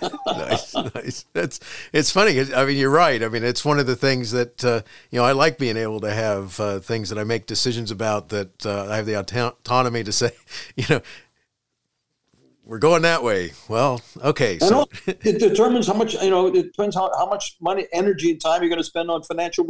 nice, 0.27 0.75
nice. 0.75 1.25
That's 1.33 1.61
it's 1.93 2.11
funny. 2.11 2.41
I 2.55 2.65
mean, 2.65 2.77
you're 2.77 2.91
right. 2.91 3.23
I 3.23 3.29
mean, 3.29 3.45
it's 3.45 3.65
one 3.65 3.79
of 3.79 3.87
the 3.87 3.97
things 3.97 4.31
that 4.33 4.65
uh, 4.65 4.83
you 5.11 5.19
know 5.19 5.25
I 5.25 5.33
like 5.33 5.59
being 5.59 5.77
able 5.77 6.01
to 6.01 6.13
have 6.13 6.59
uh, 6.61 6.79
things 6.81 7.09
that 7.11 7.19
I 7.19 7.25
make 7.25 7.47
decisions 7.47 7.91
about 7.91 8.29
that 8.31 8.65
uh, 8.65 8.89
I 8.91 8.97
have 8.97 9.07
the 9.07 9.19
autonomy 9.19 10.05
to 10.05 10.13
say, 10.13 10.31
you 10.77 10.85
know. 10.89 11.01
We're 12.65 12.81
going 12.81 13.03
that 13.03 13.23
way. 13.23 13.53
Well, 13.69 14.01
okay. 14.21 14.59
So 14.59 14.89
it 15.07 15.39
determines 15.39 15.87
how 15.87 15.95
much 15.95 16.15
you 16.15 16.31
know. 16.31 16.49
It 16.49 16.73
depends 16.73 16.97
how, 16.97 17.13
how 17.17 17.27
much 17.27 17.57
money, 17.61 17.87
energy, 17.93 18.33
and 18.33 18.41
time 18.41 18.61
you're 18.61 18.69
going 18.69 18.81
to 18.81 18.85
spend 18.85 19.09
on 19.09 19.23
financial 19.23 19.65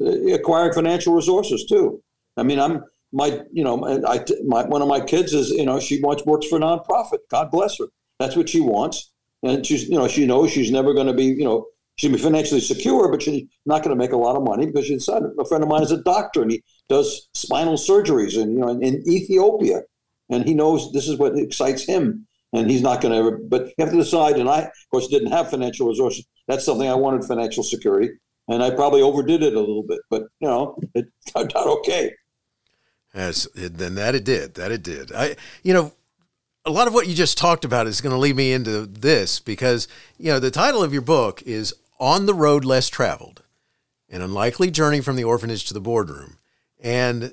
uh, 0.00 0.32
acquiring 0.32 0.72
financial 0.72 1.12
resources 1.12 1.66
too. 1.68 2.02
I 2.38 2.44
mean, 2.44 2.58
I'm 2.58 2.84
my 3.12 3.40
you 3.52 3.64
know 3.64 4.04
I 4.06 4.24
my 4.46 4.64
one 4.64 4.82
of 4.82 4.88
my 4.88 5.00
kids 5.00 5.32
is 5.32 5.50
you 5.50 5.64
know 5.64 5.80
she 5.80 6.00
wants 6.00 6.24
works 6.24 6.46
for 6.46 6.58
nonprofit. 6.58 7.18
God 7.30 7.50
bless 7.50 7.78
her. 7.78 7.86
That's 8.18 8.36
what 8.36 8.48
she 8.48 8.60
wants, 8.60 9.12
and 9.42 9.64
she's 9.64 9.88
you 9.88 9.96
know 9.96 10.08
she 10.08 10.26
knows 10.26 10.50
she's 10.50 10.70
never 10.70 10.92
going 10.92 11.06
to 11.06 11.14
be 11.14 11.24
you 11.24 11.44
know 11.44 11.66
she'll 11.96 12.12
be 12.12 12.18
financially 12.18 12.60
secure, 12.60 13.10
but 13.10 13.22
she's 13.22 13.44
not 13.66 13.82
going 13.82 13.96
to 13.96 14.02
make 14.02 14.12
a 14.12 14.16
lot 14.16 14.36
of 14.36 14.42
money 14.42 14.66
because 14.66 14.86
she 14.86 14.94
decided. 14.94 15.30
A 15.38 15.44
friend 15.44 15.62
of 15.62 15.68
mine 15.68 15.82
is 15.82 15.90
a 15.92 16.02
doctor 16.02 16.42
and 16.42 16.50
he 16.50 16.62
does 16.88 17.28
spinal 17.34 17.74
surgeries 17.74 18.40
and 18.40 18.54
you 18.54 18.60
know 18.60 18.68
in, 18.68 18.82
in 18.82 19.02
Ethiopia, 19.08 19.82
and 20.30 20.44
he 20.44 20.54
knows 20.54 20.92
this 20.92 21.08
is 21.08 21.18
what 21.18 21.36
excites 21.38 21.84
him, 21.84 22.26
and 22.52 22.70
he's 22.70 22.82
not 22.82 23.00
going 23.00 23.12
to 23.12 23.18
ever. 23.18 23.38
But 23.38 23.66
you 23.66 23.84
have 23.84 23.90
to 23.90 23.98
decide. 23.98 24.36
And 24.36 24.48
I, 24.48 24.60
of 24.60 24.90
course, 24.90 25.08
didn't 25.08 25.32
have 25.32 25.50
financial 25.50 25.88
resources. 25.88 26.26
That's 26.46 26.64
something 26.64 26.88
I 26.88 26.94
wanted 26.94 27.24
financial 27.24 27.62
security, 27.62 28.10
and 28.48 28.62
I 28.62 28.70
probably 28.70 29.00
overdid 29.00 29.42
it 29.42 29.54
a 29.54 29.60
little 29.60 29.84
bit, 29.84 30.00
but 30.10 30.24
you 30.40 30.48
know 30.48 30.78
it 30.94 31.06
turned 31.34 31.56
out 31.56 31.66
okay. 31.66 32.12
As 33.14 33.48
then 33.54 33.94
that 33.94 34.14
it 34.14 34.24
did, 34.24 34.54
that 34.54 34.70
it 34.70 34.82
did. 34.82 35.12
I, 35.12 35.36
you 35.62 35.72
know, 35.72 35.92
a 36.64 36.70
lot 36.70 36.86
of 36.86 36.94
what 36.94 37.06
you 37.06 37.14
just 37.14 37.38
talked 37.38 37.64
about 37.64 37.86
is 37.86 38.00
going 38.00 38.12
to 38.12 38.18
lead 38.18 38.36
me 38.36 38.52
into 38.52 38.84
this 38.84 39.40
because 39.40 39.88
you 40.18 40.30
know 40.30 40.38
the 40.38 40.50
title 40.50 40.82
of 40.82 40.92
your 40.92 41.02
book 41.02 41.42
is 41.42 41.74
"On 41.98 42.26
the 42.26 42.34
Road 42.34 42.64
Less 42.64 42.88
Traveled: 42.88 43.42
An 44.10 44.20
Unlikely 44.20 44.70
Journey 44.70 45.00
from 45.00 45.16
the 45.16 45.24
Orphanage 45.24 45.64
to 45.66 45.74
the 45.74 45.80
Boardroom," 45.80 46.38
and 46.80 47.32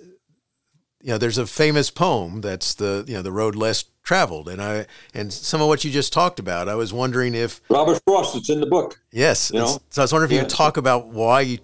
you 1.01 1.11
know 1.11 1.17
there's 1.17 1.37
a 1.37 1.45
famous 1.45 1.91
poem 1.91 2.41
that's 2.41 2.73
the 2.73 3.03
you 3.07 3.13
know 3.13 3.21
the 3.21 3.31
road 3.31 3.55
less 3.55 3.83
traveled, 4.01 4.47
and 4.47 4.61
I 4.61 4.85
and 5.13 5.31
some 5.31 5.61
of 5.61 5.67
what 5.67 5.83
you 5.83 5.91
just 5.91 6.13
talked 6.13 6.39
about. 6.39 6.69
I 6.69 6.75
was 6.75 6.93
wondering 6.93 7.35
if 7.35 7.61
Robert 7.69 8.01
Frost, 8.07 8.35
it's 8.35 8.49
in 8.49 8.61
the 8.61 8.65
book. 8.65 8.99
Yes, 9.11 9.51
so 9.89 10.01
I 10.01 10.01
was 10.01 10.13
wondering 10.13 10.31
if 10.31 10.35
you 10.35 10.41
could 10.41 10.49
talk 10.49 10.77
about 10.77 11.09
why 11.09 11.41
you, 11.41 11.57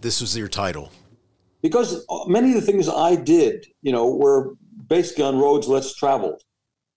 this 0.00 0.20
was 0.20 0.36
your 0.36 0.48
title 0.48 0.92
because 1.62 2.04
many 2.26 2.50
of 2.50 2.54
the 2.54 2.60
things 2.60 2.88
I 2.88 3.16
did, 3.16 3.66
you 3.82 3.92
know, 3.92 4.08
were 4.14 4.54
basically 4.88 5.24
on 5.24 5.38
roads 5.38 5.68
less 5.68 5.94
traveled. 5.94 6.42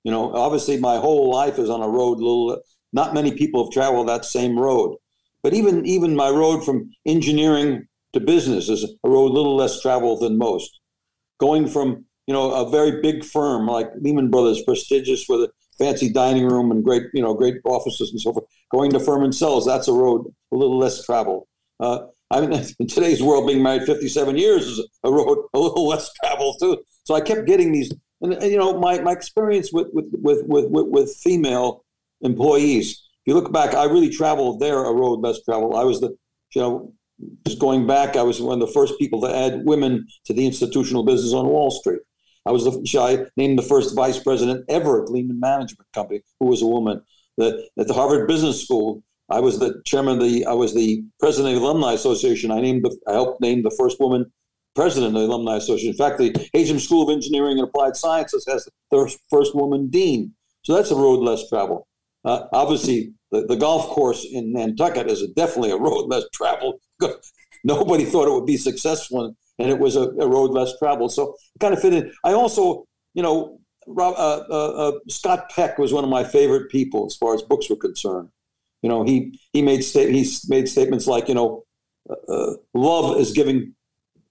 You 0.04 0.12
know, 0.12 0.34
obviously 0.34 0.80
my 0.80 0.98
whole 0.98 1.32
life 1.32 1.60
is 1.60 1.70
on 1.70 1.82
a 1.82 1.90
road. 1.90 2.20
Little, 2.20 2.62
not 2.94 3.14
many 3.14 3.32
people 3.32 3.64
have 3.64 3.74
traveled 3.74 4.08
that 4.08 4.26
same 4.26 4.58
road. 4.58 4.96
But 5.44 5.54
even 5.54 5.86
even 5.86 6.16
my 6.16 6.30
road 6.30 6.66
from 6.66 6.92
engineering 7.06 7.88
to 8.14 8.20
business 8.20 8.70
is 8.70 8.84
a 8.84 9.10
road 9.10 9.32
little 9.32 9.56
less 9.56 9.82
traveled 9.82 10.22
than 10.22 10.38
most. 10.38 10.80
Going 11.40 11.68
from 11.68 12.06
you 12.28 12.34
know 12.34 12.52
a 12.52 12.70
very 12.70 13.02
big 13.02 13.24
firm 13.24 13.68
like 13.68 13.88
Lehman 14.02 14.30
Brothers, 14.30 14.62
prestigious 14.64 15.26
with 15.30 15.42
a 15.42 15.52
fancy 15.78 16.12
dining 16.12 16.46
room 16.46 16.72
and 16.72 16.84
great 16.84 17.04
you 17.14 17.22
know 17.22 17.34
great 17.34 17.56
offices 17.64 18.12
and 18.12 18.20
so 18.20 18.34
forth, 18.34 18.46
going 18.72 18.92
to 18.92 19.00
Furman 19.00 19.32
Selz, 19.32 19.66
that's 19.66 19.88
a 19.88 19.94
road 19.94 20.26
a 20.52 20.56
little 20.56 20.78
less 20.78 21.06
traveled. 21.06 21.48
Uh, 21.80 22.00
I 22.32 22.42
mean, 22.42 22.64
in 22.80 22.88
today's 22.88 23.22
world, 23.22 23.48
being 23.48 23.64
married 23.64 23.84
57 23.84 24.38
years 24.38 24.66
is 24.66 24.88
a 25.04 25.12
road 25.12 25.46
a 25.54 25.60
little 25.60 25.88
less 25.88 26.12
travel 26.14 26.56
too. 26.56 26.78
So 27.04 27.16
I 27.16 27.22
kept 27.22 27.46
getting 27.46 27.72
these, 27.72 27.92
and, 28.22 28.34
and 28.34 28.52
you 28.52 28.58
know, 28.58 28.80
my, 28.80 29.00
my 29.02 29.12
experience 29.12 29.72
with, 29.74 29.88
with, 29.94 30.06
with, 30.12 30.44
with, 30.46 30.66
with 30.70 31.16
female 31.16 31.84
employees. 32.22 32.92
If 32.92 33.32
you 33.32 33.34
look 33.34 33.52
back, 33.52 33.74
I 33.74 33.86
really 33.86 34.10
traveled 34.10 34.60
there 34.60 34.84
a 34.84 34.94
road 34.94 35.22
less 35.22 35.42
traveled. 35.44 35.76
I 35.76 35.84
was 35.84 36.02
the 36.02 36.16
you 36.56 36.62
know, 36.62 36.94
just 37.46 37.60
going 37.60 37.86
back, 37.86 38.16
I 38.16 38.24
was 38.24 38.42
one 38.42 38.62
of 38.62 38.68
the 38.68 38.74
first 38.74 38.98
people 38.98 39.22
to 39.22 39.36
add 39.36 39.66
women 39.66 40.08
to 40.26 40.34
the 40.34 40.46
institutional 40.46 41.04
business 41.04 41.34
on 41.34 41.48
Wall 41.48 41.72
Street. 41.72 42.00
I 42.46 42.52
was 42.52 42.64
the 42.64 43.00
I 43.00 43.26
named 43.38 43.60
the 43.60 43.64
first 43.64 43.96
vice 43.96 44.18
president 44.18 44.66
ever 44.70 45.04
at 45.04 45.12
Lehman 45.12 45.40
Management 45.40 45.88
Company 45.94 46.22
who 46.40 46.48
was 46.48 46.62
a 46.62 46.68
woman. 46.68 47.02
The, 47.38 47.70
at 47.78 47.88
the 47.88 47.94
Harvard 47.94 48.28
Business 48.28 48.64
School, 48.64 49.04
I 49.30 49.40
was 49.40 49.60
the 49.60 49.82
chairman 49.86 50.16
of 50.16 50.24
the 50.24 50.46
I 50.46 50.54
was 50.54 50.74
the 50.74 51.04
president 51.20 51.56
of 51.56 51.62
the 51.62 51.68
Alumni 51.68 51.94
Association. 51.94 52.52
I 52.52 52.62
named 52.62 52.84
the 52.84 52.98
I 53.08 53.14
helped 53.14 53.42
name 53.42 53.62
the 53.62 53.76
first 53.78 54.00
woman 54.00 54.32
president 54.76 55.16
of 55.16 55.22
the 55.22 55.28
Alumni 55.28 55.58
Association. 55.58 55.90
In 55.90 55.98
fact, 55.98 56.18
the 56.18 56.32
Hajim 56.56 56.80
School 56.80 57.04
of 57.04 57.14
Engineering 57.14 57.60
and 57.60 57.68
Applied 57.68 57.96
Sciences 57.96 58.46
has 58.48 58.68
the 58.92 59.18
first 59.30 59.56
woman 59.56 59.88
dean. 59.90 60.34
So 60.64 60.76
that's 60.76 60.92
a 60.92 60.96
road 60.96 61.20
less 61.20 61.48
traveled. 61.50 61.84
Uh, 62.26 62.46
obviously, 62.54 63.14
the, 63.32 63.46
the 63.46 63.56
golf 63.56 63.88
course 63.88 64.26
in 64.30 64.54
Nantucket 64.54 65.10
is 65.10 65.22
a, 65.22 65.28
definitely 65.30 65.72
a 65.72 65.78
road 65.78 66.08
less 66.08 66.24
traveled. 66.34 66.80
Nobody 67.64 68.06
thought 68.06 68.28
it 68.28 68.34
would 68.34 68.46
be 68.46 68.58
successful, 68.58 69.36
and 69.58 69.70
it 69.70 69.80
was 69.80 69.96
a, 69.96 70.04
a 70.04 70.28
road 70.28 70.52
less 70.52 70.78
traveled. 70.78 71.14
So 71.14 71.36
it 71.56 71.60
kind 71.60 71.74
of 71.74 71.82
fit 71.82 71.94
in. 71.94 72.12
I 72.24 72.34
also, 72.34 72.86
you 73.14 73.24
know, 73.24 73.60
Rob, 73.88 74.14
uh, 74.18 74.44
uh, 74.50 74.90
uh, 74.90 74.92
Scott 75.10 75.50
Peck 75.50 75.78
was 75.78 75.92
one 75.94 76.04
of 76.04 76.10
my 76.10 76.24
favorite 76.24 76.70
people 76.70 77.06
as 77.06 77.16
far 77.16 77.34
as 77.34 77.42
books 77.42 77.70
were 77.70 77.76
concerned. 77.76 78.30
You 78.82 78.90
know, 78.90 79.04
he 79.04 79.40
he 79.54 79.62
made 79.62 79.84
sta- 79.84 80.12
he 80.12 80.28
made 80.48 80.70
statements 80.70 81.08
like, 81.08 81.28
you 81.28 81.36
know, 81.36 81.64
uh, 82.10 82.34
uh, 82.34 82.54
love 82.74 83.18
is 83.20 83.32
giving, 83.32 83.74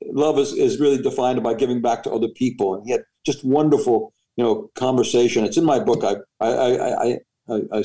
love 0.06 0.38
is, 0.38 0.52
is 0.52 0.80
really 0.80 1.02
defined 1.02 1.42
by 1.42 1.54
giving 1.54 1.82
back 1.82 2.02
to 2.04 2.10
other 2.10 2.28
people, 2.28 2.74
and 2.74 2.84
he 2.86 2.92
had 2.92 3.02
just 3.26 3.44
wonderful, 3.44 4.12
you 4.36 4.44
know, 4.44 4.70
conversation. 4.74 5.44
It's 5.44 5.58
in 5.58 5.64
my 5.64 5.78
book. 5.78 6.02
I 6.02 6.16
I 6.40 6.48
I, 6.48 7.04
I, 7.04 7.18
I, 7.48 7.60
I 7.72 7.84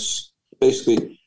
basically 0.59 1.19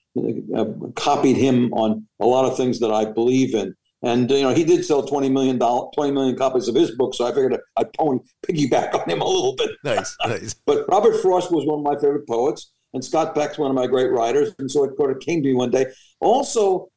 uh, 0.56 0.64
copied 0.94 1.36
him 1.36 1.72
on 1.74 2.06
a 2.20 2.26
lot 2.26 2.46
of 2.46 2.56
things 2.56 2.80
that 2.80 2.90
I 2.90 3.04
believe 3.04 3.54
in. 3.54 3.74
And 4.02 4.30
you 4.30 4.42
know, 4.42 4.54
he 4.54 4.64
did 4.64 4.84
sell 4.84 5.02
twenty 5.02 5.28
million 5.28 5.58
dollars, 5.58 5.90
twenty 5.94 6.12
million 6.12 6.36
copies 6.36 6.68
of 6.68 6.74
his 6.74 6.92
book, 6.92 7.14
so 7.14 7.26
I 7.26 7.30
figured 7.30 7.58
I'd 7.76 7.92
pony 7.94 8.20
piggyback 8.46 8.94
on 8.94 9.08
him 9.08 9.20
a 9.20 9.26
little 9.26 9.54
bit. 9.56 9.70
Nice, 9.84 10.16
nice. 10.24 10.54
but 10.66 10.88
Robert 10.88 11.20
Frost 11.20 11.50
was 11.50 11.66
one 11.66 11.80
of 11.80 11.84
my 11.84 11.94
favorite 12.00 12.26
poets, 12.28 12.72
and 12.96 13.04
Scott 13.04 13.34
Peck's 13.34 13.58
one 13.58 13.70
of 13.70 13.76
my 13.76 13.86
great 13.86 14.10
writers, 14.10 14.54
and 14.58 14.70
so 14.70 14.84
it 14.84 14.96
sort 14.96 15.10
of 15.10 15.20
came 15.20 15.42
to 15.42 15.48
me 15.48 15.54
one 15.54 15.70
day. 15.70 15.86
Also, 16.20 16.88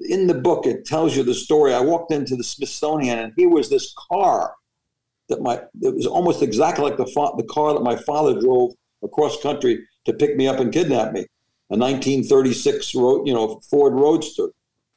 in 0.00 0.26
the 0.26 0.34
book, 0.34 0.66
it 0.66 0.86
tells 0.86 1.16
you 1.16 1.22
the 1.22 1.34
story. 1.34 1.74
I 1.74 1.80
walked 1.80 2.12
into 2.12 2.34
the 2.34 2.42
Smithsonian, 2.42 3.18
and 3.18 3.32
here 3.36 3.50
was 3.50 3.68
this 3.68 3.94
car 4.10 4.54
that 5.28 5.42
my 5.42 5.60
it 5.82 5.94
was 5.94 6.06
almost 6.06 6.42
exactly 6.42 6.84
like 6.84 6.96
the 6.96 7.06
fa- 7.06 7.32
the 7.36 7.44
car 7.44 7.74
that 7.74 7.82
my 7.82 7.94
father 7.94 8.40
drove 8.40 8.72
across 9.02 9.40
country 9.42 9.86
to 10.06 10.12
pick 10.14 10.36
me 10.36 10.48
up 10.48 10.60
and 10.60 10.72
kidnap 10.72 11.12
me 11.12 11.26
a 11.70 11.76
1936 11.76 12.94
road, 12.94 13.26
you 13.26 13.34
know, 13.34 13.60
Ford 13.70 13.94
Roadster. 13.94 14.48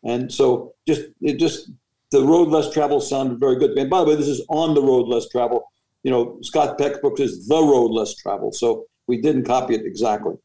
And 0.04 0.32
so 0.32 0.74
just 0.88 1.02
it 1.22 1.40
just 1.40 1.72
the 2.12 2.24
road 2.24 2.48
less 2.48 2.72
travel 2.72 3.02
sounded 3.02 3.40
very 3.40 3.58
good. 3.58 3.72
And 3.72 3.90
by 3.90 4.00
the 4.00 4.06
way, 4.06 4.16
this 4.16 4.28
is 4.28 4.46
on 4.50 4.76
the 4.76 4.82
road 4.82 5.08
less 5.08 5.28
travel. 5.28 5.66
You 6.04 6.12
know, 6.12 6.38
Scott 6.42 6.78
Peck's 6.78 7.00
book 7.00 7.20
is 7.20 7.48
the 7.48 7.62
road 7.62 7.92
less 7.92 8.16
travel. 8.16 8.54
So 8.54 8.86
we 9.08 9.22
didn't 9.22 9.46
copy 9.46 9.76
it 9.76 9.86
exactly. 9.86 10.36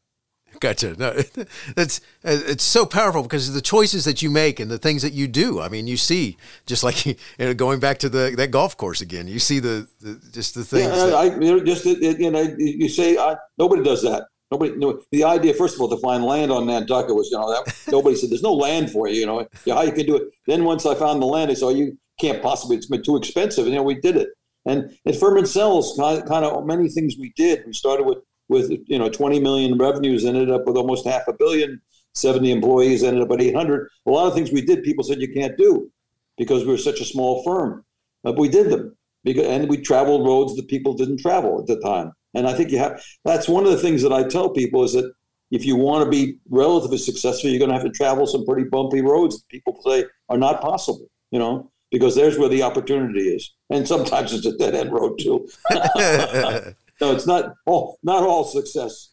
Gotcha. 0.59 0.95
No, 0.97 1.13
it's 1.77 1.99
uh, 2.23 2.39
it's 2.45 2.63
so 2.63 2.85
powerful 2.85 3.23
because 3.23 3.53
the 3.53 3.61
choices 3.61 4.05
that 4.05 4.21
you 4.21 4.29
make 4.29 4.59
and 4.59 4.69
the 4.69 4.77
things 4.77 5.01
that 5.01 5.13
you 5.13 5.27
do. 5.27 5.59
I 5.59 5.69
mean, 5.69 5.87
you 5.87 5.97
see, 5.97 6.37
just 6.65 6.83
like 6.83 7.05
you 7.05 7.15
know, 7.39 7.53
going 7.53 7.79
back 7.79 7.97
to 7.99 8.09
the 8.09 8.33
that 8.37 8.51
golf 8.51 8.77
course 8.77 9.01
again, 9.01 9.27
you 9.27 9.39
see 9.39 9.59
the, 9.59 9.87
the 10.01 10.21
just 10.31 10.55
the 10.55 10.63
things. 10.63 10.87
Yeah, 10.87 11.05
that, 11.07 11.13
I, 11.15 11.23
you 11.25 11.57
know, 11.57 11.63
just 11.63 11.85
you 11.85 12.31
know, 12.31 12.55
you 12.57 12.89
say 12.89 13.17
I, 13.17 13.35
nobody 13.57 13.83
does 13.83 14.03
that. 14.03 14.27
Nobody 14.51 14.75
knew 14.75 15.01
the 15.11 15.23
idea. 15.23 15.53
First 15.55 15.75
of 15.75 15.81
all, 15.81 15.89
to 15.89 15.97
find 15.97 16.23
land 16.23 16.51
on 16.51 16.67
Nantucket 16.67 17.15
was, 17.15 17.31
you 17.31 17.39
know, 17.39 17.51
that, 17.51 17.75
nobody 17.91 18.15
said 18.15 18.29
there's 18.29 18.43
no 18.43 18.53
land 18.53 18.91
for 18.91 19.07
you. 19.07 19.19
You 19.19 19.25
know, 19.25 19.47
yeah, 19.65 19.73
how 19.73 19.81
you 19.81 19.91
can 19.91 20.05
do 20.05 20.15
it. 20.15 20.23
Then 20.45 20.63
once 20.63 20.85
I 20.85 20.93
found 20.93 21.21
the 21.21 21.25
land, 21.25 21.49
I 21.49 21.55
said, 21.55 21.65
oh, 21.65 21.69
you 21.69 21.97
can't 22.21 22.41
possibly. 22.41 22.77
It's 22.77 22.85
been 22.85 23.01
too 23.01 23.17
expensive. 23.17 23.65
And 23.65 23.73
you 23.73 23.79
know, 23.79 23.83
we 23.83 23.95
did 23.95 24.15
it. 24.15 24.29
And 24.65 24.95
at 25.05 25.15
Furman 25.15 25.45
Selz, 25.45 25.97
kind 26.27 26.45
of 26.45 26.65
many 26.65 26.87
things 26.87 27.15
we 27.19 27.33
did. 27.35 27.65
We 27.65 27.73
started 27.73 28.05
with 28.05 28.19
with 28.53 28.71
you 28.87 28.97
know 28.97 29.09
20 29.09 29.39
million 29.39 29.77
revenues, 29.77 30.25
ended 30.25 30.49
up 30.49 30.65
with 30.65 30.77
almost 30.77 31.05
half 31.05 31.27
a 31.27 31.33
billion. 31.33 31.81
70 32.15 32.51
employees 32.51 33.03
ended 33.03 33.23
up 33.23 33.31
at 33.31 33.41
800. 33.41 33.89
A 34.05 34.11
lot 34.11 34.27
of 34.27 34.35
things 34.35 34.51
we 34.51 34.61
did, 34.61 34.83
people 34.83 35.03
said 35.03 35.19
you 35.19 35.33
can't 35.33 35.57
do 35.57 35.91
because 36.37 36.63
we 36.63 36.71
were 36.71 36.77
such 36.77 37.01
a 37.01 37.05
small 37.05 37.43
firm, 37.43 37.83
but 38.21 38.37
we 38.37 38.47
did 38.47 38.69
them. 38.69 38.95
Because, 39.23 39.45
and 39.45 39.69
we 39.69 39.77
traveled 39.77 40.27
roads 40.27 40.55
that 40.55 40.67
people 40.67 40.93
didn't 40.93 41.19
travel 41.19 41.59
at 41.59 41.67
the 41.67 41.79
time. 41.81 42.11
And 42.33 42.47
I 42.47 42.53
think 42.53 42.71
you 42.71 42.77
have 42.77 43.03
that's 43.25 43.47
one 43.47 43.65
of 43.65 43.71
the 43.71 43.77
things 43.77 44.01
that 44.01 44.13
I 44.13 44.23
tell 44.23 44.49
people 44.49 44.83
is 44.83 44.93
that 44.93 45.11
if 45.51 45.65
you 45.65 45.75
want 45.75 46.03
to 46.03 46.09
be 46.09 46.37
relatively 46.49 46.97
successful, 46.97 47.49
you're 47.49 47.59
going 47.59 47.69
to 47.69 47.75
have 47.75 47.85
to 47.85 47.91
travel 47.91 48.25
some 48.25 48.45
pretty 48.45 48.67
bumpy 48.69 49.01
roads 49.01 49.37
that 49.37 49.47
people 49.49 49.79
say 49.85 50.05
are 50.29 50.37
not 50.37 50.61
possible, 50.61 51.07
you 51.31 51.39
know, 51.39 51.71
because 51.91 52.15
there's 52.15 52.39
where 52.39 52.49
the 52.49 52.63
opportunity 52.63 53.29
is. 53.29 53.53
And 53.69 53.87
sometimes 53.87 54.33
it's 54.33 54.47
a 54.47 54.57
dead 54.57 54.73
end 54.73 54.91
road 54.91 55.19
too. 55.19 55.47
no, 57.03 57.11
it's 57.13 57.27
not 57.27 57.53
all 57.65 57.99
not 58.03 58.23
all 58.23 58.43
success. 58.43 59.09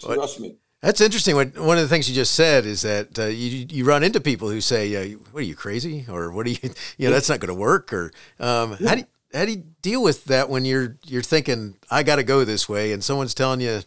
Trust 0.00 0.40
me. 0.40 0.56
That's 0.82 1.00
interesting. 1.00 1.36
One 1.36 1.76
of 1.76 1.82
the 1.82 1.88
things 1.88 2.08
you 2.08 2.14
just 2.14 2.34
said 2.34 2.64
is 2.64 2.82
that 2.82 3.18
uh, 3.18 3.24
you 3.26 3.66
you 3.70 3.84
run 3.84 4.02
into 4.02 4.20
people 4.20 4.48
who 4.48 4.60
say, 4.60 5.12
uh, 5.14 5.16
"What 5.32 5.40
are 5.40 5.46
you 5.46 5.54
crazy?" 5.54 6.06
or 6.08 6.30
"What 6.30 6.46
are 6.46 6.50
you?" 6.50 6.58
You 6.98 7.08
know, 7.08 7.14
that's 7.14 7.28
not 7.28 7.40
going 7.40 7.54
to 7.54 7.60
work. 7.60 7.92
Or 7.92 8.12
um, 8.38 8.76
yeah. 8.78 8.88
how 8.88 8.94
do 8.94 9.00
you, 9.00 9.06
how 9.34 9.44
do 9.44 9.52
you 9.52 9.64
deal 9.82 10.02
with 10.02 10.24
that 10.26 10.48
when 10.48 10.64
you're 10.64 10.96
you're 11.04 11.22
thinking 11.22 11.76
I 11.90 12.02
got 12.02 12.16
to 12.16 12.22
go 12.22 12.44
this 12.44 12.68
way 12.68 12.92
and 12.92 13.04
someone's 13.04 13.34
telling 13.34 13.60
you 13.60 13.82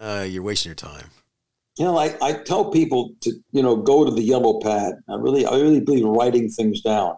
uh, 0.00 0.26
you're 0.28 0.42
wasting 0.42 0.70
your 0.70 0.76
time? 0.76 1.10
You 1.78 1.86
know, 1.86 1.96
I, 1.96 2.14
I 2.20 2.32
tell 2.34 2.70
people 2.70 3.14
to 3.22 3.32
you 3.52 3.62
know 3.62 3.76
go 3.76 4.04
to 4.04 4.10
the 4.10 4.22
yellow 4.22 4.60
pad. 4.60 4.94
I 5.08 5.14
really 5.14 5.46
I 5.46 5.52
really 5.52 5.80
believe 5.80 6.04
in 6.04 6.10
writing 6.10 6.48
things 6.48 6.82
down, 6.82 7.16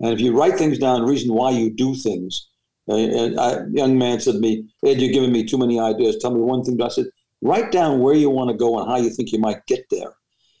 and 0.00 0.12
if 0.12 0.20
you 0.20 0.36
write 0.38 0.56
things 0.58 0.78
down, 0.78 1.00
the 1.00 1.06
reason 1.06 1.34
why 1.34 1.50
you 1.50 1.70
do 1.70 1.94
things. 1.94 2.48
And 2.88 3.38
a 3.38 3.66
young 3.70 3.96
man 3.96 4.20
said 4.20 4.32
to 4.32 4.38
me, 4.40 4.64
Ed, 4.84 5.00
you're 5.00 5.12
giving 5.12 5.32
me 5.32 5.44
too 5.44 5.58
many 5.58 5.78
ideas. 5.78 6.18
Tell 6.18 6.34
me 6.34 6.40
one 6.40 6.64
thing. 6.64 6.80
I 6.82 6.88
said, 6.88 7.06
write 7.40 7.70
down 7.70 8.00
where 8.00 8.14
you 8.14 8.30
want 8.30 8.50
to 8.50 8.56
go 8.56 8.78
and 8.78 8.88
how 8.90 8.96
you 8.96 9.10
think 9.10 9.32
you 9.32 9.38
might 9.38 9.66
get 9.66 9.84
there. 9.90 10.14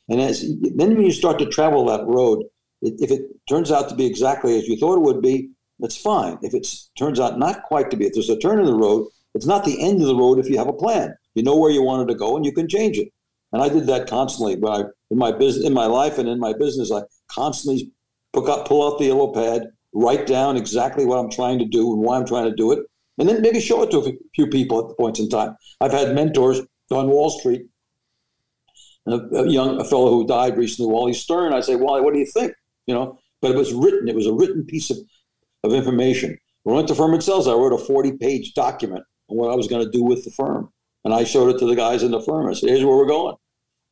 And 0.08 0.20
as 0.20 0.42
then 0.60 0.96
when 0.96 1.02
you 1.02 1.12
start 1.12 1.38
to 1.38 1.46
travel 1.46 1.84
that 1.86 2.06
road, 2.06 2.44
if 2.80 3.10
it 3.10 3.22
turns 3.48 3.70
out 3.70 3.88
to 3.88 3.94
be 3.94 4.06
exactly 4.06 4.58
as 4.58 4.68
you 4.68 4.76
thought 4.76 4.96
it 4.96 5.02
would 5.02 5.22
be, 5.22 5.50
that's 5.78 5.96
fine. 5.96 6.38
If 6.42 6.54
it 6.54 6.66
turns 6.98 7.18
out 7.18 7.38
not 7.38 7.62
quite 7.62 7.90
to 7.90 7.96
be, 7.96 8.06
if 8.06 8.14
there's 8.14 8.30
a 8.30 8.38
turn 8.38 8.60
in 8.60 8.66
the 8.66 8.74
road, 8.74 9.08
it's 9.34 9.46
not 9.46 9.64
the 9.64 9.82
end 9.82 10.00
of 10.00 10.06
the 10.08 10.16
road 10.16 10.38
if 10.38 10.48
you 10.48 10.58
have 10.58 10.68
a 10.68 10.72
plan. 10.72 11.14
You 11.34 11.42
know 11.42 11.56
where 11.56 11.70
you 11.70 11.82
wanted 11.82 12.08
to 12.08 12.14
go 12.14 12.36
and 12.36 12.44
you 12.44 12.52
can 12.52 12.68
change 12.68 12.98
it. 12.98 13.08
And 13.52 13.62
I 13.62 13.68
did 13.68 13.86
that 13.86 14.08
constantly. 14.08 14.56
But 14.56 14.68
I, 14.68 14.84
in 15.10 15.18
my 15.18 15.32
business, 15.32 15.66
in 15.66 15.72
my 15.72 15.86
life, 15.86 16.18
and 16.18 16.28
in 16.28 16.38
my 16.38 16.52
business, 16.52 16.92
I 16.92 17.02
constantly 17.28 17.90
pull 18.32 18.50
out 18.50 18.98
the 18.98 19.06
yellow 19.06 19.32
pad, 19.32 19.68
write 19.94 20.26
down 20.26 20.56
exactly 20.56 21.04
what 21.04 21.18
I'm 21.18 21.30
trying 21.30 21.58
to 21.58 21.64
do 21.64 21.92
and 21.92 22.02
why 22.02 22.16
I'm 22.16 22.26
trying 22.26 22.50
to 22.50 22.56
do 22.56 22.72
it, 22.72 22.80
and 23.18 23.28
then 23.28 23.42
maybe 23.42 23.60
show 23.60 23.82
it 23.82 23.90
to 23.90 23.98
a 23.98 24.12
few 24.34 24.46
people 24.46 24.80
at 24.80 24.88
the 24.88 24.94
points 24.94 25.20
in 25.20 25.28
time. 25.28 25.56
I've 25.80 25.92
had 25.92 26.14
mentors 26.14 26.60
on 26.90 27.08
Wall 27.08 27.30
Street. 27.30 27.66
A, 29.06 29.14
a 29.14 29.48
young 29.48 29.80
a 29.80 29.84
fellow 29.84 30.10
who 30.10 30.26
died 30.26 30.56
recently, 30.56 30.92
Wally 30.92 31.12
Stern. 31.12 31.52
I 31.52 31.60
say, 31.60 31.74
Wally, 31.74 32.02
what 32.02 32.14
do 32.14 32.20
you 32.20 32.26
think? 32.26 32.52
You 32.86 32.94
know, 32.94 33.18
but 33.40 33.50
it 33.50 33.56
was 33.56 33.72
written. 33.72 34.08
It 34.08 34.14
was 34.14 34.26
a 34.26 34.32
written 34.32 34.64
piece 34.64 34.90
of 34.90 34.98
of 35.64 35.72
information. 35.72 36.36
When 36.62 36.74
I 36.74 36.76
went 36.76 36.88
to 36.88 36.94
Furman 36.94 37.20
Selz, 37.20 37.50
I 37.50 37.54
wrote 37.54 37.72
a 37.72 37.78
40 37.78 38.12
page 38.18 38.54
document 38.54 39.04
on 39.28 39.36
what 39.36 39.50
I 39.50 39.54
was 39.54 39.68
going 39.68 39.84
to 39.84 39.90
do 39.90 40.02
with 40.02 40.24
the 40.24 40.30
firm. 40.30 40.70
And 41.04 41.12
I 41.12 41.24
showed 41.24 41.54
it 41.54 41.58
to 41.58 41.66
the 41.66 41.74
guys 41.74 42.02
in 42.02 42.12
the 42.12 42.20
firm. 42.20 42.48
I 42.48 42.52
said, 42.52 42.68
here's 42.68 42.84
where 42.84 42.96
we're 42.96 43.06
going. 43.06 43.36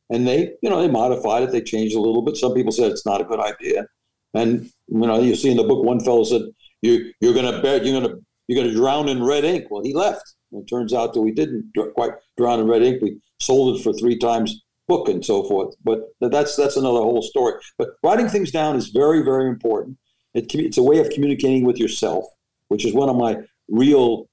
And 0.09 0.27
they, 0.27 0.53
you 0.61 0.69
know, 0.69 0.81
they 0.81 0.89
modified 0.89 1.43
it. 1.43 1.51
They 1.51 1.61
changed 1.61 1.95
a 1.95 1.99
little 1.99 2.21
bit. 2.21 2.37
Some 2.37 2.53
people 2.53 2.71
said 2.71 2.91
it's 2.91 3.05
not 3.05 3.21
a 3.21 3.25
good 3.25 3.39
idea. 3.39 3.85
And, 4.33 4.69
you 4.87 4.99
know, 4.99 5.19
you 5.19 5.35
see 5.35 5.51
in 5.51 5.57
the 5.57 5.63
book, 5.63 5.83
one 5.83 5.99
fellow 5.99 6.23
said, 6.23 6.43
you, 6.81 7.11
you're 7.19 7.33
going 7.33 7.51
to 7.51 7.61
bet, 7.61 7.85
you're 7.85 8.01
to, 8.01 8.19
you're 8.47 8.63
to 8.63 8.73
drown 8.73 9.09
in 9.09 9.23
red 9.23 9.43
ink. 9.43 9.65
Well, 9.69 9.83
he 9.83 9.93
left. 9.93 10.33
And 10.51 10.63
it 10.63 10.67
turns 10.67 10.93
out 10.93 11.13
that 11.13 11.21
we 11.21 11.31
didn't 11.31 11.71
quite 11.95 12.11
drown 12.37 12.59
in 12.59 12.67
red 12.67 12.81
ink. 12.81 13.01
We 13.01 13.19
sold 13.39 13.77
it 13.77 13.83
for 13.83 13.93
three 13.93 14.17
times 14.17 14.61
book 14.87 15.07
and 15.07 15.25
so 15.25 15.43
forth. 15.43 15.75
But 15.83 16.01
that's, 16.19 16.55
that's 16.55 16.77
another 16.77 16.99
whole 16.99 17.21
story. 17.21 17.53
But 17.77 17.89
writing 18.03 18.27
things 18.27 18.51
down 18.51 18.75
is 18.75 18.89
very, 18.89 19.21
very 19.21 19.47
important. 19.47 19.97
It, 20.33 20.53
it's 20.55 20.77
a 20.77 20.83
way 20.83 20.99
of 20.99 21.09
communicating 21.09 21.65
with 21.65 21.77
yourself, 21.77 22.25
which 22.69 22.85
is 22.85 22.93
one 22.93 23.09
of 23.09 23.15
my 23.15 23.37
real 23.67 24.29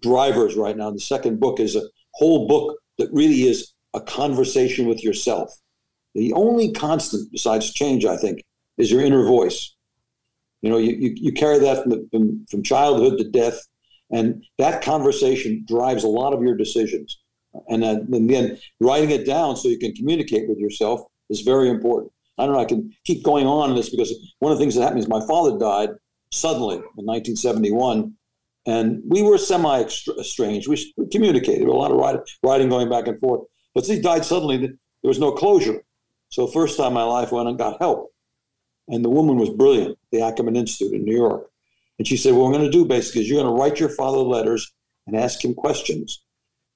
drivers 0.00 0.56
right 0.56 0.76
now. 0.76 0.90
The 0.90 1.00
second 1.00 1.40
book 1.40 1.60
is 1.60 1.76
a 1.76 1.82
whole 2.14 2.46
book 2.48 2.78
that 2.98 3.08
really 3.12 3.42
is 3.42 3.72
a 3.92 4.00
conversation 4.00 4.86
with 4.86 5.02
yourself. 5.04 5.52
The 6.14 6.32
only 6.32 6.72
constant 6.72 7.30
besides 7.30 7.72
change, 7.72 8.04
I 8.04 8.16
think, 8.16 8.42
is 8.78 8.90
your 8.90 9.02
inner 9.02 9.24
voice. 9.24 9.74
You 10.62 10.70
know, 10.70 10.78
you, 10.78 10.92
you, 10.92 11.14
you 11.16 11.32
carry 11.32 11.58
that 11.58 11.82
from, 11.82 11.90
the, 11.90 12.08
from, 12.10 12.46
from 12.50 12.62
childhood 12.62 13.18
to 13.18 13.24
death, 13.24 13.60
and 14.10 14.44
that 14.58 14.82
conversation 14.82 15.64
drives 15.66 16.04
a 16.04 16.08
lot 16.08 16.32
of 16.32 16.42
your 16.42 16.56
decisions. 16.56 17.18
And 17.68 17.82
then, 17.82 18.08
and 18.12 18.28
then 18.28 18.58
writing 18.80 19.10
it 19.10 19.26
down 19.26 19.56
so 19.56 19.68
you 19.68 19.78
can 19.78 19.94
communicate 19.94 20.48
with 20.48 20.58
yourself 20.58 21.02
is 21.30 21.42
very 21.42 21.68
important. 21.68 22.12
I 22.38 22.46
don't 22.46 22.54
know. 22.54 22.60
I 22.60 22.64
can 22.64 22.92
keep 23.04 23.22
going 23.22 23.46
on 23.46 23.70
in 23.70 23.76
this 23.76 23.90
because 23.90 24.12
one 24.40 24.50
of 24.50 24.58
the 24.58 24.62
things 24.62 24.74
that 24.74 24.82
happened 24.82 25.00
is 25.00 25.08
my 25.08 25.24
father 25.26 25.56
died 25.58 25.90
suddenly 26.32 26.76
in 26.76 27.06
1971, 27.06 28.12
and 28.66 29.02
we 29.06 29.22
were 29.22 29.38
semi-estranged. 29.38 30.68
We 30.68 31.06
communicated. 31.12 31.68
a 31.68 31.72
lot 31.72 31.90
of 31.90 32.24
writing, 32.42 32.68
going 32.68 32.88
back 32.88 33.06
and 33.06 33.18
forth. 33.20 33.42
But 33.74 33.86
he 33.86 34.00
died 34.00 34.24
suddenly. 34.24 34.56
There 34.58 34.76
was 35.02 35.20
no 35.20 35.32
closure. 35.32 35.82
So 36.30 36.46
first 36.46 36.76
time 36.76 36.88
in 36.88 36.94
my 36.94 37.04
life, 37.04 37.30
went 37.30 37.48
and 37.48 37.58
got 37.58 37.80
help. 37.80 38.13
And 38.88 39.04
the 39.04 39.10
woman 39.10 39.36
was 39.36 39.50
brilliant, 39.50 39.98
the 40.12 40.22
Ackerman 40.22 40.56
Institute 40.56 40.94
in 40.94 41.04
New 41.04 41.16
York. 41.16 41.50
And 41.98 42.06
she 42.06 42.16
said, 42.16 42.34
What 42.34 42.46
we're 42.46 42.58
going 42.58 42.70
to 42.70 42.70
do 42.70 42.84
basically 42.84 43.22
is 43.22 43.28
you're 43.28 43.42
going 43.42 43.54
to 43.54 43.60
write 43.60 43.80
your 43.80 43.88
father 43.88 44.18
letters 44.18 44.72
and 45.06 45.16
ask 45.16 45.44
him 45.44 45.54
questions. 45.54 46.22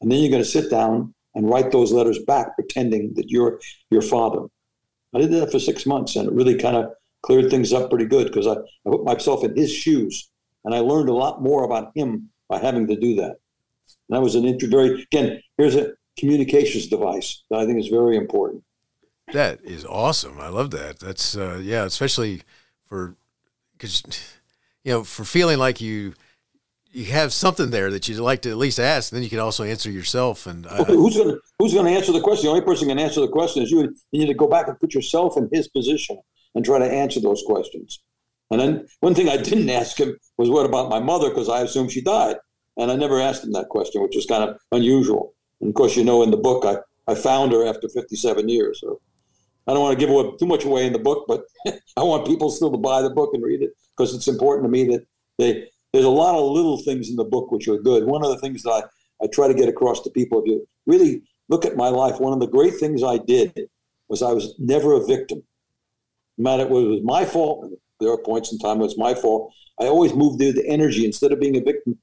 And 0.01 0.11
then 0.11 0.21
you're 0.21 0.31
going 0.31 0.43
to 0.43 0.49
sit 0.49 0.71
down 0.71 1.15
and 1.35 1.49
write 1.49 1.71
those 1.71 1.93
letters 1.93 2.19
back, 2.21 2.55
pretending 2.55 3.15
that 3.15 3.31
you're 3.31 3.61
your 3.91 4.03
father. 4.03 4.47
I 5.15 5.19
did 5.19 5.33
that 5.33 5.51
for 5.51 5.59
six 5.59 5.87
months, 5.87 6.17
and 6.17 6.29
it 6.29 6.35
really 6.35 6.57
kind 6.57 6.77
of 6.77 6.93
cleared 7.23 7.51
things 7.51 7.73
up 7.73 7.91
pretty 7.91 8.05
good 8.05 8.27
because 8.27 8.47
I, 8.47 8.53
I 8.53 8.91
put 8.91 9.05
myself 9.05 9.45
in 9.45 9.57
his 9.57 9.73
shoes, 9.73 10.31
and 10.65 10.75
I 10.75 10.81
learned 10.81 11.09
a 11.09 11.15
lot 11.15 11.43
more 11.43 11.65
about 11.65 11.93
him 11.95 12.31
by 12.49 12.59
having 12.59 12.87
to 12.89 12.97
do 12.97 13.15
that. 13.17 13.37
And 14.09 14.17
that 14.17 14.23
was 14.23 14.35
an 14.35 14.45
int- 14.45 14.63
very 14.65 15.03
again. 15.03 15.41
Here's 15.57 15.77
a 15.77 15.93
communications 16.19 16.89
device 16.89 17.43
that 17.51 17.61
I 17.61 17.67
think 17.67 17.79
is 17.79 17.89
very 17.89 18.17
important. 18.17 18.63
That 19.33 19.61
is 19.63 19.85
awesome. 19.85 20.41
I 20.41 20.49
love 20.49 20.71
that. 20.71 21.01
That's 21.01 21.37
uh, 21.37 21.61
yeah, 21.63 21.85
especially 21.85 22.43
for 22.87 23.15
because 23.73 24.03
you 24.85 24.93
know 24.93 25.05
for 25.05 25.25
feeling 25.25 25.59
like 25.59 25.81
you 25.81 26.15
you 26.91 27.07
have 27.07 27.33
something 27.33 27.71
there 27.71 27.91
that 27.91 28.09
you'd 28.09 28.19
like 28.19 28.43
to 28.43 28.51
at 28.51 28.57
least 28.57 28.81
ask. 28.81 29.11
Then 29.11 29.23
you 29.23 29.29
can 29.29 29.39
also 29.39 29.65
answer 29.65 29.91
yourself. 29.91 30.47
And 30.47 30.67
I, 30.67 30.83
who's 30.85 31.17
going 31.17 31.29
to 31.29 31.41
who's 31.59 31.75
going 31.75 31.87
to 31.87 31.93
answer 31.93 32.13
the 32.13 32.21
question? 32.21 32.47
The 32.47 32.51
only 32.51 32.65
person 32.65 32.89
can 32.89 32.99
answer 32.99 33.21
the 33.21 33.29
question 33.29 33.63
is 33.63 33.71
you. 33.71 33.83
You 34.13 34.21
need 34.21 34.27
to 34.27 34.35
go 34.35 34.49
back 34.49 34.69
and 34.69 34.81
put 34.81 34.95
yourself 34.95 35.37
in 35.37 35.49
his 35.53 35.69
position 35.69 36.19
and 36.55 36.65
try 36.65 36.79
to 36.79 36.91
answer 36.91 37.21
those 37.21 37.43
questions. 37.47 38.01
And 38.51 38.61
then 38.61 38.87
one 39.01 39.15
thing 39.15 39.29
I 39.29 39.37
didn't 39.37 39.69
ask 39.69 39.99
him 39.99 40.17
was 40.39 40.49
what 40.49 40.65
about 40.65 40.89
my 40.89 41.01
mother 41.01 41.29
because 41.29 41.51
I 41.51 41.61
assumed 41.61 41.93
she 41.93 42.01
died, 42.01 42.37
and 42.79 42.91
I 42.91 42.97
never 42.97 43.21
asked 43.21 43.45
him 43.45 43.53
that 43.53 43.69
question, 43.69 44.03
which 44.03 44.17
was 44.17 44.25
kind 44.25 44.49
of 44.49 44.57
unusual. 44.73 45.35
And 45.61 45.69
of 45.69 45.75
course, 45.75 45.97
you 45.97 46.05
know, 46.05 46.23
in 46.23 46.31
the 46.31 46.39
book, 46.39 46.65
I 46.65 46.79
I 47.11 47.15
found 47.15 47.53
her 47.53 47.67
after 47.67 47.89
57 47.89 48.49
years. 48.49 48.81
So 48.81 49.01
I 49.69 49.75
don't 49.75 49.83
want 49.83 49.99
to 49.99 50.05
give 50.05 50.13
away, 50.13 50.33
too 50.39 50.47
much 50.47 50.65
away 50.65 50.87
in 50.87 50.95
the 50.95 50.99
book, 50.99 51.27
but 51.29 51.45
I 51.97 52.03
want 52.03 52.27
people 52.27 52.51
still 52.51 52.73
to 52.73 52.79
buy 52.79 53.03
the 53.03 53.11
book 53.11 53.31
and 53.35 53.43
read 53.43 53.63
it 53.63 53.71
because 53.97 54.15
it's 54.15 54.27
important 54.27 54.65
to 54.65 54.71
me 54.71 54.85
that 54.85 55.07
they 55.39 55.69
there's 55.93 56.05
a 56.05 56.11
lot 56.11 56.35
of 56.35 56.51
little 56.51 56.79
things 56.79 57.09
in 57.09 57.17
the 57.17 57.25
book 57.25 57.51
which 57.51 57.69
are 57.69 57.79
good. 57.79 58.05
One 58.05 58.25
of 58.25 58.31
the 58.31 58.39
things 58.39 58.63
that 58.63 58.71
I, 58.71 59.25
I 59.25 59.27
try 59.29 59.49
to 59.49 59.55
get 59.55 59.69
across 59.69 60.03
to 60.03 60.11
people, 60.11 60.41
if 60.41 60.47
you 60.47 60.67
really 60.87 61.23
look 61.49 61.65
at 61.65 61.77
my 61.77 61.89
life, 61.89 62.21
one 62.21 62.33
of 62.33 62.41
the 62.41 62.47
great 62.47 62.75
things 62.75 63.03
I 63.03 63.19
did 63.19 63.59
was 64.09 64.23
I 64.23 64.33
was 64.33 64.55
never 64.59 64.95
a 64.95 65.05
victim. 65.05 65.43
No 66.37 66.45
matter 66.45 66.63
it 66.65 66.71
was 66.71 67.01
my 67.03 67.25
fault, 67.25 67.71
there 68.01 68.11
are 68.11 68.19
points 68.19 68.53
in 68.53 68.59
time 68.59 68.79
when 68.79 68.89
it's 68.89 68.99
my 68.99 69.15
fault. 69.15 69.53
I 69.81 69.85
always 69.85 70.15
moved 70.15 70.39
the 70.41 70.63
energy 70.67 71.05
instead 71.05 71.33
of 71.33 71.41
being 71.41 71.57
a 71.57 71.61
victim, 71.61 71.99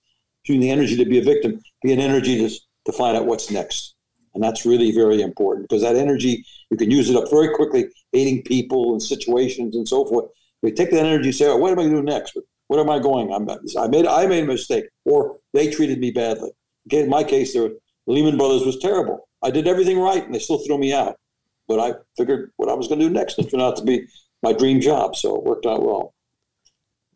using 0.45 0.61
the 0.61 0.71
energy 0.71 0.95
to 0.97 1.05
be 1.05 1.19
a 1.19 1.23
victim, 1.23 1.61
be 1.83 1.93
an 1.93 1.99
energy 1.99 2.37
to, 2.37 2.55
to 2.85 2.91
find 2.91 3.15
out 3.17 3.25
what's 3.25 3.51
next. 3.51 3.94
And 4.35 4.43
that's 4.43 4.65
really 4.65 4.91
very 4.91 5.21
important 5.21 5.67
because 5.67 5.81
that 5.81 5.95
energy, 5.95 6.45
you 6.69 6.77
can 6.77 6.91
use 6.91 7.09
it 7.09 7.15
up 7.15 7.29
very 7.31 7.55
quickly, 7.55 7.85
aiding 8.13 8.43
people 8.43 8.91
and 8.91 9.01
situations 9.01 9.75
and 9.75 9.87
so 9.87 10.05
forth. 10.05 10.29
We 10.61 10.71
take 10.71 10.91
that 10.91 11.05
energy 11.05 11.29
and 11.29 11.35
say, 11.35 11.47
oh, 11.47 11.57
what 11.57 11.71
am 11.71 11.79
I 11.79 11.83
going 11.83 11.95
to 11.95 12.01
do 12.01 12.03
next? 12.03 12.37
What 12.67 12.79
am 12.79 12.89
I 12.89 12.99
going? 12.99 13.31
I'm, 13.31 13.49
I 13.49 13.87
made 13.87 14.07
I 14.07 14.25
made 14.25 14.43
a 14.43 14.47
mistake, 14.47 14.85
or 15.05 15.37
they 15.53 15.69
treated 15.69 15.99
me 15.99 16.11
badly. 16.11 16.49
Okay, 16.87 17.03
in 17.03 17.09
my 17.09 17.23
case, 17.23 17.53
the 17.53 17.77
Lehman 18.07 18.37
Brothers 18.37 18.65
was 18.65 18.79
terrible. 18.79 19.27
I 19.43 19.51
did 19.51 19.67
everything 19.67 19.99
right, 19.99 20.23
and 20.23 20.33
they 20.33 20.39
still 20.39 20.57
threw 20.59 20.77
me 20.77 20.91
out. 20.93 21.17
But 21.67 21.79
I 21.79 21.93
figured 22.17 22.51
what 22.57 22.69
I 22.69 22.73
was 22.73 22.87
going 22.87 22.99
to 22.99 23.07
do 23.07 23.13
next. 23.13 23.39
It 23.39 23.49
turned 23.49 23.61
out 23.61 23.77
to 23.77 23.83
be 23.83 24.07
my 24.41 24.53
dream 24.53 24.81
job, 24.81 25.15
so 25.15 25.35
it 25.35 25.43
worked 25.43 25.65
out 25.65 25.83
well. 25.83 26.13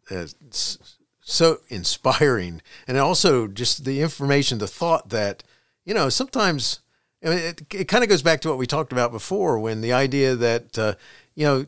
It's 0.10 0.78
so 1.20 1.58
inspiring, 1.70 2.62
and 2.88 2.98
also 2.98 3.48
just 3.48 3.86
the 3.86 4.02
information, 4.02 4.60
the 4.60 4.68
thought 4.68 5.10
that 5.10 5.44
you 5.86 5.94
know 5.94 6.10
sometimes. 6.10 6.82
I 7.24 7.30
mean, 7.30 7.38
it, 7.38 7.62
it 7.74 7.88
kind 7.88 8.04
of 8.04 8.10
goes 8.10 8.22
back 8.22 8.42
to 8.42 8.50
what 8.50 8.58
we 8.58 8.66
talked 8.66 8.92
about 8.92 9.12
before 9.12 9.60
when 9.60 9.82
the 9.82 9.94
idea 9.94 10.36
that, 10.36 10.80
uh, 10.80 10.94
you 11.36 11.46
know, 11.46 11.66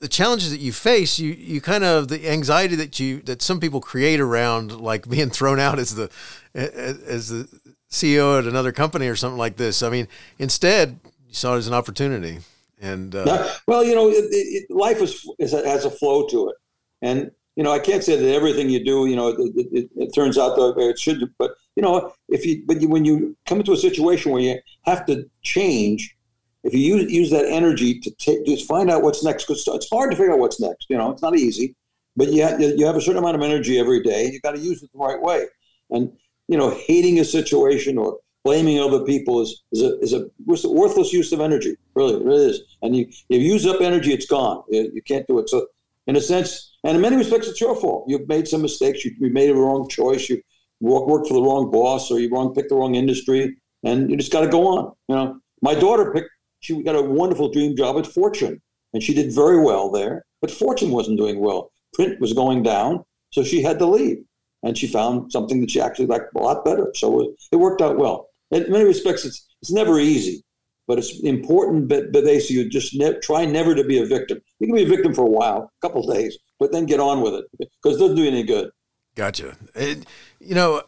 the 0.00 0.08
challenges 0.08 0.50
that 0.50 0.58
you 0.58 0.72
face, 0.72 1.20
you 1.20 1.32
you 1.32 1.60
kind 1.60 1.84
of 1.84 2.08
the 2.08 2.28
anxiety 2.28 2.74
that 2.74 2.98
you 2.98 3.20
that 3.22 3.40
some 3.40 3.60
people 3.60 3.80
create 3.80 4.18
around 4.18 4.80
like 4.80 5.08
being 5.08 5.30
thrown 5.30 5.60
out 5.60 5.78
as 5.78 5.94
the 5.94 6.10
as 6.54 7.28
the 7.28 7.48
CEO 7.88 8.38
at 8.38 8.46
another 8.46 8.72
company 8.72 9.06
or 9.06 9.14
something 9.14 9.38
like 9.38 9.56
this. 9.56 9.80
I 9.82 9.90
mean, 9.90 10.08
instead, 10.38 10.98
you 11.28 11.34
saw 11.34 11.54
it 11.54 11.58
as 11.58 11.68
an 11.68 11.74
opportunity. 11.74 12.40
And 12.80 13.14
uh, 13.14 13.48
well, 13.68 13.84
you 13.84 13.94
know, 13.94 14.08
it, 14.08 14.24
it, 14.30 14.70
life 14.70 15.00
is, 15.00 15.24
is 15.38 15.54
a, 15.54 15.66
has 15.68 15.84
a 15.84 15.90
flow 15.90 16.26
to 16.26 16.48
it, 16.48 16.56
and 17.00 17.30
you 17.56 17.62
know, 17.62 17.72
I 17.72 17.78
can't 17.78 18.02
say 18.02 18.16
that 18.16 18.34
everything 18.34 18.70
you 18.70 18.82
do, 18.84 19.06
you 19.06 19.16
know, 19.16 19.28
it, 19.28 19.90
it 19.94 20.14
turns 20.14 20.38
out 20.38 20.56
that 20.56 20.74
it 20.78 20.98
should. 20.98 21.22
But 21.38 21.52
you 21.76 21.82
know, 21.82 22.12
if 22.28 22.46
you 22.46 22.62
but 22.66 22.80
you, 22.80 22.88
when 22.88 23.04
you 23.04 23.36
come 23.46 23.58
into 23.58 23.72
a 23.72 23.76
situation 23.76 24.32
where 24.32 24.42
you 24.42 24.58
have 24.84 25.04
to 25.06 25.28
change 25.42 26.16
if 26.64 26.72
you 26.74 26.96
use, 26.96 27.10
use 27.10 27.30
that 27.30 27.46
energy 27.46 27.98
to 28.00 28.10
take, 28.12 28.46
just 28.46 28.68
find 28.68 28.90
out 28.90 29.02
what's 29.02 29.24
next, 29.24 29.44
because 29.44 29.66
it's 29.66 29.90
hard 29.90 30.10
to 30.12 30.16
figure 30.16 30.32
out 30.32 30.38
what's 30.38 30.60
next. 30.60 30.86
You 30.88 30.96
know, 30.96 31.10
it's 31.10 31.22
not 31.22 31.36
easy, 31.36 31.74
but 32.16 32.32
you 32.32 32.42
have, 32.42 32.60
you 32.60 32.86
have 32.86 32.96
a 32.96 33.00
certain 33.00 33.18
amount 33.18 33.36
of 33.36 33.42
energy 33.42 33.78
every 33.78 34.02
day. 34.02 34.30
You 34.30 34.40
got 34.40 34.52
to 34.52 34.60
use 34.60 34.82
it 34.82 34.90
the 34.92 34.98
right 34.98 35.20
way. 35.20 35.46
And 35.90 36.12
you 36.48 36.56
know, 36.56 36.70
hating 36.70 37.18
a 37.18 37.24
situation 37.24 37.98
or 37.98 38.18
blaming 38.44 38.80
other 38.80 39.04
people 39.04 39.40
is 39.40 39.62
is 39.72 39.82
a, 39.82 39.98
is 40.00 40.12
a 40.12 40.68
worthless 40.68 41.12
use 41.12 41.32
of 41.32 41.40
energy. 41.40 41.76
Really, 41.94 42.14
it 42.14 42.24
really 42.24 42.50
is. 42.50 42.60
And 42.82 42.96
you 42.96 43.06
if 43.06 43.42
you 43.42 43.52
use 43.52 43.66
up 43.66 43.80
energy, 43.80 44.12
it's 44.12 44.26
gone. 44.26 44.62
You, 44.68 44.90
you 44.94 45.02
can't 45.02 45.26
do 45.26 45.38
it. 45.38 45.48
So, 45.48 45.66
in 46.06 46.16
a 46.16 46.20
sense, 46.20 46.71
and 46.84 46.96
in 46.96 47.02
many 47.02 47.16
respects, 47.16 47.48
it's 47.48 47.60
your 47.60 47.76
fault. 47.76 48.04
You've 48.08 48.28
made 48.28 48.48
some 48.48 48.62
mistakes. 48.62 49.04
You, 49.04 49.12
you 49.18 49.30
made 49.30 49.50
a 49.50 49.54
wrong 49.54 49.88
choice. 49.88 50.28
You 50.28 50.42
worked 50.80 51.28
for 51.28 51.34
the 51.34 51.42
wrong 51.42 51.70
boss, 51.70 52.10
or 52.10 52.18
you 52.18 52.28
wrong 52.30 52.54
picked 52.54 52.70
the 52.70 52.76
wrong 52.76 52.94
industry, 52.96 53.56
and 53.84 54.10
you 54.10 54.16
just 54.16 54.32
got 54.32 54.40
to 54.40 54.48
go 54.48 54.66
on. 54.66 54.92
You 55.08 55.14
know, 55.14 55.40
my 55.60 55.74
daughter 55.74 56.12
picked 56.12 56.30
she 56.62 56.80
got 56.82 56.94
a 56.94 57.02
wonderful 57.02 57.50
dream 57.50 57.76
job 57.76 57.98
at 57.98 58.06
Fortune, 58.06 58.62
and 58.92 59.02
she 59.02 59.12
did 59.12 59.34
very 59.34 59.60
well 59.60 59.90
there. 59.90 60.24
But 60.40 60.50
Fortune 60.50 60.90
wasn't 60.90 61.18
doing 61.18 61.40
well. 61.40 61.72
Print 61.92 62.20
was 62.20 62.32
going 62.32 62.62
down, 62.62 63.04
so 63.30 63.44
she 63.44 63.62
had 63.62 63.78
to 63.80 63.86
leave. 63.86 64.18
And 64.62 64.78
she 64.78 64.86
found 64.86 65.32
something 65.32 65.60
that 65.60 65.72
she 65.72 65.80
actually 65.80 66.06
liked 66.06 66.34
a 66.36 66.38
lot 66.38 66.64
better. 66.64 66.92
So 66.94 67.34
it 67.50 67.56
worked 67.56 67.82
out 67.82 67.98
well. 67.98 68.28
In 68.52 68.70
many 68.70 68.84
respects, 68.84 69.24
it's 69.24 69.44
it's 69.60 69.72
never 69.72 69.98
easy, 69.98 70.44
but 70.86 70.98
it's 70.98 71.20
important. 71.24 71.88
But 71.88 72.12
but 72.12 72.24
they 72.24 72.38
so 72.38 72.54
you 72.54 72.68
just 72.68 72.94
ne- 72.94 73.18
try 73.20 73.44
never 73.44 73.74
to 73.74 73.82
be 73.82 73.98
a 73.98 74.06
victim. 74.06 74.40
You 74.60 74.68
can 74.68 74.76
be 74.76 74.84
a 74.84 74.96
victim 74.96 75.14
for 75.14 75.22
a 75.22 75.30
while, 75.30 75.68
a 75.82 75.86
couple 75.86 76.06
days, 76.06 76.38
but 76.62 76.70
then 76.70 76.86
get 76.86 77.00
on 77.00 77.22
with 77.22 77.34
it 77.34 77.46
because 77.58 77.96
it 77.96 77.98
doesn't 77.98 78.14
do 78.14 78.24
any 78.24 78.44
good. 78.44 78.70
Gotcha. 79.16 79.56
It, 79.74 80.06
you 80.38 80.54
know, 80.54 80.82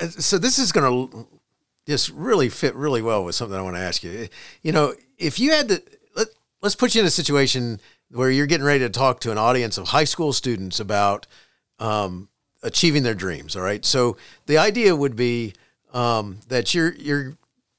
uh, 0.00 0.06
so 0.08 0.36
this 0.36 0.58
is 0.58 0.72
going 0.72 1.08
to 1.08 1.28
just 1.86 2.10
really 2.10 2.48
fit 2.48 2.74
really 2.74 3.02
well 3.02 3.24
with 3.24 3.36
something 3.36 3.56
I 3.56 3.62
want 3.62 3.76
to 3.76 3.82
ask 3.82 4.02
you. 4.02 4.26
You 4.62 4.72
know, 4.72 4.94
if 5.16 5.38
you 5.38 5.52
had 5.52 5.68
to 5.68 5.82
let, 6.16 6.26
let's 6.60 6.74
put 6.74 6.96
you 6.96 7.02
in 7.02 7.06
a 7.06 7.10
situation 7.10 7.80
where 8.10 8.32
you're 8.32 8.48
getting 8.48 8.66
ready 8.66 8.80
to 8.80 8.90
talk 8.90 9.20
to 9.20 9.30
an 9.30 9.38
audience 9.38 9.78
of 9.78 9.86
high 9.86 10.04
school 10.04 10.32
students 10.32 10.80
about 10.80 11.28
um, 11.78 12.28
achieving 12.64 13.04
their 13.04 13.14
dreams. 13.14 13.54
All 13.54 13.62
right, 13.62 13.84
so 13.84 14.16
the 14.46 14.58
idea 14.58 14.96
would 14.96 15.14
be 15.14 15.54
um, 15.94 16.40
that 16.48 16.74
you're 16.74 16.94
you're 16.94 17.38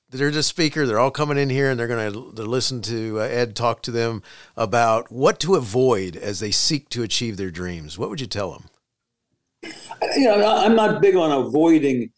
they're 0.09 0.31
the 0.31 0.43
speaker. 0.43 0.85
They're 0.85 0.99
all 0.99 1.11
coming 1.11 1.37
in 1.37 1.49
here 1.49 1.69
and 1.69 1.79
they're 1.79 1.87
going 1.87 2.11
to 2.11 2.19
listen 2.43 2.81
to 2.83 3.19
uh, 3.19 3.23
Ed 3.23 3.55
talk 3.55 3.81
to 3.83 3.91
them 3.91 4.23
about 4.55 5.11
what 5.11 5.39
to 5.41 5.55
avoid 5.55 6.15
as 6.15 6.39
they 6.39 6.51
seek 6.51 6.89
to 6.89 7.03
achieve 7.03 7.37
their 7.37 7.51
dreams. 7.51 7.97
What 7.97 8.09
would 8.09 8.21
you 8.21 8.27
tell 8.27 8.51
them? 8.51 8.65
You 10.15 10.25
know, 10.25 10.57
I'm 10.57 10.75
not 10.75 11.01
big 11.01 11.15
on 11.15 11.31
avoiding 11.31 12.11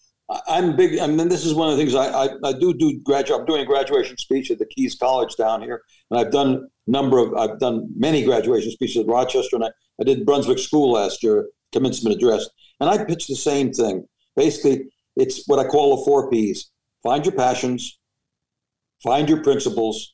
I'm 0.48 0.76
big. 0.76 1.00
I 1.00 1.08
mean, 1.08 1.28
this 1.28 1.44
is 1.44 1.56
one 1.56 1.72
of 1.72 1.78
the 1.78 1.84
things 1.84 1.96
I, 1.96 2.08
I, 2.08 2.30
I 2.44 2.54
do 2.54 2.74
do 2.74 3.00
graduate. 3.00 3.40
I'm 3.40 3.46
doing 3.46 3.66
graduation 3.66 4.16
speech 4.18 4.52
at 4.52 4.60
the 4.60 4.66
Keys 4.66 4.96
College 4.96 5.36
down 5.36 5.62
here, 5.62 5.82
and 6.12 6.20
I've 6.20 6.32
done 6.32 6.68
number 6.86 7.18
of. 7.18 7.34
I've 7.34 7.60
done 7.60 7.90
many 7.96 8.24
graduation 8.24 8.72
speeches 8.72 8.98
at 8.98 9.08
Rochester, 9.08 9.56
and 9.56 9.66
I, 9.66 9.70
I 10.00 10.04
did 10.04 10.26
Brunswick 10.26 10.60
School 10.60 10.92
last 10.92 11.24
year, 11.24 11.48
commencement 11.72 12.16
address, 12.16 12.48
and 12.80 12.90
I 12.90 13.04
pitched 13.04 13.28
the 13.28 13.36
same 13.36 13.74
thing. 13.74 14.06
Basically, 14.36 14.86
it's 15.16 15.48
what 15.48 15.58
I 15.58 15.68
call 15.68 15.98
the 15.98 16.06
four 16.06 16.30
P's: 16.30 16.70
find 17.04 17.26
your 17.26 17.36
passions, 17.36 18.00
find 19.04 19.30
your 19.30 19.44
principles, 19.44 20.14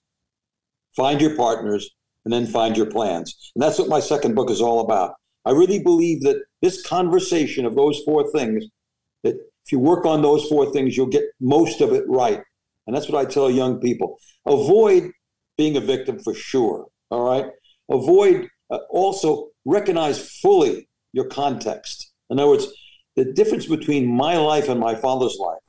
find 0.96 1.22
your 1.22 1.36
partners, 1.36 1.90
and 2.24 2.34
then 2.34 2.48
find 2.48 2.76
your 2.76 2.88
plans. 2.88 3.52
And 3.56 3.62
that's 3.62 3.80
what 3.80 3.90
my 3.90 4.00
second 4.00 4.36
book 4.36 4.50
is 4.50 4.62
all 4.62 4.80
about. 4.80 5.14
I 5.46 5.52
really 5.52 5.82
believe 5.82 6.22
that 6.22 6.44
this 6.62 6.86
conversation 6.86 7.66
of 7.66 7.76
those 7.76 8.02
four 8.04 8.32
things 8.32 8.66
that 9.24 9.36
if 9.36 9.72
you 9.72 9.80
work 9.80 10.06
on 10.06 10.22
those 10.22 10.48
four 10.48 10.72
things, 10.72 10.98
you'll 10.98 11.08
get 11.08 11.24
most 11.40 11.82
of 11.82 11.94
it 11.94 12.04
right. 12.08 12.42
And 12.88 12.96
that's 12.96 13.10
what 13.10 13.20
I 13.20 13.30
tell 13.30 13.50
young 13.50 13.80
people. 13.80 14.18
Avoid 14.46 15.12
being 15.58 15.78
a 15.78 15.82
victim 15.82 16.20
for 16.20 16.34
sure. 16.34 16.88
All 17.10 17.24
right. 17.24 17.46
Avoid 17.90 18.48
uh, 18.70 18.80
also 18.90 19.50
recognize 19.66 20.30
fully 20.40 20.88
your 21.14 21.26
context. 21.26 22.12
In 22.30 22.40
other 22.40 22.50
words, 22.50 22.68
the 23.16 23.26
difference 23.26 23.66
between 23.66 24.08
my 24.08 24.38
life 24.38 24.70
and 24.70 24.80
my 24.80 24.96
father's 24.96 25.38
life. 25.40 25.62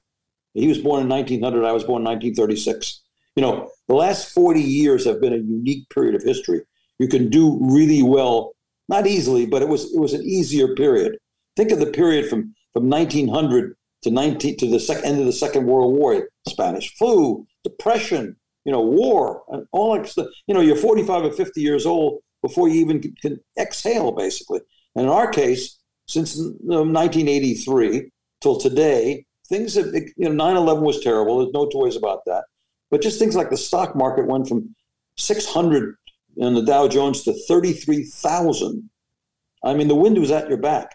He 0.57 0.69
was 0.69 0.79
born 0.79 1.03
in 1.03 1.09
1900. 1.09 1.65
I 1.65 1.73
was 1.73 1.85
born 1.85 2.03
in 2.03 2.07
1936. 2.07 3.03
You 3.37 3.43
know, 3.43 3.71
the 3.89 3.95
last 3.95 4.33
40 4.33 4.61
years 4.61 5.05
have 5.05 5.21
been 5.21 5.35
a 5.35 5.37
unique 5.37 5.89
period 5.91 6.15
of 6.15 6.23
history. 6.23 6.63
You 6.99 7.09
can 7.09 7.29
do 7.29 7.59
really 7.61 8.03
well, 8.03 8.53
not 8.89 9.07
easily, 9.07 9.45
but 9.45 9.63
it 9.63 9.69
was 9.69 9.93
it 9.93 10.01
was 10.01 10.15
an 10.15 10.23
easier 10.23 10.75
period. 10.75 11.19
Think 11.57 11.71
of 11.71 11.79
the 11.79 11.87
period 11.87 12.29
from 12.29 12.55
from 12.73 12.89
1900 12.89 13.77
to 14.03 14.11
19 14.11 14.57
to 14.59 14.71
the 14.71 14.81
second 14.81 15.05
end 15.05 15.21
of 15.21 15.27
the 15.27 15.33
Second 15.33 15.67
World 15.67 15.95
War, 15.95 16.29
Spanish 16.49 16.95
flu, 16.97 17.47
depression, 17.63 18.37
you 18.65 18.73
know, 18.73 18.81
war, 18.81 19.43
and 19.49 19.67
all 19.73 19.95
that. 19.95 20.33
You 20.47 20.55
know, 20.55 20.61
you're 20.61 20.77
45 20.77 21.25
or 21.25 21.33
50 21.33 21.61
years 21.61 21.85
old. 21.85 22.21
before 22.43 22.69
you 22.69 22.81
even 22.81 23.01
can, 23.01 23.15
can 23.21 23.41
exhale, 23.59 24.13
basically. 24.13 24.61
And 24.95 25.05
in 25.05 25.11
our 25.11 25.29
case, 25.29 25.79
since 26.07 26.39
um, 26.39 26.93
1983 26.93 28.11
till 28.41 28.59
today, 28.59 29.26
things 29.49 29.75
that 29.75 29.95
you 30.17 30.29
know, 30.29 30.33
9 30.33 30.57
11 30.57 30.83
was 30.83 31.01
terrible. 31.01 31.39
There's 31.39 31.53
no 31.53 31.69
toys 31.69 31.97
about 31.97 32.25
that. 32.27 32.45
But 32.91 33.03
just 33.03 33.19
things 33.19 33.35
like 33.35 33.51
the 33.51 33.57
stock 33.57 33.97
market 33.97 34.27
went 34.27 34.49
from 34.49 34.75
600 35.17 35.97
in 36.37 36.55
the 36.55 36.63
Dow 36.63 36.89
Jones 36.89 37.23
to 37.25 37.33
33,000. 37.49 38.91
I 39.65 39.75
mean, 39.75 39.89
the 39.89 39.95
wind 39.95 40.19
was 40.19 40.31
at 40.31 40.49
your 40.49 40.59
back. 40.59 40.91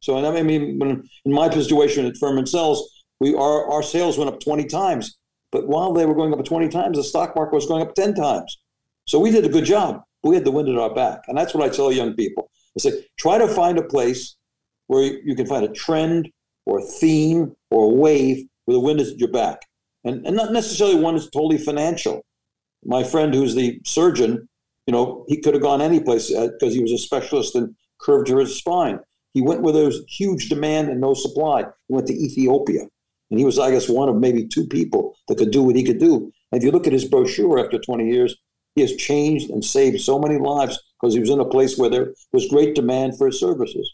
So, 0.00 0.16
and 0.16 0.26
I 0.26 0.42
mean, 0.42 0.80
in 1.24 1.32
my 1.32 1.50
situation 1.50 2.06
at 2.06 2.16
Furman 2.16 2.44
Selz, 2.44 2.78
we 3.20 3.34
our, 3.34 3.70
our 3.70 3.82
sales 3.82 4.18
went 4.18 4.28
up 4.28 4.40
20 4.40 4.64
times. 4.66 5.16
But 5.50 5.68
while 5.68 5.92
they 5.92 6.04
were 6.04 6.14
going 6.14 6.32
up 6.32 6.44
20 6.44 6.68
times, 6.68 6.96
the 6.96 7.04
stock 7.04 7.36
market 7.36 7.54
was 7.54 7.66
going 7.66 7.82
up 7.82 7.94
10 7.94 8.14
times. 8.14 8.58
So 9.06 9.18
we 9.18 9.30
did 9.30 9.44
a 9.44 9.48
good 9.48 9.64
job. 9.64 10.02
We 10.22 10.34
had 10.34 10.44
the 10.44 10.50
wind 10.50 10.68
at 10.68 10.76
our 10.76 10.92
back. 10.92 11.20
And 11.28 11.36
that's 11.36 11.54
what 11.54 11.64
I 11.64 11.68
tell 11.68 11.92
young 11.92 12.14
people. 12.14 12.50
I 12.76 12.80
say, 12.80 13.06
try 13.18 13.38
to 13.38 13.46
find 13.46 13.78
a 13.78 13.82
place 13.82 14.36
where 14.88 15.02
you 15.02 15.34
can 15.34 15.46
find 15.46 15.64
a 15.64 15.68
trend 15.68 16.30
or 16.66 16.80
a 16.80 16.82
theme 16.82 17.54
or 17.74 17.90
a 17.90 17.94
wave 17.94 18.46
where 18.64 18.74
the 18.74 18.80
wind 18.80 19.00
is 19.00 19.12
at 19.12 19.18
your 19.18 19.32
back. 19.32 19.62
And, 20.04 20.24
and 20.26 20.36
not 20.36 20.52
necessarily 20.52 20.94
one 20.94 21.16
that's 21.16 21.28
totally 21.30 21.58
financial. 21.58 22.24
My 22.84 23.02
friend 23.02 23.34
who's 23.34 23.54
the 23.54 23.80
surgeon, 23.84 24.48
you 24.86 24.92
know, 24.92 25.24
he 25.28 25.40
could 25.40 25.54
have 25.54 25.62
gone 25.62 25.80
any 25.80 25.98
place 25.98 26.28
because 26.28 26.72
uh, 26.72 26.76
he 26.76 26.80
was 26.80 26.92
a 26.92 26.98
specialist 26.98 27.56
in 27.56 27.74
curvature 28.00 28.46
spine. 28.46 29.00
He 29.32 29.42
went 29.42 29.62
where 29.62 29.72
there 29.72 29.86
was 29.86 30.04
huge 30.08 30.48
demand 30.48 30.88
and 30.88 31.00
no 31.00 31.14
supply. 31.14 31.64
He 31.88 31.94
went 31.94 32.06
to 32.06 32.14
Ethiopia. 32.14 32.82
And 33.30 33.40
he 33.40 33.44
was, 33.44 33.58
I 33.58 33.72
guess, 33.72 33.88
one 33.88 34.08
of 34.08 34.16
maybe 34.16 34.46
two 34.46 34.66
people 34.66 35.16
that 35.26 35.38
could 35.38 35.50
do 35.50 35.62
what 35.64 35.74
he 35.74 35.82
could 35.82 35.98
do. 35.98 36.30
And 36.52 36.60
if 36.60 36.62
you 36.62 36.70
look 36.70 36.86
at 36.86 36.92
his 36.92 37.06
brochure 37.06 37.58
after 37.58 37.78
20 37.78 38.08
years, 38.08 38.36
he 38.76 38.82
has 38.82 38.94
changed 38.94 39.50
and 39.50 39.64
saved 39.64 40.00
so 40.00 40.20
many 40.20 40.38
lives 40.38 40.78
because 41.00 41.14
he 41.14 41.20
was 41.20 41.30
in 41.30 41.40
a 41.40 41.44
place 41.44 41.76
where 41.76 41.90
there 41.90 42.14
was 42.32 42.46
great 42.48 42.76
demand 42.76 43.18
for 43.18 43.26
his 43.26 43.40
services. 43.40 43.92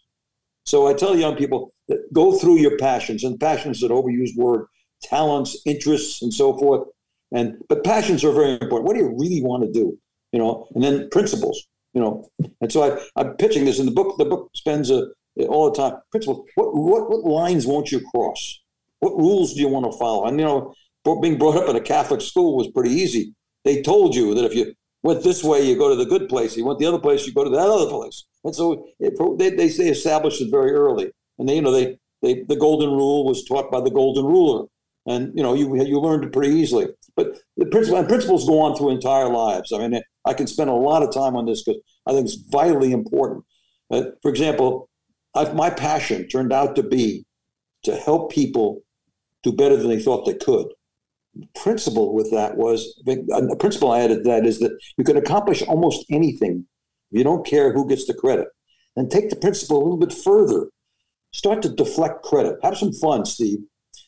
So 0.71 0.87
I 0.87 0.95
tell 0.95 1.17
young 1.17 1.35
people 1.35 1.75
that 1.89 1.99
go 2.13 2.39
through 2.39 2.59
your 2.59 2.79
passions, 2.79 3.25
and 3.25 3.41
passions 3.41 3.79
is 3.79 3.83
an 3.83 3.89
overused 3.89 4.37
word, 4.37 4.67
talents, 5.03 5.61
interests, 5.67 6.23
and 6.23 6.33
so 6.33 6.57
forth. 6.57 6.87
And 7.33 7.57
but 7.69 7.83
passions 7.83 8.23
are 8.23 8.31
very 8.31 8.53
important. 8.53 8.85
What 8.85 8.95
do 8.95 9.01
you 9.01 9.13
really 9.19 9.43
want 9.43 9.65
to 9.65 9.73
do? 9.73 9.99
You 10.31 10.39
know, 10.39 10.69
and 10.77 10.85
then 10.85 11.09
principles. 11.11 11.67
You 11.93 12.01
know, 12.01 12.31
and 12.61 12.71
so 12.71 12.85
I, 12.85 13.05
I'm 13.17 13.35
pitching 13.35 13.65
this 13.65 13.81
in 13.81 13.87
the 13.87 13.91
book. 13.91 14.17
The 14.17 14.25
book 14.25 14.49
spends 14.55 14.93
a, 14.93 15.09
all 15.49 15.69
the 15.69 15.77
time. 15.77 16.01
Principles. 16.13 16.47
What, 16.55 16.73
what 16.73 17.11
what 17.11 17.25
lines 17.25 17.67
won't 17.67 17.91
you 17.91 18.01
cross? 18.15 18.61
What 19.01 19.17
rules 19.17 19.55
do 19.55 19.61
you 19.61 19.69
want 19.69 19.91
to 19.91 19.99
follow? 19.99 20.27
And 20.27 20.39
you 20.39 20.47
know, 20.47 20.73
being 21.21 21.37
brought 21.37 21.57
up 21.57 21.69
in 21.69 21.75
a 21.75 21.81
Catholic 21.81 22.21
school 22.21 22.57
was 22.57 22.69
pretty 22.69 22.91
easy. 22.91 23.35
They 23.65 23.83
told 23.83 24.15
you 24.15 24.37
that 24.37 24.45
if 24.45 24.55
you 24.55 24.73
went 25.03 25.23
this 25.23 25.43
way, 25.43 25.67
you 25.67 25.77
go 25.77 25.89
to 25.89 25.97
the 25.97 26.09
good 26.09 26.29
place. 26.29 26.57
You 26.57 26.65
went 26.65 26.79
the 26.79 26.87
other 26.87 26.99
place, 26.99 27.27
you 27.27 27.33
go 27.33 27.45
to 27.45 27.51
that 27.51 27.69
other 27.69 27.89
place. 27.89 28.25
And 28.45 28.55
so 28.55 28.87
it, 28.99 29.15
they, 29.39 29.51
they, 29.51 29.89
established 29.89 30.41
it 30.41 30.51
very 30.51 30.73
early. 30.73 31.11
And 31.39 31.49
they, 31.49 31.57
you 31.57 31.63
know, 31.63 31.73
they, 31.73 31.99
they, 32.23 32.43
the 32.43 32.57
golden 32.57 32.91
rule 32.91 33.25
was 33.25 33.45
taught 33.45 33.71
by 33.71 33.81
the 33.81 33.91
golden 33.91 34.25
ruler. 34.25 34.67
And, 35.07 35.33
you 35.35 35.43
know, 35.43 35.55
you, 35.55 35.83
you 35.83 35.99
learned 36.01 36.25
it 36.25 36.33
pretty 36.33 36.55
easily. 36.55 36.89
But 37.17 37.39
the 37.57 37.67
principle, 37.67 38.05
principles 38.05 38.47
go 38.47 38.61
on 38.61 38.77
through 38.77 38.91
entire 38.91 39.29
lives. 39.29 39.73
I 39.73 39.79
mean, 39.87 40.01
I 40.27 40.35
can 40.35 40.47
spend 40.47 40.71
a 40.71 40.75
lot 40.75 41.03
of 41.03 41.13
time 41.13 41.37
on 41.37 41.47
this 41.47 41.63
because 41.63 41.81
I 42.07 42.13
think 42.13 42.27
it's 42.27 42.37
vitally 42.51 42.93
important. 42.93 43.45
Uh, 43.91 44.03
for 44.23 44.31
example, 44.31 44.89
I've, 45.35 45.55
my 45.55 45.71
passion 45.71 46.29
turned 46.29 46.53
out 46.53 46.77
to 46.77 46.83
be 46.83 47.25
to 47.85 47.97
help 47.97 48.31
people 48.31 48.83
do 49.43 49.53
better 49.53 49.77
than 49.77 49.89
they 49.89 50.01
thought 50.01 50.27
they 50.27 50.35
could 50.35 50.67
principle 51.55 52.15
with 52.15 52.31
that 52.31 52.57
was 52.57 53.01
a 53.07 53.57
principle 53.57 53.91
I 53.91 54.01
added 54.01 54.25
that 54.25 54.45
is 54.47 54.59
that 54.61 54.77
you 54.97 55.05
can 55.05 55.17
accomplish 55.17 55.63
almost 55.63 56.05
anything 56.11 56.67
if 57.11 57.19
you 57.19 57.25
don't 57.25 57.47
care 57.47 57.73
who 57.73 57.89
gets 57.89 58.07
the 58.07 58.15
credit. 58.15 58.49
And 58.97 59.11
take 59.11 59.31
the 59.31 59.37
principle 59.37 59.79
a 59.79 59.85
little 59.85 59.97
bit 59.97 60.13
further. 60.13 60.69
Start 61.33 61.63
to 61.63 61.69
deflect 61.69 62.25
credit. 62.25 62.57
Have 62.63 62.77
some 62.77 62.93
fun, 62.93 63.25
Steve. 63.25 63.61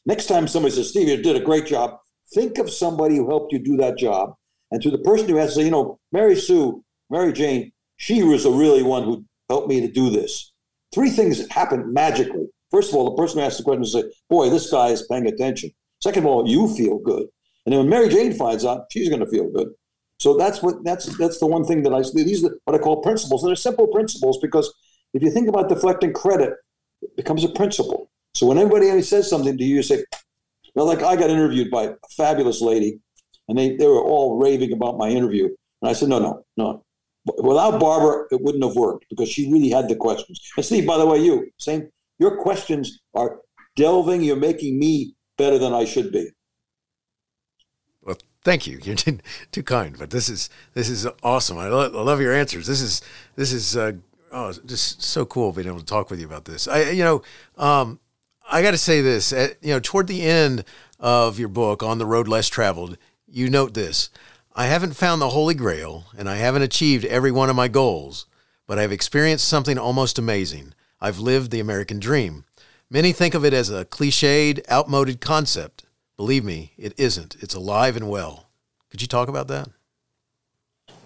Next 0.04 0.26
time 0.26 0.48
somebody 0.48 0.74
says, 0.74 0.90
Steve, 0.90 1.08
you 1.08 1.22
did 1.22 1.36
a 1.36 1.44
great 1.44 1.66
job, 1.66 1.98
think 2.34 2.58
of 2.58 2.68
somebody 2.68 3.16
who 3.16 3.28
helped 3.28 3.52
you 3.52 3.60
do 3.60 3.76
that 3.76 3.96
job. 3.96 4.34
And 4.72 4.82
to 4.82 4.90
the 4.90 4.98
person 4.98 5.28
who 5.28 5.36
has 5.36 5.50
to 5.50 5.54
say, 5.56 5.64
you 5.64 5.70
know, 5.70 6.00
Mary 6.10 6.34
Sue, 6.34 6.82
Mary 7.10 7.32
Jane, 7.32 7.72
she 7.96 8.22
was 8.22 8.42
the 8.42 8.50
really 8.50 8.82
one 8.82 9.04
who 9.04 9.24
helped 9.48 9.68
me 9.68 9.80
to 9.80 9.88
do 9.88 10.10
this. 10.10 10.52
Three 10.92 11.10
things 11.10 11.46
happen 11.50 11.92
magically. 11.92 12.46
First 12.70 12.90
of 12.90 12.96
all, 12.96 13.10
the 13.10 13.22
person 13.22 13.38
who 13.38 13.44
asks 13.44 13.58
the 13.58 13.64
question 13.64 13.84
say, 13.84 14.04
boy, 14.28 14.50
this 14.50 14.70
guy 14.70 14.88
is 14.88 15.06
paying 15.06 15.26
attention. 15.26 15.70
Second 16.02 16.24
of 16.24 16.30
all, 16.30 16.48
you 16.48 16.74
feel 16.74 16.98
good. 16.98 17.26
And 17.64 17.72
then 17.72 17.78
when 17.78 17.88
Mary 17.88 18.08
Jane 18.08 18.32
finds 18.32 18.64
out, 18.64 18.86
she's 18.90 19.08
going 19.08 19.20
to 19.20 19.30
feel 19.30 19.48
good. 19.50 19.68
So 20.18 20.36
that's 20.36 20.62
what 20.62 20.84
that's 20.84 21.06
that's 21.16 21.38
the 21.38 21.46
one 21.46 21.64
thing 21.64 21.82
that 21.82 21.92
I 21.92 22.02
these 22.14 22.44
are 22.44 22.56
what 22.64 22.74
I 22.74 22.78
call 22.78 23.02
principles. 23.02 23.42
And 23.42 23.48
they're 23.48 23.56
simple 23.56 23.88
principles 23.88 24.38
because 24.40 24.72
if 25.14 25.22
you 25.22 25.30
think 25.30 25.48
about 25.48 25.68
deflecting 25.68 26.12
credit, 26.12 26.54
it 27.02 27.16
becomes 27.16 27.44
a 27.44 27.48
principle. 27.48 28.10
So 28.34 28.46
when 28.46 28.58
anybody 28.58 29.02
says 29.02 29.28
something 29.28 29.58
to 29.58 29.64
you, 29.64 29.76
you 29.76 29.82
say, 29.82 30.04
well, 30.74 30.86
like 30.86 31.02
I 31.02 31.16
got 31.16 31.30
interviewed 31.30 31.70
by 31.70 31.84
a 31.84 31.94
fabulous 32.16 32.60
lady, 32.60 33.00
and 33.48 33.58
they, 33.58 33.76
they 33.76 33.86
were 33.86 34.00
all 34.00 34.38
raving 34.38 34.72
about 34.72 34.96
my 34.96 35.08
interview. 35.08 35.46
And 35.82 35.90
I 35.90 35.92
said, 35.92 36.08
no, 36.08 36.18
no, 36.18 36.44
no. 36.56 36.84
Without 37.42 37.78
Barbara, 37.78 38.24
it 38.30 38.40
wouldn't 38.40 38.64
have 38.64 38.74
worked 38.74 39.06
because 39.08 39.28
she 39.28 39.52
really 39.52 39.68
had 39.68 39.88
the 39.88 39.96
questions. 39.96 40.40
And 40.56 40.64
Steve, 40.64 40.86
by 40.86 40.98
the 40.98 41.06
way, 41.06 41.18
you 41.18 41.50
same. 41.58 41.88
Your 42.18 42.42
questions 42.42 43.00
are 43.14 43.40
delving. 43.76 44.22
You're 44.22 44.36
making 44.36 44.78
me 44.78 45.14
better 45.42 45.58
than 45.58 45.74
I 45.74 45.84
should 45.84 46.12
be. 46.12 46.28
Well, 48.00 48.16
thank 48.44 48.66
you. 48.66 48.78
You're 48.84 48.94
too, 48.94 49.18
too 49.50 49.62
kind, 49.64 49.98
but 49.98 50.10
this 50.10 50.28
is 50.28 50.48
this 50.74 50.88
is 50.88 51.06
awesome. 51.22 51.58
I, 51.58 51.68
lo- 51.68 51.92
I 51.92 52.02
love 52.02 52.20
your 52.20 52.32
answers. 52.32 52.66
This 52.66 52.80
is 52.80 53.02
this 53.34 53.52
is 53.52 53.76
uh, 53.76 53.92
oh, 54.30 54.52
just 54.64 55.02
so 55.02 55.26
cool 55.26 55.52
being 55.52 55.66
able 55.66 55.80
to 55.80 55.84
talk 55.84 56.10
with 56.10 56.20
you 56.20 56.26
about 56.26 56.44
this. 56.44 56.68
I 56.68 56.90
you 56.90 57.04
know 57.04 57.22
um, 57.58 57.98
I 58.50 58.62
got 58.62 58.70
to 58.70 58.78
say 58.78 59.00
this. 59.00 59.32
At, 59.32 59.56
you 59.62 59.72
know, 59.72 59.80
toward 59.80 60.06
the 60.06 60.22
end 60.22 60.64
of 61.00 61.38
your 61.38 61.48
book, 61.48 61.82
on 61.82 61.98
the 61.98 62.06
road 62.06 62.28
less 62.28 62.48
traveled, 62.48 62.96
you 63.26 63.50
note 63.50 63.74
this. 63.74 64.10
I 64.54 64.66
haven't 64.66 64.94
found 64.96 65.20
the 65.20 65.30
Holy 65.30 65.54
Grail, 65.54 66.04
and 66.16 66.28
I 66.28 66.36
haven't 66.36 66.62
achieved 66.62 67.06
every 67.06 67.32
one 67.32 67.48
of 67.48 67.56
my 67.56 67.68
goals, 67.68 68.26
but 68.66 68.78
I've 68.78 68.92
experienced 68.92 69.48
something 69.48 69.78
almost 69.78 70.18
amazing. 70.18 70.74
I've 71.00 71.18
lived 71.18 71.50
the 71.50 71.60
American 71.60 71.98
dream. 71.98 72.44
Many 72.92 73.12
think 73.12 73.32
of 73.32 73.42
it 73.42 73.54
as 73.54 73.70
a 73.70 73.86
cliched, 73.86 74.60
outmoded 74.70 75.22
concept. 75.22 75.86
Believe 76.18 76.44
me, 76.44 76.72
it 76.76 76.92
isn't. 76.98 77.36
It's 77.40 77.54
alive 77.54 77.96
and 77.96 78.06
well. 78.06 78.50
Could 78.90 79.00
you 79.00 79.08
talk 79.08 79.30
about 79.30 79.48
that? 79.48 79.70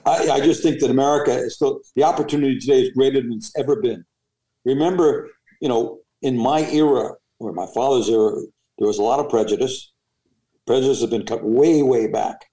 I, 0.04 0.30
I 0.30 0.40
just 0.40 0.64
think 0.64 0.80
that 0.80 0.90
America 0.90 1.30
is 1.30 1.54
still, 1.54 1.82
the 1.94 2.02
opportunity 2.02 2.58
today 2.58 2.82
is 2.82 2.90
greater 2.90 3.20
than 3.20 3.34
it's 3.34 3.56
ever 3.56 3.80
been. 3.80 4.04
Remember, 4.64 5.30
you 5.60 5.68
know, 5.68 6.00
in 6.22 6.36
my 6.36 6.68
era, 6.72 7.12
or 7.38 7.52
my 7.52 7.68
father's 7.72 8.08
era, 8.08 8.32
there 8.78 8.88
was 8.88 8.98
a 8.98 9.02
lot 9.04 9.20
of 9.20 9.30
prejudice. 9.30 9.92
Prejudice 10.66 11.02
has 11.02 11.10
been 11.10 11.24
cut 11.24 11.44
way, 11.44 11.82
way 11.84 12.08
back. 12.08 12.46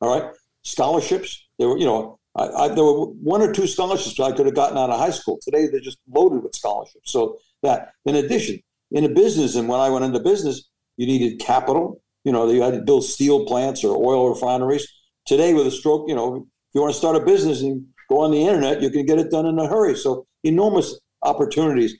All 0.00 0.18
right. 0.18 0.32
Scholarships, 0.62 1.46
there 1.58 1.68
were, 1.68 1.76
you 1.76 1.84
know, 1.84 2.18
I, 2.34 2.48
I, 2.48 2.68
there 2.68 2.84
were 2.84 3.04
one 3.04 3.42
or 3.42 3.52
two 3.52 3.66
scholarships 3.66 4.18
I 4.18 4.32
could 4.32 4.46
have 4.46 4.54
gotten 4.54 4.78
out 4.78 4.88
of 4.88 4.98
high 4.98 5.10
school. 5.10 5.38
Today, 5.42 5.66
they're 5.66 5.78
just 5.78 5.98
loaded 6.10 6.42
with 6.42 6.56
scholarships. 6.56 7.12
So 7.12 7.36
that, 7.62 7.92
in 8.06 8.14
addition, 8.14 8.60
in 8.90 9.04
a 9.04 9.08
business. 9.08 9.56
And 9.56 9.68
when 9.68 9.80
I 9.80 9.90
went 9.90 10.04
into 10.04 10.20
business, 10.20 10.68
you 10.96 11.06
needed 11.06 11.40
capital. 11.40 12.02
You 12.24 12.32
know, 12.32 12.50
you 12.50 12.62
had 12.62 12.74
to 12.74 12.80
build 12.80 13.04
steel 13.04 13.46
plants 13.46 13.84
or 13.84 13.96
oil 13.96 14.28
refineries. 14.28 14.86
Today, 15.26 15.54
with 15.54 15.66
a 15.66 15.70
stroke, 15.70 16.08
you 16.08 16.14
know, 16.14 16.36
if 16.36 16.74
you 16.74 16.80
want 16.80 16.92
to 16.92 16.98
start 16.98 17.16
a 17.16 17.20
business 17.20 17.62
and 17.62 17.86
go 18.08 18.20
on 18.20 18.30
the 18.30 18.42
internet, 18.42 18.82
you 18.82 18.90
can 18.90 19.06
get 19.06 19.18
it 19.18 19.30
done 19.30 19.46
in 19.46 19.58
a 19.58 19.66
hurry. 19.66 19.94
So 19.96 20.26
enormous 20.44 20.98
opportunities. 21.22 21.94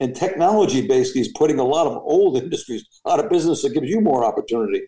And 0.00 0.14
technology 0.14 0.86
basically 0.86 1.22
is 1.22 1.32
putting 1.36 1.58
a 1.58 1.64
lot 1.64 1.86
of 1.86 1.96
old 1.96 2.36
industries 2.42 2.84
out 3.08 3.20
of 3.20 3.30
business 3.30 3.62
that 3.62 3.74
gives 3.74 3.88
you 3.88 4.00
more 4.00 4.24
opportunity. 4.24 4.82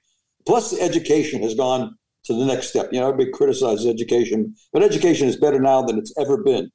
Plus, 0.46 0.78
education 0.78 1.42
has 1.42 1.54
gone 1.54 1.96
to 2.24 2.34
the 2.34 2.44
next 2.44 2.68
step. 2.68 2.88
You 2.92 3.00
know, 3.00 3.08
everybody 3.08 3.30
criticizes 3.32 3.86
education, 3.86 4.54
but 4.72 4.82
education 4.82 5.28
is 5.28 5.36
better 5.36 5.60
now 5.60 5.82
than 5.82 5.98
it's 5.98 6.12
ever 6.18 6.42
been. 6.42 6.70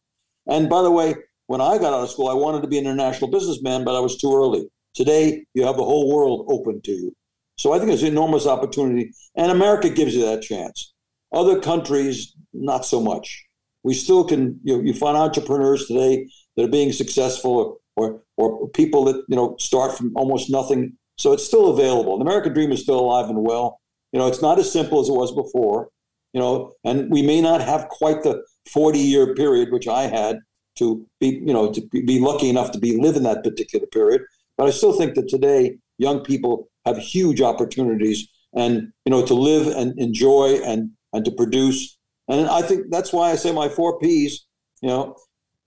And 0.47 0.69
by 0.69 0.81
the 0.81 0.91
way, 0.91 1.15
when 1.51 1.59
I 1.59 1.77
got 1.77 1.93
out 1.93 2.03
of 2.03 2.09
school, 2.09 2.29
I 2.29 2.33
wanted 2.33 2.61
to 2.61 2.69
be 2.69 2.77
an 2.77 2.85
international 2.85 3.29
businessman, 3.29 3.83
but 3.83 3.93
I 3.93 3.99
was 3.99 4.15
too 4.15 4.33
early. 4.33 4.69
Today, 4.93 5.43
you 5.53 5.65
have 5.65 5.75
the 5.75 5.83
whole 5.83 6.09
world 6.09 6.45
open 6.47 6.81
to 6.83 6.91
you. 6.91 7.13
So 7.57 7.73
I 7.73 7.77
think 7.77 7.91
it's 7.91 8.03
an 8.03 8.07
enormous 8.07 8.47
opportunity, 8.47 9.11
and 9.35 9.51
America 9.51 9.89
gives 9.89 10.15
you 10.15 10.23
that 10.23 10.41
chance. 10.41 10.93
Other 11.33 11.59
countries, 11.59 12.33
not 12.53 12.85
so 12.85 13.01
much. 13.01 13.45
We 13.83 13.93
still 13.93 14.23
can, 14.23 14.61
you, 14.63 14.77
know, 14.77 14.83
you 14.83 14.93
find 14.93 15.17
entrepreneurs 15.17 15.87
today 15.87 16.25
that 16.55 16.63
are 16.63 16.69
being 16.69 16.93
successful 16.93 17.81
or, 17.97 18.21
or 18.37 18.69
people 18.69 19.03
that, 19.05 19.17
you 19.27 19.35
know, 19.35 19.57
start 19.59 19.97
from 19.97 20.13
almost 20.15 20.49
nothing. 20.49 20.93
So 21.17 21.33
it's 21.33 21.45
still 21.45 21.67
available. 21.69 22.17
The 22.17 22.23
American 22.23 22.53
dream 22.53 22.71
is 22.71 22.81
still 22.81 22.99
alive 22.99 23.29
and 23.29 23.43
well. 23.43 23.81
You 24.13 24.19
know, 24.19 24.27
it's 24.27 24.41
not 24.41 24.57
as 24.57 24.71
simple 24.71 25.01
as 25.01 25.09
it 25.09 25.13
was 25.13 25.35
before, 25.35 25.89
you 26.31 26.39
know, 26.39 26.71
and 26.85 27.11
we 27.11 27.21
may 27.21 27.41
not 27.41 27.59
have 27.59 27.89
quite 27.89 28.23
the 28.23 28.41
40 28.71 28.99
year 28.99 29.35
period, 29.35 29.69
which 29.73 29.89
I 29.89 30.03
had, 30.03 30.39
to 30.81 31.05
be, 31.19 31.27
you 31.47 31.53
know, 31.53 31.71
to 31.71 31.81
be 32.11 32.19
lucky 32.19 32.49
enough 32.49 32.71
to 32.71 32.79
be 32.79 32.99
live 33.05 33.15
in 33.15 33.23
that 33.23 33.43
particular 33.43 33.87
period. 33.87 34.21
But 34.57 34.67
I 34.67 34.71
still 34.71 34.93
think 34.93 35.15
that 35.15 35.29
today 35.29 35.77
young 35.97 36.19
people 36.21 36.69
have 36.85 36.97
huge 36.97 37.41
opportunities 37.41 38.27
and 38.53 38.91
you 39.05 39.11
know 39.11 39.25
to 39.25 39.33
live 39.33 39.65
and 39.79 39.97
enjoy 39.97 40.59
and 40.63 40.91
and 41.13 41.23
to 41.25 41.31
produce. 41.31 41.97
And 42.27 42.47
I 42.47 42.61
think 42.61 42.79
that's 42.89 43.11
why 43.11 43.31
I 43.31 43.35
say 43.35 43.51
my 43.51 43.69
four 43.69 43.99
P's 43.99 44.45
you 44.81 44.89
know, 44.89 45.15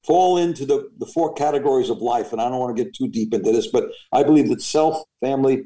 fall 0.05 0.37
into 0.37 0.67
the, 0.67 0.91
the 0.99 1.07
four 1.07 1.33
categories 1.35 1.89
of 1.89 1.99
life. 1.99 2.33
And 2.33 2.41
I 2.41 2.49
don't 2.49 2.59
want 2.59 2.77
to 2.77 2.85
get 2.85 2.95
too 2.95 3.09
deep 3.09 3.33
into 3.33 3.53
this, 3.53 3.69
but 3.69 3.89
I 4.13 4.23
believe 4.23 4.49
that 4.49 4.61
self, 4.61 5.03
family, 5.21 5.65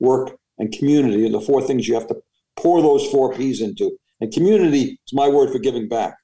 work, 0.00 0.36
and 0.58 0.72
community 0.72 1.26
are 1.26 1.30
the 1.30 1.40
four 1.40 1.62
things 1.62 1.86
you 1.86 1.94
have 1.94 2.08
to 2.08 2.16
pour 2.56 2.82
those 2.82 3.06
four 3.10 3.34
P's 3.34 3.60
into. 3.60 3.96
And 4.20 4.32
community 4.32 4.98
is 5.06 5.12
my 5.12 5.28
word 5.28 5.52
for 5.52 5.58
giving 5.58 5.88
back. 5.88 6.16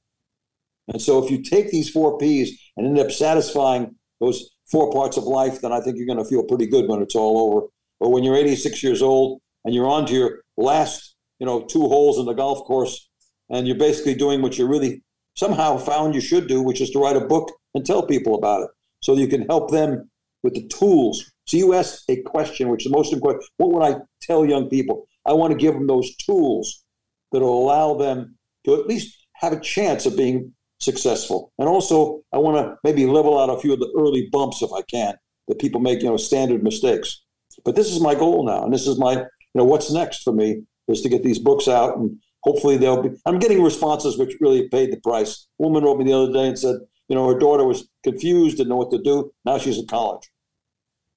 And 0.88 1.00
so 1.00 1.24
if 1.24 1.30
you 1.30 1.42
take 1.42 1.70
these 1.70 1.90
four 1.90 2.18
P's 2.18 2.58
and 2.76 2.86
end 2.86 2.98
up 2.98 3.10
satisfying 3.10 3.94
those 4.20 4.50
four 4.70 4.90
parts 4.92 5.16
of 5.16 5.24
life, 5.24 5.60
then 5.60 5.72
I 5.72 5.80
think 5.80 5.96
you're 5.96 6.06
going 6.06 6.18
to 6.18 6.24
feel 6.24 6.44
pretty 6.44 6.66
good 6.66 6.88
when 6.88 7.02
it's 7.02 7.14
all 7.14 7.38
over. 7.38 7.66
Or 8.00 8.12
when 8.12 8.24
you're 8.24 8.36
86 8.36 8.82
years 8.82 9.02
old 9.02 9.40
and 9.64 9.74
you're 9.74 9.88
on 9.88 10.06
to 10.06 10.14
your 10.14 10.42
last, 10.56 11.14
you 11.38 11.46
know, 11.46 11.62
two 11.62 11.88
holes 11.88 12.18
in 12.18 12.26
the 12.26 12.32
golf 12.32 12.64
course, 12.66 13.08
and 13.48 13.66
you're 13.66 13.76
basically 13.76 14.14
doing 14.14 14.42
what 14.42 14.58
you 14.58 14.66
really 14.66 15.02
somehow 15.36 15.76
found 15.76 16.14
you 16.14 16.20
should 16.20 16.48
do, 16.48 16.62
which 16.62 16.80
is 16.80 16.90
to 16.90 16.98
write 16.98 17.16
a 17.16 17.20
book 17.20 17.52
and 17.74 17.86
tell 17.86 18.06
people 18.06 18.34
about 18.34 18.62
it, 18.62 18.70
so 19.00 19.16
you 19.16 19.28
can 19.28 19.46
help 19.46 19.70
them 19.70 20.10
with 20.42 20.54
the 20.54 20.66
tools. 20.68 21.30
So 21.46 21.56
you 21.56 21.74
asked 21.74 22.04
a 22.08 22.20
question, 22.22 22.68
which 22.68 22.84
is 22.84 22.90
the 22.90 22.96
most 22.96 23.12
important. 23.12 23.44
What 23.56 23.72
would 23.72 23.82
I 23.82 24.00
tell 24.20 24.44
young 24.44 24.68
people? 24.68 25.06
I 25.26 25.32
want 25.32 25.52
to 25.52 25.58
give 25.58 25.74
them 25.74 25.86
those 25.86 26.14
tools 26.16 26.84
that 27.30 27.40
will 27.40 27.62
allow 27.62 27.94
them 27.94 28.36
to 28.64 28.74
at 28.74 28.86
least 28.86 29.16
have 29.34 29.52
a 29.52 29.60
chance 29.60 30.06
of 30.06 30.16
being 30.16 30.52
successful. 30.82 31.52
And 31.58 31.68
also, 31.68 32.22
I 32.32 32.38
want 32.38 32.56
to 32.56 32.76
maybe 32.84 33.06
level 33.06 33.38
out 33.38 33.50
a 33.50 33.60
few 33.60 33.72
of 33.72 33.80
the 33.80 33.92
early 33.96 34.28
bumps 34.30 34.62
if 34.62 34.70
I 34.72 34.82
can 34.82 35.14
that 35.48 35.58
people 35.58 35.80
make, 35.80 36.02
you 36.02 36.08
know, 36.08 36.16
standard 36.16 36.62
mistakes. 36.62 37.22
But 37.64 37.76
this 37.76 37.90
is 37.90 38.00
my 38.00 38.14
goal 38.14 38.46
now, 38.46 38.64
and 38.64 38.72
this 38.72 38.86
is 38.86 38.98
my, 38.98 39.12
you 39.12 39.26
know, 39.54 39.64
what's 39.64 39.92
next 39.92 40.22
for 40.22 40.32
me 40.32 40.62
is 40.88 41.02
to 41.02 41.08
get 41.08 41.22
these 41.22 41.38
books 41.38 41.68
out, 41.68 41.96
and 41.96 42.18
hopefully 42.42 42.76
they'll 42.76 43.02
be. 43.02 43.10
I'm 43.26 43.38
getting 43.38 43.62
responses 43.62 44.18
which 44.18 44.36
really 44.40 44.68
paid 44.68 44.92
the 44.92 45.00
price. 45.00 45.46
A 45.60 45.62
woman 45.62 45.84
wrote 45.84 45.98
me 45.98 46.04
the 46.04 46.14
other 46.14 46.32
day 46.32 46.48
and 46.48 46.58
said, 46.58 46.76
you 47.08 47.16
know, 47.16 47.28
her 47.28 47.38
daughter 47.38 47.64
was 47.64 47.88
confused, 48.02 48.56
didn't 48.56 48.70
know 48.70 48.76
what 48.76 48.90
to 48.90 49.02
do. 49.02 49.32
Now 49.44 49.58
she's 49.58 49.78
in 49.78 49.86
college. 49.86 50.28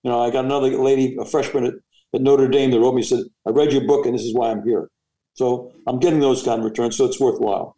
You 0.03 0.11
know, 0.11 0.21
I 0.21 0.29
got 0.29 0.45
another 0.45 0.69
lady, 0.69 1.15
a 1.19 1.25
freshman 1.25 1.65
at, 1.65 1.73
at 2.13 2.21
Notre 2.21 2.47
Dame, 2.47 2.71
that 2.71 2.79
wrote 2.79 2.95
me 2.95 3.01
said, 3.01 3.23
"I 3.47 3.51
read 3.51 3.71
your 3.71 3.87
book, 3.87 4.05
and 4.05 4.13
this 4.13 4.23
is 4.23 4.35
why 4.35 4.51
I'm 4.51 4.63
here." 4.63 4.89
So 5.33 5.73
I'm 5.87 5.99
getting 5.99 6.19
those 6.19 6.43
kind 6.43 6.59
of 6.59 6.65
returns, 6.65 6.95
so 6.95 7.05
it's 7.05 7.19
worthwhile. 7.19 7.75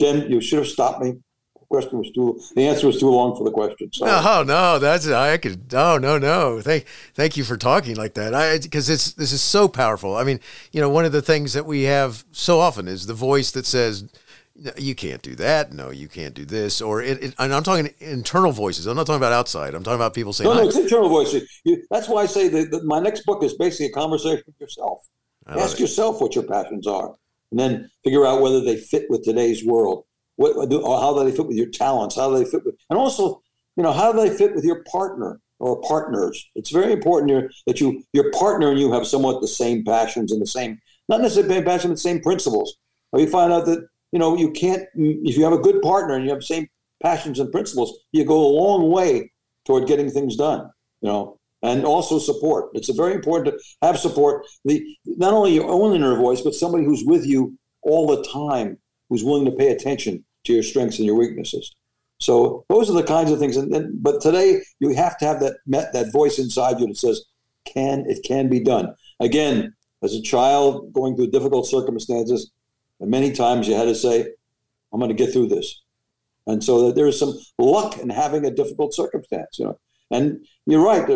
Then 0.00 0.30
you 0.30 0.40
should 0.40 0.60
have 0.60 0.68
stopped 0.68 1.02
me. 1.02 1.12
The 1.54 1.66
question 1.68 1.98
was 1.98 2.10
too. 2.12 2.40
The 2.56 2.66
answer 2.66 2.86
was 2.86 2.98
too 2.98 3.10
long 3.10 3.36
for 3.36 3.44
the 3.44 3.50
question. 3.50 3.92
So. 3.92 4.06
No, 4.06 4.20
oh, 4.24 4.42
no, 4.42 4.78
that's 4.78 5.06
I 5.06 5.36
could. 5.36 5.70
No, 5.70 5.98
no, 5.98 6.18
no. 6.18 6.60
Thank, 6.60 6.86
thank 7.14 7.36
you 7.36 7.44
for 7.44 7.56
talking 7.56 7.96
like 7.96 8.14
that. 8.14 8.34
I 8.34 8.58
because 8.58 8.88
it's 8.88 9.12
this 9.12 9.30
is 9.30 9.42
so 9.42 9.68
powerful. 9.68 10.16
I 10.16 10.24
mean, 10.24 10.40
you 10.72 10.80
know, 10.80 10.88
one 10.88 11.04
of 11.04 11.12
the 11.12 11.22
things 11.22 11.52
that 11.52 11.66
we 11.66 11.82
have 11.82 12.24
so 12.32 12.58
often 12.58 12.88
is 12.88 13.06
the 13.06 13.14
voice 13.14 13.50
that 13.52 13.66
says, 13.66 14.08
"You 14.78 14.94
can't 14.94 15.20
do 15.20 15.34
that. 15.36 15.72
No, 15.72 15.90
you 15.90 16.08
can't 16.08 16.34
do 16.34 16.46
this." 16.46 16.80
Or 16.80 17.02
it, 17.02 17.22
it, 17.22 17.34
and 17.38 17.54
I'm 17.54 17.62
talking 17.62 17.92
internal 17.98 18.52
voices. 18.52 18.86
I'm 18.86 18.96
not 18.96 19.06
talking 19.06 19.20
about 19.20 19.34
outside. 19.34 19.74
I'm 19.74 19.84
talking 19.84 20.00
about 20.00 20.14
people 20.14 20.32
saying, 20.32 20.50
"No, 20.50 20.62
no, 20.62 20.66
it's 20.66 20.78
internal 20.78 21.10
voices." 21.10 21.60
You, 21.64 21.82
that's 21.90 22.08
why 22.08 22.22
I 22.22 22.26
say 22.26 22.48
that, 22.48 22.70
that, 22.70 22.84
my 22.84 23.00
next 23.00 23.26
book 23.26 23.44
is 23.44 23.54
basically 23.54 23.86
a 23.86 23.92
conversation 23.92 24.42
with 24.46 24.58
yourself. 24.58 25.00
Ask 25.46 25.74
it. 25.74 25.80
yourself 25.80 26.22
what 26.22 26.34
your 26.34 26.44
passions 26.44 26.86
are 26.86 27.14
and 27.50 27.60
then 27.60 27.90
figure 28.04 28.26
out 28.26 28.40
whether 28.40 28.60
they 28.60 28.76
fit 28.76 29.06
with 29.08 29.24
today's 29.24 29.64
world. 29.64 30.04
What, 30.36 30.54
how 30.56 31.14
do 31.14 31.24
they 31.24 31.36
fit 31.36 31.46
with 31.46 31.56
your 31.56 31.68
talents? 31.68 32.16
How 32.16 32.30
do 32.30 32.42
they 32.42 32.50
fit 32.50 32.64
with, 32.64 32.76
and 32.88 32.98
also, 32.98 33.42
you 33.76 33.82
know, 33.82 33.92
how 33.92 34.12
do 34.12 34.20
they 34.20 34.34
fit 34.34 34.54
with 34.54 34.64
your 34.64 34.82
partner 34.84 35.40
or 35.58 35.80
partners? 35.82 36.48
It's 36.54 36.70
very 36.70 36.92
important 36.92 37.52
that 37.66 37.80
you, 37.80 38.02
your 38.12 38.30
partner 38.32 38.70
and 38.70 38.80
you 38.80 38.92
have 38.92 39.06
somewhat 39.06 39.40
the 39.40 39.48
same 39.48 39.84
passions 39.84 40.32
and 40.32 40.40
the 40.40 40.46
same, 40.46 40.80
not 41.08 41.20
necessarily 41.20 41.62
passion, 41.62 41.90
but 41.90 41.94
the 41.94 42.00
same 42.00 42.20
principles. 42.20 42.76
Or 43.12 43.20
you 43.20 43.28
find 43.28 43.52
out 43.52 43.66
that, 43.66 43.86
you 44.12 44.18
know, 44.18 44.36
you 44.36 44.50
can't, 44.52 44.84
if 44.94 45.36
you 45.36 45.44
have 45.44 45.52
a 45.52 45.58
good 45.58 45.82
partner 45.82 46.14
and 46.14 46.24
you 46.24 46.30
have 46.30 46.40
the 46.40 46.46
same 46.46 46.68
passions 47.02 47.38
and 47.38 47.52
principles, 47.52 47.98
you 48.12 48.24
go 48.24 48.40
a 48.40 48.56
long 48.56 48.90
way 48.90 49.30
toward 49.66 49.86
getting 49.86 50.10
things 50.10 50.36
done, 50.36 50.70
you 51.02 51.08
know 51.08 51.39
and 51.62 51.84
also 51.84 52.18
support. 52.18 52.70
It's 52.74 52.88
very 52.90 53.14
important 53.14 53.54
to 53.54 53.86
have 53.86 53.98
support. 53.98 54.46
The 54.64 54.84
not 55.06 55.34
only 55.34 55.54
your 55.54 55.68
own 55.68 55.94
inner 55.94 56.16
voice, 56.16 56.40
but 56.40 56.54
somebody 56.54 56.84
who's 56.84 57.04
with 57.04 57.26
you 57.26 57.58
all 57.82 58.06
the 58.06 58.22
time, 58.24 58.78
who's 59.08 59.24
willing 59.24 59.44
to 59.44 59.52
pay 59.52 59.70
attention 59.70 60.24
to 60.44 60.52
your 60.52 60.62
strengths 60.62 60.98
and 60.98 61.06
your 61.06 61.16
weaknesses. 61.16 61.74
So 62.18 62.64
those 62.68 62.90
are 62.90 62.94
the 62.94 63.02
kinds 63.02 63.30
of 63.30 63.38
things. 63.38 63.56
And 63.56 64.02
but 64.02 64.20
today 64.20 64.60
you 64.78 64.94
have 64.94 65.18
to 65.18 65.24
have 65.24 65.40
that 65.40 65.56
that 65.66 66.12
voice 66.12 66.38
inside 66.38 66.78
you 66.80 66.86
that 66.86 66.96
says, 66.96 67.24
"Can 67.64 68.04
it 68.08 68.22
can 68.24 68.48
be 68.48 68.60
done?" 68.60 68.94
Again, 69.20 69.74
as 70.02 70.14
a 70.14 70.22
child 70.22 70.92
going 70.92 71.16
through 71.16 71.30
difficult 71.30 71.66
circumstances, 71.66 72.50
many 73.00 73.32
times 73.32 73.68
you 73.68 73.74
had 73.74 73.84
to 73.84 73.94
say, 73.94 74.26
"I'm 74.92 75.00
going 75.00 75.08
to 75.08 75.14
get 75.14 75.32
through 75.32 75.48
this," 75.48 75.80
and 76.46 76.62
so 76.62 76.92
there 76.92 77.06
is 77.06 77.18
some 77.18 77.38
luck 77.58 77.98
in 77.98 78.10
having 78.10 78.44
a 78.44 78.50
difficult 78.50 78.94
circumstance. 78.94 79.58
You 79.58 79.66
know, 79.66 79.78
and 80.10 80.46
you're 80.66 80.84
right 80.84 81.06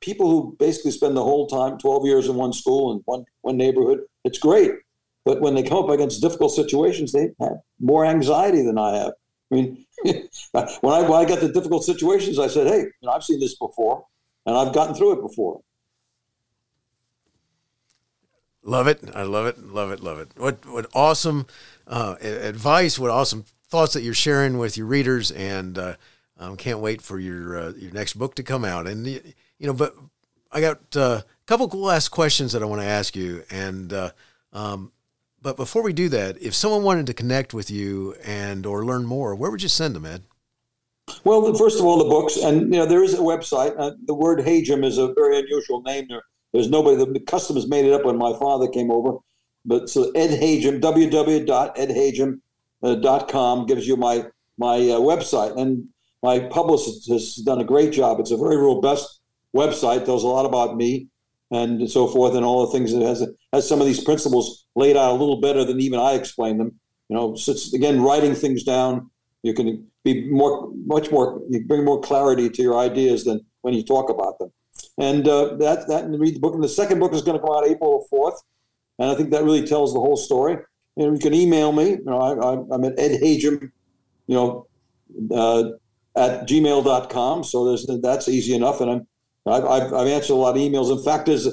people 0.00 0.30
who 0.30 0.56
basically 0.58 0.90
spend 0.90 1.16
the 1.16 1.22
whole 1.22 1.46
time, 1.46 1.78
12 1.78 2.06
years 2.06 2.28
in 2.28 2.34
one 2.34 2.52
school 2.52 2.92
and 2.92 3.02
one, 3.04 3.24
one 3.42 3.56
neighborhood, 3.56 4.00
it's 4.24 4.38
great. 4.38 4.72
But 5.24 5.40
when 5.40 5.54
they 5.54 5.62
come 5.62 5.84
up 5.84 5.90
against 5.90 6.22
difficult 6.22 6.52
situations, 6.52 7.12
they 7.12 7.30
have 7.40 7.58
more 7.80 8.06
anxiety 8.06 8.62
than 8.62 8.78
I 8.78 8.96
have. 8.96 9.12
I 9.50 9.54
mean, 9.54 9.84
when 10.02 10.94
I, 10.94 11.02
when 11.08 11.20
I 11.20 11.24
got 11.24 11.40
to 11.40 11.52
difficult 11.52 11.84
situations, 11.84 12.38
I 12.38 12.46
said, 12.46 12.66
hey, 12.66 12.80
you 12.80 12.92
know, 13.02 13.10
I've 13.10 13.24
seen 13.24 13.40
this 13.40 13.56
before 13.56 14.04
and 14.44 14.56
I've 14.56 14.72
gotten 14.72 14.94
through 14.94 15.18
it 15.18 15.22
before. 15.22 15.60
Love 18.62 18.88
it. 18.88 19.00
I 19.14 19.22
love 19.22 19.46
it. 19.46 19.58
Love 19.58 19.92
it. 19.92 20.00
Love 20.00 20.18
it. 20.18 20.28
What, 20.36 20.66
what 20.66 20.86
awesome 20.94 21.46
uh, 21.86 22.16
advice, 22.20 22.98
what 22.98 23.10
awesome 23.10 23.44
thoughts 23.68 23.94
that 23.94 24.02
you're 24.02 24.14
sharing 24.14 24.58
with 24.58 24.76
your 24.76 24.86
readers. 24.86 25.30
And 25.30 25.78
uh, 25.78 25.94
um, 26.38 26.56
can't 26.56 26.80
wait 26.80 27.00
for 27.00 27.18
your, 27.18 27.58
uh, 27.58 27.72
your 27.76 27.92
next 27.92 28.14
book 28.14 28.34
to 28.36 28.42
come 28.42 28.64
out. 28.64 28.86
And, 28.86 29.34
you 29.58 29.66
know, 29.66 29.72
but 29.72 29.94
I 30.52 30.60
got 30.60 30.96
uh, 30.96 31.22
a 31.22 31.24
couple 31.46 31.66
last 31.80 32.10
questions 32.10 32.52
that 32.52 32.62
I 32.62 32.66
want 32.66 32.82
to 32.82 32.86
ask 32.86 33.16
you, 33.16 33.42
and 33.50 33.92
uh, 33.92 34.10
um, 34.52 34.92
but 35.42 35.56
before 35.56 35.82
we 35.82 35.92
do 35.92 36.08
that, 36.08 36.40
if 36.42 36.54
someone 36.54 36.82
wanted 36.82 37.06
to 37.06 37.14
connect 37.14 37.54
with 37.54 37.70
you 37.70 38.16
and 38.24 38.66
or 38.66 38.84
learn 38.84 39.06
more, 39.06 39.34
where 39.34 39.50
would 39.50 39.62
you 39.62 39.68
send 39.68 39.94
them, 39.94 40.06
Ed? 40.06 40.22
Well, 41.24 41.54
first 41.54 41.78
of 41.78 41.84
all, 41.84 41.98
the 41.98 42.04
books, 42.04 42.36
and 42.36 42.72
you 42.72 42.80
know, 42.80 42.86
there 42.86 43.04
is 43.04 43.14
a 43.14 43.18
website. 43.18 43.74
Uh, 43.78 43.92
the 44.06 44.14
word 44.14 44.40
Hajim 44.40 44.84
is 44.84 44.98
a 44.98 45.14
very 45.14 45.38
unusual 45.38 45.82
name. 45.82 46.06
There, 46.08 46.22
there's 46.52 46.68
nobody. 46.68 46.96
The 46.96 47.20
customers 47.20 47.68
made 47.68 47.84
it 47.84 47.92
up 47.92 48.04
when 48.04 48.18
my 48.18 48.36
father 48.38 48.66
came 48.68 48.90
over. 48.90 49.18
But 49.64 49.88
so 49.88 50.10
Ed 50.12 50.30
Hajim, 50.30 50.80
www.edhajim.com 50.80 53.66
gives 53.66 53.86
you 53.86 53.96
my 53.96 54.26
my 54.58 54.76
uh, 54.76 54.98
website, 54.98 55.56
and 55.60 55.86
my 56.22 56.40
publicist 56.40 57.08
has 57.08 57.36
done 57.36 57.60
a 57.60 57.64
great 57.64 57.92
job. 57.92 58.18
It's 58.20 58.32
a 58.32 58.36
very 58.36 58.56
robust 58.56 59.20
website 59.54 60.04
tells 60.04 60.24
a 60.24 60.28
lot 60.28 60.46
about 60.46 60.76
me 60.76 61.08
and 61.50 61.88
so 61.90 62.06
forth 62.08 62.34
and 62.34 62.44
all 62.44 62.66
the 62.66 62.72
things 62.72 62.92
that 62.92 63.02
has 63.02 63.26
has 63.52 63.68
some 63.68 63.80
of 63.80 63.86
these 63.86 64.02
principles 64.02 64.66
laid 64.74 64.96
out 64.96 65.12
a 65.12 65.18
little 65.18 65.40
better 65.40 65.64
than 65.64 65.80
even 65.80 66.00
I 66.00 66.12
explain 66.12 66.58
them. 66.58 66.78
You 67.08 67.16
know, 67.16 67.34
so 67.36 67.54
again 67.74 68.02
writing 68.02 68.34
things 68.34 68.64
down. 68.64 69.10
You 69.42 69.54
can 69.54 69.86
be 70.02 70.28
more, 70.28 70.72
much 70.86 71.10
more. 71.12 71.40
You 71.48 71.64
bring 71.64 71.84
more 71.84 72.00
clarity 72.00 72.50
to 72.50 72.62
your 72.62 72.78
ideas 72.78 73.24
than 73.24 73.44
when 73.62 73.74
you 73.74 73.84
talk 73.84 74.10
about 74.10 74.38
them. 74.38 74.52
And 74.98 75.26
uh, 75.28 75.54
that 75.56 75.86
that 75.88 76.04
and 76.04 76.18
read 76.18 76.34
the 76.34 76.40
book. 76.40 76.54
And 76.54 76.64
the 76.64 76.68
second 76.68 76.98
book 76.98 77.14
is 77.14 77.22
going 77.22 77.38
to 77.38 77.44
come 77.44 77.54
out 77.54 77.66
April 77.66 78.06
fourth, 78.10 78.42
and 78.98 79.10
I 79.10 79.14
think 79.14 79.30
that 79.30 79.44
really 79.44 79.64
tells 79.64 79.92
the 79.92 80.00
whole 80.00 80.16
story. 80.16 80.56
And 80.96 81.14
you 81.14 81.20
can 81.20 81.34
email 81.34 81.72
me. 81.72 81.90
You 81.90 82.04
know, 82.04 82.18
I, 82.18 82.74
am 82.74 82.84
at 82.84 82.98
Ed 82.98 83.20
Hajim, 83.20 83.70
you 84.26 84.34
know, 84.34 84.66
uh, 85.30 85.70
at 86.16 86.48
gmail.com. 86.48 87.44
So 87.44 87.66
there's 87.66 87.86
that's 88.02 88.28
easy 88.28 88.54
enough. 88.54 88.80
And 88.80 88.90
I'm 88.90 89.06
I've, 89.46 89.64
I've, 89.64 89.92
I've 89.92 90.08
answered 90.08 90.34
a 90.34 90.36
lot 90.36 90.56
of 90.56 90.62
emails. 90.62 90.96
In 90.96 91.02
fact, 91.04 91.26
there's 91.26 91.48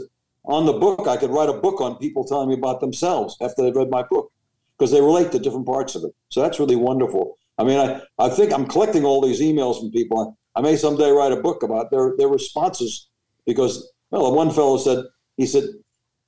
on 0.46 0.66
the 0.66 0.74
book, 0.74 1.08
I 1.08 1.18
could 1.18 1.30
write 1.30 1.50
a 1.50 1.54
book 1.54 1.80
on 1.80 1.98
people 1.98 2.26
telling 2.26 2.50
me 2.50 2.56
about 2.56 2.82
themselves 2.82 3.38
after 3.42 3.62
they've 3.62 3.76
read 3.76 3.90
my 3.90 4.04
book 4.04 4.32
because 4.78 4.92
they 4.92 5.02
relate 5.02 5.32
to 5.32 5.40
different 5.40 5.66
parts 5.66 5.96
of 5.96 6.04
it. 6.04 6.12
So 6.30 6.42
that's 6.42 6.60
really 6.60 6.76
wonderful. 6.76 7.38
I 7.58 7.64
mean, 7.64 7.78
I, 7.78 8.02
I 8.20 8.30
think 8.30 8.52
I'm 8.52 8.66
collecting 8.66 9.06
all 9.06 9.22
these 9.22 9.42
emails 9.42 9.80
from 9.80 9.92
people. 9.92 10.38
I 10.56 10.62
may 10.62 10.76
someday 10.76 11.12
write 11.12 11.32
a 11.32 11.42
book 11.42 11.64
about 11.64 11.92
their, 11.92 12.14
their 12.18 12.28
responses 12.28 13.08
because, 13.46 13.92
well, 14.12 14.36
one 14.36 14.52
fellow 14.52 14.78
said, 14.78 15.06
he 15.38 15.46
said, 15.46 15.64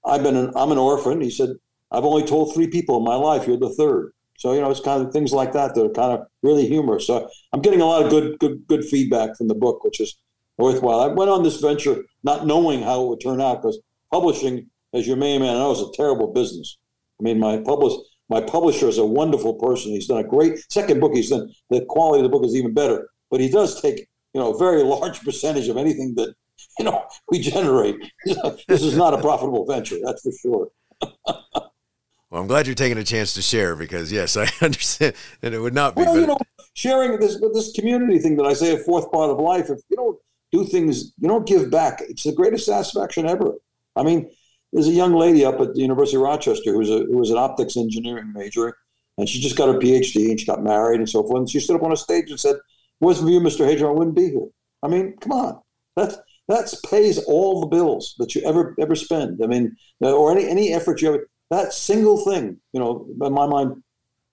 I've 0.05 0.24
been 0.24 0.36
an, 0.36 0.51
I'm 0.55 0.72
an 0.72 0.78
orphan. 0.78 1.20
He 1.22 1.32
said, 1.32 1.49
I've 1.91 2.05
only 2.05 2.24
told 2.24 2.53
three 2.53 2.68
people 2.68 2.97
in 2.97 3.03
my 3.03 3.16
life. 3.16 3.47
You're 3.47 3.57
the 3.57 3.74
third. 3.74 4.13
So, 4.38 4.53
you 4.53 4.61
know, 4.61 4.70
it's 4.70 4.80
kind 4.80 5.05
of 5.05 5.11
things 5.11 5.32
like 5.32 5.53
that 5.53 5.76
that 5.76 5.86
are 5.86 5.89
kind 5.89 6.13
of 6.13 6.28
really 6.41 6.68
humorous. 6.68 7.07
So 7.07 7.30
I'm 7.53 7.61
getting 7.61 7.82
a 7.82 7.86
lot 7.86 8.03
of 8.03 8.09
good, 8.09 8.38
good, 8.39 8.68
good 8.68 8.86
feedback 8.86 9.38
from 9.38 9.47
the 9.47 9.55
book, 9.55 9.84
which 9.84 9.99
is 9.99 10.16
worthwhile. 10.58 11.01
I 11.01 11.08
went 11.08 11.30
on 11.30 11.43
this 11.43 11.60
venture 11.60 12.03
not 12.24 12.45
knowing 12.45 12.82
how 12.82 13.03
it 13.03 13.10
would 13.10 13.22
turn 13.22 13.41
out 13.41 13.62
because 13.62 13.80
publishing, 14.12 14.70
as 14.93 15.08
you 15.08 15.16
may 15.16 15.36
imagine, 15.36 15.56
I 15.56 15.60
know, 15.60 15.72
is 15.72 15.82
a 15.82 15.91
terrible 15.93 16.28
business. 16.28 16.78
I 17.20 17.24
mean, 17.24 17.39
my 17.39 17.58
publish 17.58 17.93
my 18.30 18.41
publisher 18.41 18.88
is 18.88 18.97
a 18.97 19.06
wonderful 19.06 19.53
person. 19.56 19.91
He's 19.91 20.08
done 20.08 20.18
a 20.18 20.28
great 20.28 20.60
second 20.72 20.99
book. 20.99 21.14
He's 21.14 21.30
done 21.30 21.53
the 21.70 21.86
quality 21.86 22.20
of 22.20 22.24
the 22.24 22.30
book 22.30 22.45
is 22.45 22.56
even 22.56 22.74
better, 22.74 23.10
but 23.30 23.39
he 23.39 23.49
does 23.49 23.82
take 23.82 24.08
you 24.34 24.41
know 24.41 24.53
a 24.53 24.58
very 24.58 24.84
large 24.84 25.22
percentage 25.24 25.68
of 25.68 25.78
anything 25.78 26.16
that 26.16 26.34
you 26.80 26.86
know 26.86 27.06
we 27.30 27.39
generate. 27.39 27.95
this 28.68 28.82
is 28.82 28.97
not 28.97 29.14
a 29.14 29.18
profitable 29.20 29.66
venture, 29.66 29.97
that's 30.03 30.22
for 30.22 30.32
sure. 30.41 30.68
well, 31.26 31.72
Well, 32.32 32.41
I'm 32.41 32.47
glad 32.47 32.66
you're 32.66 32.76
taking 32.76 32.97
a 32.97 33.03
chance 33.03 33.34
to 33.36 33.41
share 33.41 33.76
because 33.76 34.12
yes, 34.12 34.36
I 34.36 34.49
understand, 34.62 35.14
and 35.41 35.53
it 35.53 35.60
would 35.60 35.76
not 35.76 35.95
be. 35.95 36.01
Well, 36.01 36.20
you 36.20 36.28
know, 36.28 36.38
sharing 36.74 37.20
this 37.20 37.39
this 37.53 37.72
community 37.74 38.20
thing 38.20 38.36
that 38.38 38.45
I 38.45 38.53
say 38.53 38.74
a 38.74 38.80
fourth 38.80 39.12
part 39.12 39.30
of 39.30 39.39
life. 39.39 39.70
If 39.70 39.80
you 39.89 39.95
don't 39.95 40.18
do 40.52 40.66
things, 40.66 41.14
you 41.18 41.28
don't 41.28 41.48
give 41.48 41.70
back. 41.70 42.02
It's 42.02 42.24
the 42.24 42.32
greatest 42.32 42.66
satisfaction 42.66 43.28
ever. 43.28 43.54
I 43.96 44.04
mean, 44.04 44.30
there's 44.72 44.88
a 44.88 44.91
young 44.91 45.14
lady 45.14 45.46
up 45.46 45.60
at 45.62 45.74
the 45.74 45.82
University 45.82 46.18
of 46.18 46.24
Rochester 46.24 46.72
who 46.72 46.80
was 46.80 46.89
a 46.89 47.00
who 47.00 47.18
was 47.18 47.32
an 47.32 47.38
optics 47.38 47.78
engineering 47.78 48.34
major, 48.34 48.78
and 49.18 49.28
she 49.28 49.39
just 49.39 49.56
got 49.56 49.74
her 49.74 49.80
PhD 49.80 50.30
and 50.30 50.39
she 50.39 50.46
got 50.46 50.64
married 50.64 51.00
and 51.00 51.10
so 51.10 51.24
forth. 51.24 51.39
And 51.39 51.50
she 51.50 51.60
stood 51.60 51.78
up 51.78 51.84
on 51.84 51.93
a 51.93 51.98
stage 51.98 52.30
and 52.30 52.39
said, 52.39 52.58
"Wasn't 53.00 53.28
for 53.28 53.32
you, 53.32 53.39
Mr. 53.39 53.66
Hajim, 53.66 53.88
I 53.88 53.91
wouldn't 53.91 54.16
be 54.16 54.30
here." 54.30 54.48
I 54.84 54.88
mean, 54.88 55.16
come 55.22 55.32
on, 55.32 55.62
that 55.96 56.18
that 56.48 56.74
pays 56.89 57.24
all 57.24 57.62
the 57.62 57.68
bills 57.68 58.16
that 58.20 58.36
you 58.36 58.41
ever 58.43 58.76
ever 58.80 58.96
spend. 58.96 59.41
I 59.41 59.48
mean, 59.48 59.76
or 60.02 60.32
any 60.32 60.48
any 60.48 60.74
effort 60.74 61.02
you 61.02 61.08
ever 61.10 61.30
that 61.52 61.74
single 61.74 62.18
thing, 62.26 62.58
you 62.74 62.80
know, 62.80 63.08
in 63.22 63.34
my 63.34 63.48
mind, 63.48 63.84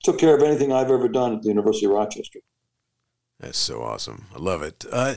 took 0.03 0.19
care 0.19 0.35
of 0.35 0.43
anything 0.43 0.73
I've 0.73 0.91
ever 0.91 1.09
done 1.09 1.37
at 1.37 1.43
the 1.43 1.49
University 1.49 1.87
of 1.87 1.93
Rochester. 1.93 2.41
That's 3.39 3.59
so 3.59 3.83
awesome. 3.83 4.27
I 4.35 4.39
love 4.39 4.63
it. 4.63 4.85
Uh, 4.91 5.17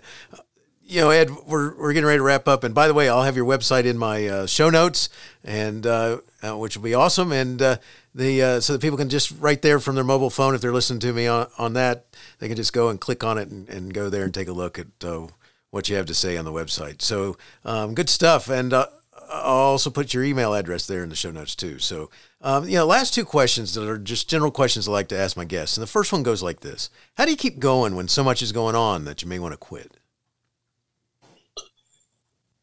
you 0.88 1.02
know, 1.02 1.10
Ed, 1.10 1.32
we're, 1.48 1.76
we're 1.76 1.94
getting 1.94 2.06
ready 2.06 2.20
to 2.20 2.24
wrap 2.24 2.48
up. 2.48 2.64
And 2.64 2.76
by 2.76 2.88
the 2.88 2.94
way, 2.94 3.10
I'll 3.10 3.24
have 3.24 3.36
your 3.36 3.46
website 3.46 3.86
in 3.86 3.98
my 3.98 4.28
uh, 4.28 4.46
show 4.46 4.70
notes, 4.70 5.10
and 5.44 5.86
uh, 5.86 6.20
uh 6.44 6.58
which 6.58 6.78
will 6.78 6.84
be 6.84 6.94
awesome. 6.94 7.32
And 7.32 7.62
uh, 7.62 7.78
the 8.14 8.42
uh, 8.42 8.60
so 8.60 8.74
that 8.74 8.82
people 8.82 8.98
can 8.98 9.10
just 9.10 9.32
right 9.40 9.62
there 9.62 9.80
from 9.80 9.96
their 9.96 10.04
mobile 10.04 10.30
phone, 10.30 10.54
if 10.54 10.62
they're 10.62 10.74
listening 10.74 11.00
to 11.00 11.14
me 11.14 11.28
on, 11.28 11.48
on 11.58 11.74
that, 11.74 12.06
they 12.40 12.48
can 12.48 12.56
just 12.56 12.74
go 12.74 12.90
and 12.90 13.02
click 13.02 13.24
on 13.24 13.38
it 13.38 13.50
and, 13.50 13.68
and 13.68 13.94
go 13.94 14.10
there 14.10 14.24
and 14.24 14.34
take 14.34 14.48
a 14.48 14.54
look 14.54 14.78
at 14.78 14.88
what 15.72 15.90
you 15.90 15.96
have 15.96 16.06
to 16.06 16.14
say 16.14 16.38
on 16.38 16.46
the 16.46 16.54
website. 16.54 17.02
So 17.02 17.36
um, 17.66 17.96
good 17.96 18.10
stuff. 18.10 18.48
And 18.48 18.74
I'll 18.74 18.88
also 19.30 19.90
put 19.90 20.14
your 20.14 20.24
email 20.24 20.54
address 20.54 20.86
there 20.86 21.04
in 21.04 21.10
the 21.10 21.16
show 21.16 21.32
notes 21.32 21.56
too. 21.56 21.80
So, 21.80 22.10
um, 22.42 22.70
you 22.70 22.76
know, 22.76 22.86
last 22.86 23.14
two 23.14 23.26
questions 23.26 23.74
that 23.74 23.88
are 23.88 23.98
just 23.98 24.30
general 24.30 24.52
questions 24.52 24.88
I 24.88 24.92
like 24.92 25.08
to 25.10 25.18
ask 25.18 25.36
my 25.36 25.46
guests. 25.46 25.78
And 25.78 25.82
the 25.82 25.88
first 25.88 26.14
one 26.14 26.24
goes 26.24 26.44
like 26.44 26.60
this 26.60 26.90
How 27.18 27.26
do 27.26 27.32
you 27.32 27.38
keep 27.38 27.60
going 27.60 27.96
when 27.96 28.08
so 28.08 28.24
much 28.24 28.42
is 28.42 28.52
going 28.52 28.76
on 28.76 29.06
that 29.06 29.24
you 29.24 29.28
may 29.28 29.40
want 29.40 29.54
to 29.54 29.58
quit? 29.58 29.98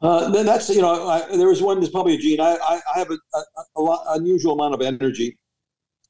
Uh, 0.03 0.29
then 0.31 0.45
that's, 0.45 0.69
you 0.69 0.81
know, 0.81 1.07
I, 1.07 1.19
one, 1.29 1.79
there's 1.79 1.89
probably 1.89 2.15
a 2.15 2.17
gene. 2.17 2.41
I, 2.41 2.57
I, 2.61 2.81
I 2.93 2.99
have 2.99 3.09
a, 3.09 3.17
a, 3.33 3.41
a 3.77 3.81
lot, 3.81 4.03
unusual 4.09 4.53
amount 4.53 4.73
of 4.73 4.81
energy, 4.81 5.37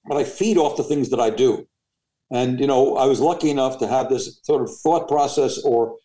but 0.07 0.17
I 0.17 0.23
feed 0.23 0.57
off 0.57 0.77
the 0.77 0.83
things 0.83 1.11
that 1.11 1.19
I 1.19 1.29
do. 1.29 1.67
And, 2.31 2.59
you 2.59 2.65
know, 2.65 2.97
I 2.97 3.05
was 3.05 3.19
lucky 3.19 3.51
enough 3.51 3.77
to 3.79 3.87
have 3.87 4.09
this 4.09 4.39
sort 4.41 4.63
of 4.63 4.75
thought 4.81 5.07
process 5.07 5.61
or, 5.63 5.97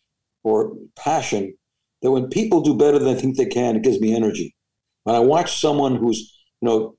or 0.43 0.75
passion 0.95 1.55
that 2.03 2.11
when 2.11 2.29
people 2.29 2.61
do 2.61 2.77
better 2.77 2.99
than 2.99 3.15
they 3.15 3.19
think 3.19 3.37
they 3.37 3.47
can, 3.47 3.75
it 3.75 3.81
gives 3.81 3.99
me 3.99 4.15
energy. 4.15 4.55
When 5.05 5.15
I 5.15 5.19
watch 5.19 5.59
someone 5.59 5.95
who's, 5.95 6.37
you 6.61 6.67
know, 6.69 6.95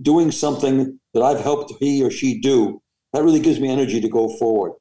doing 0.00 0.30
something 0.30 0.98
that 1.12 1.22
I've 1.22 1.40
helped 1.40 1.74
he 1.78 2.02
or 2.02 2.10
she 2.10 2.40
do, 2.40 2.80
that 3.12 3.22
really 3.22 3.40
gives 3.40 3.60
me 3.60 3.68
energy 3.68 4.00
to 4.00 4.08
go 4.08 4.34
forward. 4.38 4.72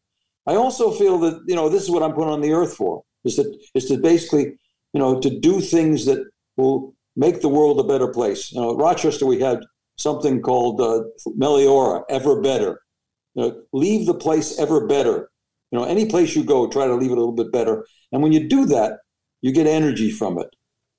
I 0.47 0.55
also 0.55 0.91
feel 0.91 1.17
that, 1.19 1.43
you 1.47 1.55
know, 1.55 1.67
this 1.67 1.83
is 1.83 1.89
what 1.89 2.01
I'm 2.01 2.13
put 2.13 2.29
on 2.29 2.39
the 2.39 2.53
earth 2.53 2.75
for, 2.75 3.03
is 3.25 3.35
that 3.35 3.53
is 3.75 3.85
to 3.87 3.97
basically, 3.97 4.53
you 4.93 4.99
know, 4.99 5.19
to 5.19 5.39
do 5.39 5.61
things 5.61 6.05
that 6.05 6.25
will 6.57 6.93
make 7.15 7.41
the 7.41 7.49
world 7.49 7.79
a 7.79 7.83
better 7.83 8.07
place. 8.07 8.51
You 8.51 8.61
know, 8.61 8.71
at 8.71 8.77
Rochester 8.77 9.25
we 9.25 9.39
had 9.39 9.59
something 9.97 10.41
called 10.41 10.81
uh, 10.81 11.03
Meliora, 11.37 12.03
ever 12.09 12.41
better. 12.41 12.81
You 13.35 13.43
know, 13.43 13.61
leave 13.73 14.05
the 14.05 14.13
place 14.13 14.57
ever 14.59 14.87
better. 14.87 15.29
You 15.71 15.79
know, 15.79 15.85
any 15.85 16.07
place 16.07 16.35
you 16.35 16.43
go, 16.43 16.67
try 16.67 16.87
to 16.87 16.95
leave 16.95 17.11
it 17.11 17.17
a 17.17 17.21
little 17.21 17.35
bit 17.35 17.51
better. 17.51 17.85
And 18.11 18.23
when 18.23 18.31
you 18.31 18.47
do 18.47 18.65
that, 18.67 18.99
you 19.41 19.51
get 19.51 19.67
energy 19.67 20.11
from 20.11 20.39
it. 20.39 20.47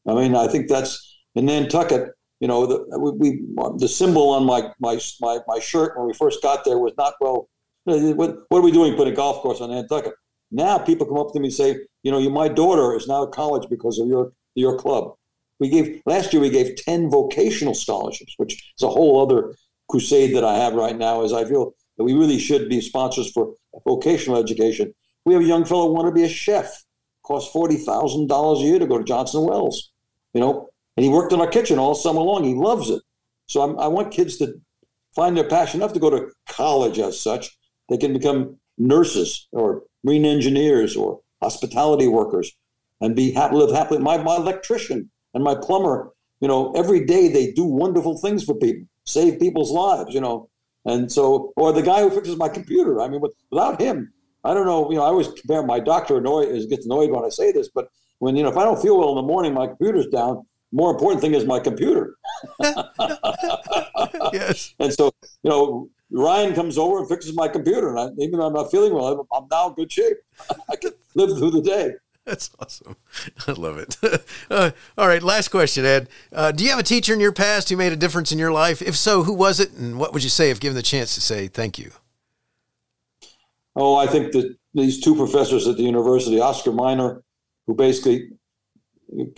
I 0.09 0.15
mean, 0.15 0.35
I 0.35 0.47
think 0.47 0.69
that's 0.69 1.19
in 1.35 1.47
Nantucket. 1.47 2.11
You 2.39 2.49
know, 2.49 2.67
the 2.67 2.99
we, 2.99 3.43
the 3.77 3.89
symbol 3.89 4.31
on 4.31 4.47
my 4.47 4.71
my 4.81 4.99
my 5.21 5.39
my 5.47 5.59
shirt 5.59 5.99
when 5.99 6.07
we 6.07 6.15
first 6.15 6.43
got 6.43 6.65
there 6.65 6.79
was 6.79 6.93
not 6.97 7.15
well. 7.21 7.49
What, 7.85 8.37
what 8.49 8.59
are 8.59 8.63
we 8.63 8.73
doing 8.73 8.95
putting 8.95 9.13
a 9.13 9.17
golf 9.17 9.43
course 9.43 9.61
on 9.61 9.71
Nantucket? 9.71 10.15
Now 10.51 10.79
people 10.79 11.07
come 11.07 11.19
up 11.19 11.33
to 11.33 11.41
me 11.41 11.47
and 11.47 11.55
say, 11.55 11.79
you 12.03 12.11
know, 12.11 12.19
you, 12.19 12.31
my 12.31 12.49
daughter 12.49 12.97
is 12.97 13.07
now 13.07 13.25
at 13.25 13.33
college 13.33 13.69
because 13.69 13.99
of 13.99 14.09
your 14.09 14.33
your 14.55 14.77
club. 14.79 15.15
We 15.59 15.69
gave 15.69 16.03
last 16.07 16.33
year 16.33 16.43
we 16.43 16.51
gave 16.51 16.77
ten 16.77 17.11
vocational 17.11 17.75
scholarships, 17.75 18.35
which 18.37 18.55
is 18.55 18.83
a 18.83 18.89
whole 18.89 19.23
other 19.23 19.55
crusade 19.89 20.35
that 20.35 20.45
I 20.45 20.57
have 20.57 20.75
right 20.75 20.97
now. 20.97 21.23
Is 21.23 21.33
I 21.33 21.45
feel 21.45 21.75
that 21.97 22.05
we 22.05 22.15
really 22.15 22.39
should 22.39 22.69
be 22.69 22.81
sponsors 22.81 23.31
for 23.31 23.55
vocational 23.85 24.39
education. 24.39 24.95
We 25.25 25.35
have 25.35 25.43
a 25.43 25.47
young 25.47 25.65
fellow 25.65 25.89
who 25.89 25.95
want 25.95 26.09
to 26.09 26.13
be 26.15 26.25
a 26.25 26.29
chef 26.29 26.83
cost 27.25 27.53
forty 27.53 27.77
thousand 27.77 28.29
dollars 28.29 28.61
a 28.61 28.65
year 28.65 28.79
to 28.79 28.87
go 28.87 28.99
to 28.99 29.05
Johnson 29.05 29.43
Wales, 29.43 29.93
you 30.33 30.41
know, 30.41 30.71
and 30.97 31.05
he 31.05 31.11
worked 31.11 31.33
in 31.33 31.41
our 31.41 31.49
kitchen 31.49 31.79
all 31.79 31.95
summer 31.95 32.21
long. 32.21 32.45
He 32.45 32.55
loves 32.55 32.91
it. 32.91 33.03
So 33.47 33.63
I'm, 33.63 33.79
i 33.79 33.87
want 33.87 34.13
kids 34.13 34.37
to 34.39 34.55
find 35.15 35.37
their 35.37 35.49
passion 35.49 35.81
enough 35.81 35.93
to 35.93 36.01
go 36.01 36.11
to 36.11 36.29
college 36.49 36.99
as 36.99 37.21
such. 37.21 37.57
They 37.89 37.99
can 37.99 38.13
become 38.13 38.59
nurses 38.79 39.49
or 39.53 39.83
marine 40.05 40.25
engineers 40.25 40.97
or 40.97 41.21
hospitality 41.43 42.07
workers 42.07 42.53
and 43.01 43.17
be 43.17 43.33
happy, 43.33 43.57
live 43.57 43.75
happily. 43.75 44.01
My, 44.01 44.19
my 44.19 44.37
electrician 44.37 45.11
and 45.35 45.43
my 45.43 45.55
plumber, 45.55 46.13
you 46.41 46.49
know, 46.49 46.73
every 46.73 47.05
day 47.05 47.29
they 47.29 47.53
do 47.53 47.65
wonderful 47.65 48.19
things 48.19 48.45
for 48.45 48.55
people, 48.55 48.87
save 49.05 49.39
people's 49.39 49.71
lives, 49.71 50.15
you 50.15 50.21
know. 50.21 50.49
And 50.85 51.11
so, 51.13 51.53
or 51.57 51.73
the 51.73 51.83
guy 51.83 52.01
who 52.01 52.11
fixes 52.11 52.37
my 52.37 52.49
computer. 52.49 53.01
I 53.01 53.09
mean, 53.09 53.21
without 53.51 53.81
him, 53.81 54.13
I 54.45 54.55
don't 54.55 54.67
know. 54.67 54.91
You 54.91 54.97
know, 54.97 55.03
I 55.03 55.09
always 55.09 55.29
compare. 55.29 55.63
My 55.63 55.79
doctor 55.81 56.17
annoy, 56.17 56.47
gets 56.67 56.87
annoyed 56.87 57.11
when 57.11 57.25
I 57.25 57.29
say 57.29 57.53
this, 57.53 57.69
but 57.69 57.89
when 58.19 58.37
you 58.37 58.43
know, 58.43 58.49
if 58.49 58.57
I 58.57 58.65
don't 58.65 58.81
feel 58.81 58.99
well 58.99 59.11
in 59.11 59.17
the 59.17 59.23
morning, 59.23 59.53
my 59.53 59.67
computer's 59.67 60.07
down. 60.07 60.47
More 60.73 60.91
important 60.91 61.21
thing 61.21 61.35
is 61.35 61.45
my 61.45 61.59
computer. 61.59 62.17
yes. 64.33 64.75
And 64.79 64.93
so, 64.93 65.11
you 65.43 65.51
know, 65.51 65.91
Ryan 66.13 66.55
comes 66.55 66.77
over 66.77 66.99
and 66.99 67.09
fixes 67.09 67.35
my 67.35 67.49
computer, 67.49 67.91
and 67.91 67.99
I, 67.99 68.09
even 68.19 68.39
though 68.39 68.47
I'm 68.47 68.53
not 68.53 68.71
feeling 68.71 68.93
well, 68.95 69.27
I'm 69.33 69.47
now 69.51 69.69
in 69.69 69.75
good 69.75 69.93
shape. 69.93 70.17
I 70.71 70.77
can 70.77 70.93
live 71.15 71.39
through 71.39 71.53
the 71.53 71.63
day. 71.63 71.93
That's 72.25 72.51
awesome. 72.61 72.97
I 73.47 73.53
love 73.53 73.79
it. 73.79 73.97
Uh, 74.51 74.73
all 74.99 75.07
right, 75.07 75.23
last 75.23 75.49
question, 75.49 75.85
Ed. 75.85 76.09
Uh, 76.33 76.51
do 76.51 76.65
you 76.65 76.71
have 76.71 76.79
a 76.81 76.83
teacher 76.83 77.15
in 77.15 77.21
your 77.21 77.31
past 77.31 77.69
who 77.69 77.77
made 77.77 77.93
a 77.93 77.97
difference 77.97 78.33
in 78.33 78.39
your 78.39 78.51
life? 78.51 78.83
If 78.83 78.97
so, 78.97 79.23
who 79.23 79.33
was 79.33 79.61
it, 79.61 79.71
and 79.75 79.97
what 79.97 80.13
would 80.13 80.25
you 80.25 80.29
say 80.29 80.51
if 80.51 80.59
given 80.59 80.75
the 80.75 80.83
chance 80.83 81.15
to 81.15 81.21
say 81.21 81.47
thank 81.47 81.79
you? 81.79 81.93
Oh, 83.77 83.95
I 83.95 84.09
think 84.09 84.33
that 84.33 84.57
these 84.75 85.01
two 85.01 85.15
professors 85.15 85.69
at 85.69 85.77
the 85.77 85.85
university, 85.85 86.41
Oscar 86.41 86.73
Miner, 86.73 87.23
who 87.69 87.77
basically 87.77 88.31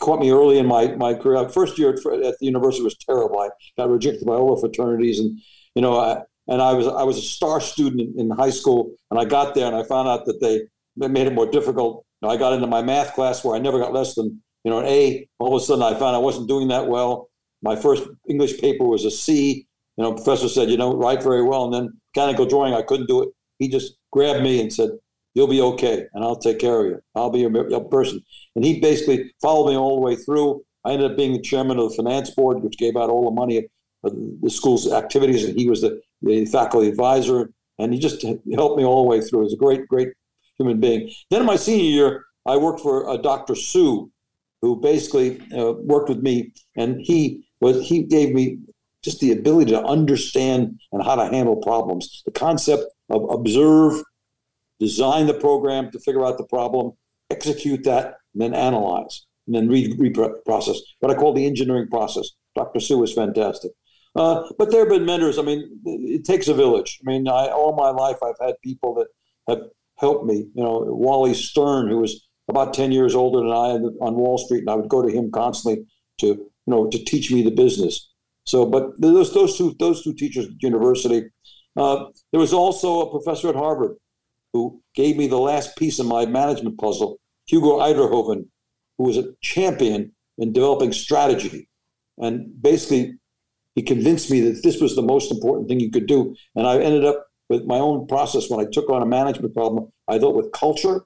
caught 0.01 0.21
me 0.21 0.31
early 0.31 0.59
in 0.59 0.67
my, 0.67 0.89
my 0.97 1.13
career. 1.13 1.47
First 1.51 1.79
year 1.79 1.91
at, 1.91 1.99
at 1.99 2.39
the 2.39 2.47
university 2.47 2.83
was 2.83 2.97
terrible. 2.97 3.39
I 3.39 3.51
got 3.77 3.91
rejected 3.91 4.25
by 4.25 4.35
all 4.35 4.55
the 4.55 4.61
fraternities, 4.61 5.19
and 5.19 5.39
you 5.75 5.83
know, 5.83 5.99
I, 5.99 6.23
and 6.49 6.61
I 6.61 6.73
was 6.73 6.87
I 6.87 7.03
was 7.05 7.19
a 7.19 7.23
star 7.23 7.61
student 7.61 8.17
in, 8.19 8.31
high 8.31 8.51
school, 8.51 8.95
and 9.11 9.19
I 9.19 9.25
got 9.25 9.55
there 9.55 9.67
and 9.67 9.77
I 9.77 9.85
found 9.85 10.09
out 10.09 10.27
that 10.27 10.41
they, 10.41 10.63
they 10.97 11.09
made 11.09 11.27
it 11.27 11.35
more 11.35 11.51
difficult. 11.51 12.05
You 12.21 12.29
know, 12.29 12.35
I 12.35 12.37
got 12.37 12.53
into 12.53 12.67
my 12.67 12.83
math 12.83 13.15
class 13.15 13.45
where 13.45 13.57
I 13.57 13.59
never 13.59 13.79
got 13.79 13.93
less 13.93 14.15
than 14.15 14.43
you 14.65 14.71
know 14.71 14.81
an 14.81 14.87
A. 14.87 15.29
All 15.39 15.55
of 15.57 15.63
a 15.63 15.65
sudden, 15.65 15.83
I 15.83 15.99
found 15.99 16.17
I 16.17 16.19
wasn't 16.19 16.49
doing 16.49 16.69
that 16.69 16.89
well. 16.89 17.29
My 17.63 17.77
first 17.77 18.09
English 18.29 18.61
paper 18.61 18.85
was 18.85 19.05
a 19.05 19.11
C. 19.11 19.67
You 19.97 20.05
know, 20.05 20.15
professor 20.15 20.49
said, 20.49 20.71
you 20.71 20.79
don't 20.79 20.97
write 20.97 21.23
very 21.23 21.43
well, 21.43 21.65
and 21.65 21.75
then 21.75 22.01
mechanical 22.15 22.47
drawing, 22.47 22.73
I 22.73 22.81
couldn't 22.81 23.09
do 23.09 23.23
it. 23.23 23.29
He 23.59 23.69
just 23.69 23.95
grabbed 24.11 24.43
me 24.43 24.61
and 24.61 24.73
said, 24.73 24.91
You'll 25.35 25.49
be 25.49 25.61
okay, 25.61 26.05
and 26.13 26.25
I'll 26.25 26.37
take 26.37 26.59
care 26.59 26.81
of 26.81 26.87
you. 26.87 27.03
I'll 27.15 27.31
be 27.31 27.41
your, 27.41 27.71
your 27.71 27.85
person. 27.85 28.21
And 28.55 28.65
he 28.65 28.81
basically 28.81 29.33
followed 29.41 29.71
me 29.71 29.77
all 29.77 29.97
the 29.97 30.03
way 30.03 30.17
through. 30.17 30.63
I 30.85 30.93
ended 30.93 31.11
up 31.11 31.17
being 31.17 31.33
the 31.33 31.41
chairman 31.41 31.79
of 31.79 31.91
the 31.91 31.97
finance 31.97 32.31
board, 32.31 32.63
which 32.63 32.77
gave 32.77 32.97
out 32.97 33.09
all 33.09 33.25
the 33.25 33.35
money 33.35 33.69
of 34.05 34.13
the 34.43 34.51
school's 34.51 34.91
activities, 34.93 35.45
and 35.45 35.59
he 35.59 35.69
was 35.69 35.81
the, 35.81 36.01
the 36.23 36.45
faculty 36.47 36.89
advisor. 36.89 37.51
And 37.79 37.93
he 37.93 37.99
just 37.99 38.23
helped 38.23 38.77
me 38.77 38.85
all 38.85 39.03
the 39.03 39.09
way 39.09 39.21
through. 39.21 39.41
He 39.41 39.45
was 39.45 39.55
a 39.55 39.57
great, 39.57 39.89
great 39.89 40.09
human 40.59 40.81
being. 40.81 41.11
Then 41.31 41.41
in 41.41 41.47
my 41.47 41.57
senior 41.57 41.85
year, 41.85 42.25
I 42.47 42.57
worked 42.57 42.81
for 42.81 43.09
uh, 43.09 43.17
Dr. 43.17 43.55
Sue, 43.55 44.11
who 44.61 44.81
basically 44.81 45.41
uh, 45.57 45.73
worked 45.73 46.09
with 46.09 46.23
me, 46.23 46.53
and 46.77 47.01
he 47.01 47.45
was 47.61 47.87
he 47.87 48.03
gave 48.03 48.35
me 48.35 48.59
just 49.03 49.21
the 49.21 49.33
ability 49.33 49.73
to 49.73 49.83
understand 49.83 50.79
and 50.93 51.03
how 51.03 51.17
to 51.17 51.27
handle 51.27 51.57
problems. 51.57 52.23
The 52.25 52.31
concept 52.31 52.85
of 53.11 53.29
observe, 53.31 54.03
design 54.79 55.27
the 55.27 55.35
program 55.35 55.91
to 55.91 55.99
figure 55.99 56.25
out 56.25 56.39
the 56.39 56.47
problem, 56.47 56.93
execute 57.31 57.83
that, 57.85 58.17
and 58.33 58.43
then 58.43 58.55
analyze, 58.55 59.27
and 59.47 59.55
then 59.55 59.69
re- 59.69 59.93
reprocess. 59.95 60.79
What 61.01 61.11
I 61.11 61.19
call 61.19 61.33
the 61.33 61.47
engineering 61.47 61.89
process. 61.89 62.31
Dr. 62.55 62.81
Sue 62.81 62.99
was 62.99 63.13
fantastic. 63.13 63.73
Uh, 64.15 64.43
but 64.59 64.71
there 64.71 64.81
have 64.81 64.91
been 64.91 65.07
mentors. 65.07 65.39
I 65.39 65.43
mean, 65.43 65.81
it 65.85 66.25
takes 66.25 66.49
a 66.49 66.55
village. 66.55 67.01
I 67.07 67.11
mean, 67.11 67.29
I, 67.29 67.49
all 67.49 67.75
my 67.75 67.91
life 67.91 68.17
I've 68.23 68.47
had 68.47 68.57
people 68.63 68.95
that 68.95 69.07
have 69.49 69.65
helped 69.99 70.27
me. 70.27 70.47
You 70.55 70.63
know, 70.63 70.85
Wally 70.89 71.35
Stern, 71.35 71.89
who 71.89 71.99
was 71.99 72.29
about 72.49 72.75
10 72.75 72.93
years 72.93 73.15
older 73.15 73.41
than 73.41 73.51
I 73.51 74.05
on 74.05 74.15
Wall 74.17 74.39
Street, 74.39 74.61
and 74.61 74.71
I 74.71 74.75
would 74.75 74.89
go 74.89 75.03
to 75.03 75.09
him 75.09 75.31
constantly 75.31 75.87
to, 76.19 76.27
you 76.27 76.51
know, 76.67 76.89
to 76.89 77.05
teach 77.05 77.33
me 77.33 77.43
the 77.43 77.51
business. 77.51 78.11
So, 78.45 78.67
but 78.67 79.01
those, 79.01 79.33
those 79.33 79.57
two, 79.57 79.75
those 79.79 80.03
two 80.03 80.13
teachers 80.15 80.47
at 80.47 80.63
university, 80.63 81.25
uh, 81.77 82.07
there 82.33 82.41
was 82.41 82.53
also 82.53 83.01
a 83.01 83.11
professor 83.11 83.49
at 83.49 83.55
Harvard 83.55 83.97
who 84.53 84.83
gave 84.95 85.17
me 85.17 85.27
the 85.27 85.39
last 85.39 85.77
piece 85.77 85.99
of 85.99 86.07
my 86.07 86.27
management 86.27 86.79
puzzle, 86.79 87.19
Hugo 87.47 87.79
Uyterhoeven, 87.79 88.47
who 88.99 89.05
was 89.05 89.17
a 89.17 89.33
champion 89.41 90.13
in 90.39 90.53
developing 90.53 90.93
strategy. 90.93 91.69
And 92.19 92.61
basically, 92.61 93.15
he 93.75 93.83
convinced 93.83 94.31
me 94.31 94.41
that 94.41 94.63
this 94.63 94.81
was 94.81 94.95
the 94.95 95.03
most 95.03 95.31
important 95.31 95.69
thing 95.69 95.81
you 95.81 95.91
could 95.91 96.07
do. 96.07 96.35
And 96.55 96.67
I 96.67 96.79
ended 96.79 97.05
up 97.05 97.27
with 97.49 97.65
my 97.65 97.79
own 97.79 98.07
process 98.07 98.51
when 98.51 98.65
I 98.65 98.69
took 98.71 98.91
on 98.91 99.03
a 99.03 99.07
management 99.07 99.55
problem. 99.55 99.91
I 100.09 100.19
dealt 100.19 100.37
with 100.37 100.53
culture, 100.53 101.05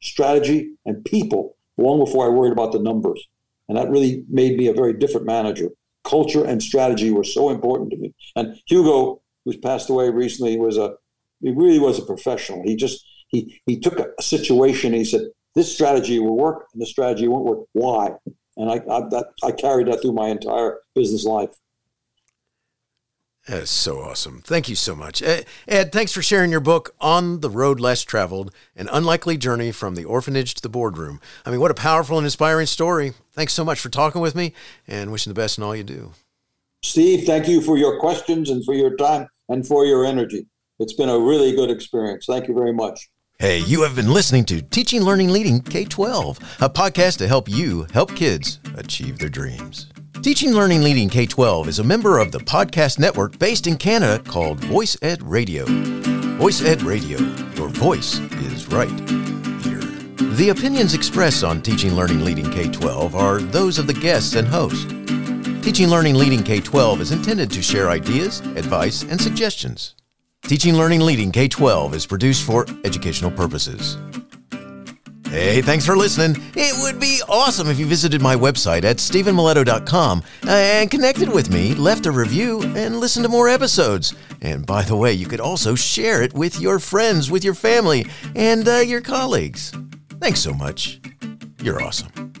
strategy, 0.00 0.72
and 0.86 1.04
people 1.04 1.56
long 1.76 1.98
before 2.00 2.26
I 2.26 2.28
worried 2.28 2.52
about 2.52 2.72
the 2.72 2.78
numbers. 2.78 3.26
And 3.68 3.76
that 3.76 3.90
really 3.90 4.24
made 4.28 4.56
me 4.56 4.68
a 4.68 4.72
very 4.72 4.92
different 4.92 5.26
manager. 5.26 5.68
Culture 6.04 6.44
and 6.44 6.62
strategy 6.62 7.10
were 7.10 7.24
so 7.24 7.50
important 7.50 7.90
to 7.90 7.96
me. 7.98 8.14
And 8.34 8.58
Hugo, 8.66 9.20
who's 9.44 9.56
passed 9.56 9.90
away 9.90 10.08
recently, 10.10 10.58
was 10.58 10.78
a 10.78 10.94
he 11.40 11.50
really 11.50 11.78
was 11.78 11.98
a 11.98 12.04
professional. 12.04 12.62
He 12.64 12.76
just 12.76 13.04
he 13.28 13.60
he 13.66 13.78
took 13.78 13.98
a, 13.98 14.10
situation. 14.20 14.92
he 14.94 15.04
said 15.04 15.22
this 15.54 15.72
strategy 15.72 16.18
will 16.18 16.36
work, 16.36 16.66
and 16.72 16.80
this 16.80 16.90
strategy 16.90 17.28
won't 17.28 17.44
work. 17.44 17.60
Why? 17.72 18.12
And 18.56 18.70
I 18.70 18.76
I, 18.76 19.00
that, 19.10 19.26
I 19.44 19.52
carried 19.52 19.88
that 19.88 20.00
through 20.00 20.12
my 20.12 20.28
entire 20.28 20.78
business 20.94 21.24
life. 21.24 21.50
That 23.48 23.62
is 23.62 23.70
so 23.70 24.00
awesome. 24.00 24.42
Thank 24.44 24.68
you 24.68 24.76
so 24.76 24.94
much. 24.94 25.22
Ed, 25.22 25.90
thanks 25.90 26.12
for 26.12 26.20
sharing 26.20 26.50
your 26.50 26.60
book, 26.60 26.94
On 27.00 27.40
the 27.40 27.48
Road 27.48 27.80
Less 27.80 28.04
Traveled 28.04 28.54
An 28.76 28.90
Unlikely 28.92 29.38
Journey 29.38 29.72
from 29.72 29.94
the 29.94 30.04
Orphanage 30.04 30.52
to 30.54 30.60
the 30.60 30.68
Boardroom. 30.68 31.18
I 31.46 31.50
mean, 31.50 31.58
what 31.58 31.70
a 31.70 31.74
powerful 31.74 32.18
and 32.18 32.26
inspiring 32.26 32.66
story. 32.66 33.14
Thanks 33.32 33.54
so 33.54 33.64
much 33.64 33.80
for 33.80 33.88
talking 33.88 34.20
with 34.20 34.34
me 34.34 34.52
and 34.86 35.10
wishing 35.10 35.30
the 35.30 35.40
best 35.40 35.56
in 35.56 35.64
all 35.64 35.74
you 35.74 35.82
do. 35.82 36.12
Steve, 36.82 37.24
thank 37.24 37.48
you 37.48 37.62
for 37.62 37.78
your 37.78 37.98
questions 37.98 38.50
and 38.50 38.62
for 38.66 38.74
your 38.74 38.94
time 38.96 39.26
and 39.48 39.66
for 39.66 39.86
your 39.86 40.04
energy. 40.04 40.46
It's 40.78 40.92
been 40.92 41.08
a 41.08 41.18
really 41.18 41.56
good 41.56 41.70
experience. 41.70 42.26
Thank 42.26 42.48
you 42.48 42.54
very 42.54 42.74
much. 42.74 43.08
Hey, 43.38 43.60
you 43.60 43.82
have 43.82 43.96
been 43.96 44.12
listening 44.12 44.44
to 44.44 44.60
Teaching, 44.60 45.00
Learning, 45.00 45.30
Leading 45.30 45.62
K 45.62 45.86
12, 45.86 46.58
a 46.60 46.68
podcast 46.68 47.16
to 47.18 47.26
help 47.26 47.48
you 47.48 47.86
help 47.94 48.14
kids 48.14 48.60
achieve 48.76 49.18
their 49.18 49.30
dreams. 49.30 49.86
Teaching, 50.22 50.52
Learning, 50.52 50.82
Leading 50.82 51.08
K 51.08 51.26
12 51.26 51.68
is 51.68 51.78
a 51.78 51.84
member 51.84 52.18
of 52.18 52.32
the 52.32 52.40
podcast 52.40 52.98
network 52.98 53.38
based 53.38 53.68
in 53.68 53.76
Canada 53.76 54.18
called 54.18 54.58
Voice 54.64 54.96
Ed 55.00 55.22
Radio. 55.22 55.64
Voice 56.38 56.60
Ed 56.60 56.82
Radio, 56.82 57.18
your 57.54 57.68
voice 57.68 58.18
is 58.18 58.66
right 58.68 58.90
here. 59.62 59.80
The 60.34 60.48
opinions 60.50 60.92
expressed 60.92 61.44
on 61.44 61.62
Teaching, 61.62 61.94
Learning, 61.94 62.24
Leading 62.24 62.50
K 62.50 62.68
12 62.68 63.14
are 63.14 63.38
those 63.38 63.78
of 63.78 63.86
the 63.86 63.94
guests 63.94 64.34
and 64.34 64.46
host. 64.48 64.88
Teaching, 65.64 65.88
Learning, 65.88 66.16
Leading 66.16 66.42
K 66.42 66.60
12 66.60 67.00
is 67.00 67.12
intended 67.12 67.50
to 67.52 67.62
share 67.62 67.88
ideas, 67.88 68.40
advice, 68.40 69.04
and 69.04 69.20
suggestions. 69.20 69.94
Teaching, 70.42 70.74
Learning, 70.74 71.00
Leading 71.00 71.30
K 71.30 71.46
12 71.46 71.94
is 71.94 72.06
produced 72.06 72.44
for 72.44 72.66
educational 72.84 73.30
purposes. 73.30 73.96
Hey, 75.30 75.60
thanks 75.60 75.84
for 75.84 75.94
listening. 75.94 76.42
It 76.56 76.74
would 76.82 76.98
be 76.98 77.20
awesome 77.28 77.68
if 77.68 77.78
you 77.78 77.84
visited 77.84 78.22
my 78.22 78.34
website 78.34 78.84
at 78.84 78.96
stephenmiletto.com 78.96 80.22
uh, 80.46 80.50
and 80.50 80.90
connected 80.90 81.28
with 81.28 81.50
me, 81.52 81.74
left 81.74 82.06
a 82.06 82.10
review, 82.12 82.62
and 82.74 82.98
listened 82.98 83.24
to 83.24 83.28
more 83.28 83.46
episodes. 83.48 84.14
And 84.40 84.64
by 84.64 84.82
the 84.82 84.96
way, 84.96 85.12
you 85.12 85.26
could 85.26 85.40
also 85.40 85.74
share 85.74 86.22
it 86.22 86.32
with 86.32 86.58
your 86.58 86.78
friends, 86.78 87.30
with 87.30 87.44
your 87.44 87.54
family, 87.54 88.06
and 88.34 88.66
uh, 88.66 88.76
your 88.78 89.02
colleagues. 89.02 89.72
Thanks 90.18 90.40
so 90.40 90.54
much. 90.54 90.98
You're 91.62 91.82
awesome. 91.82 92.32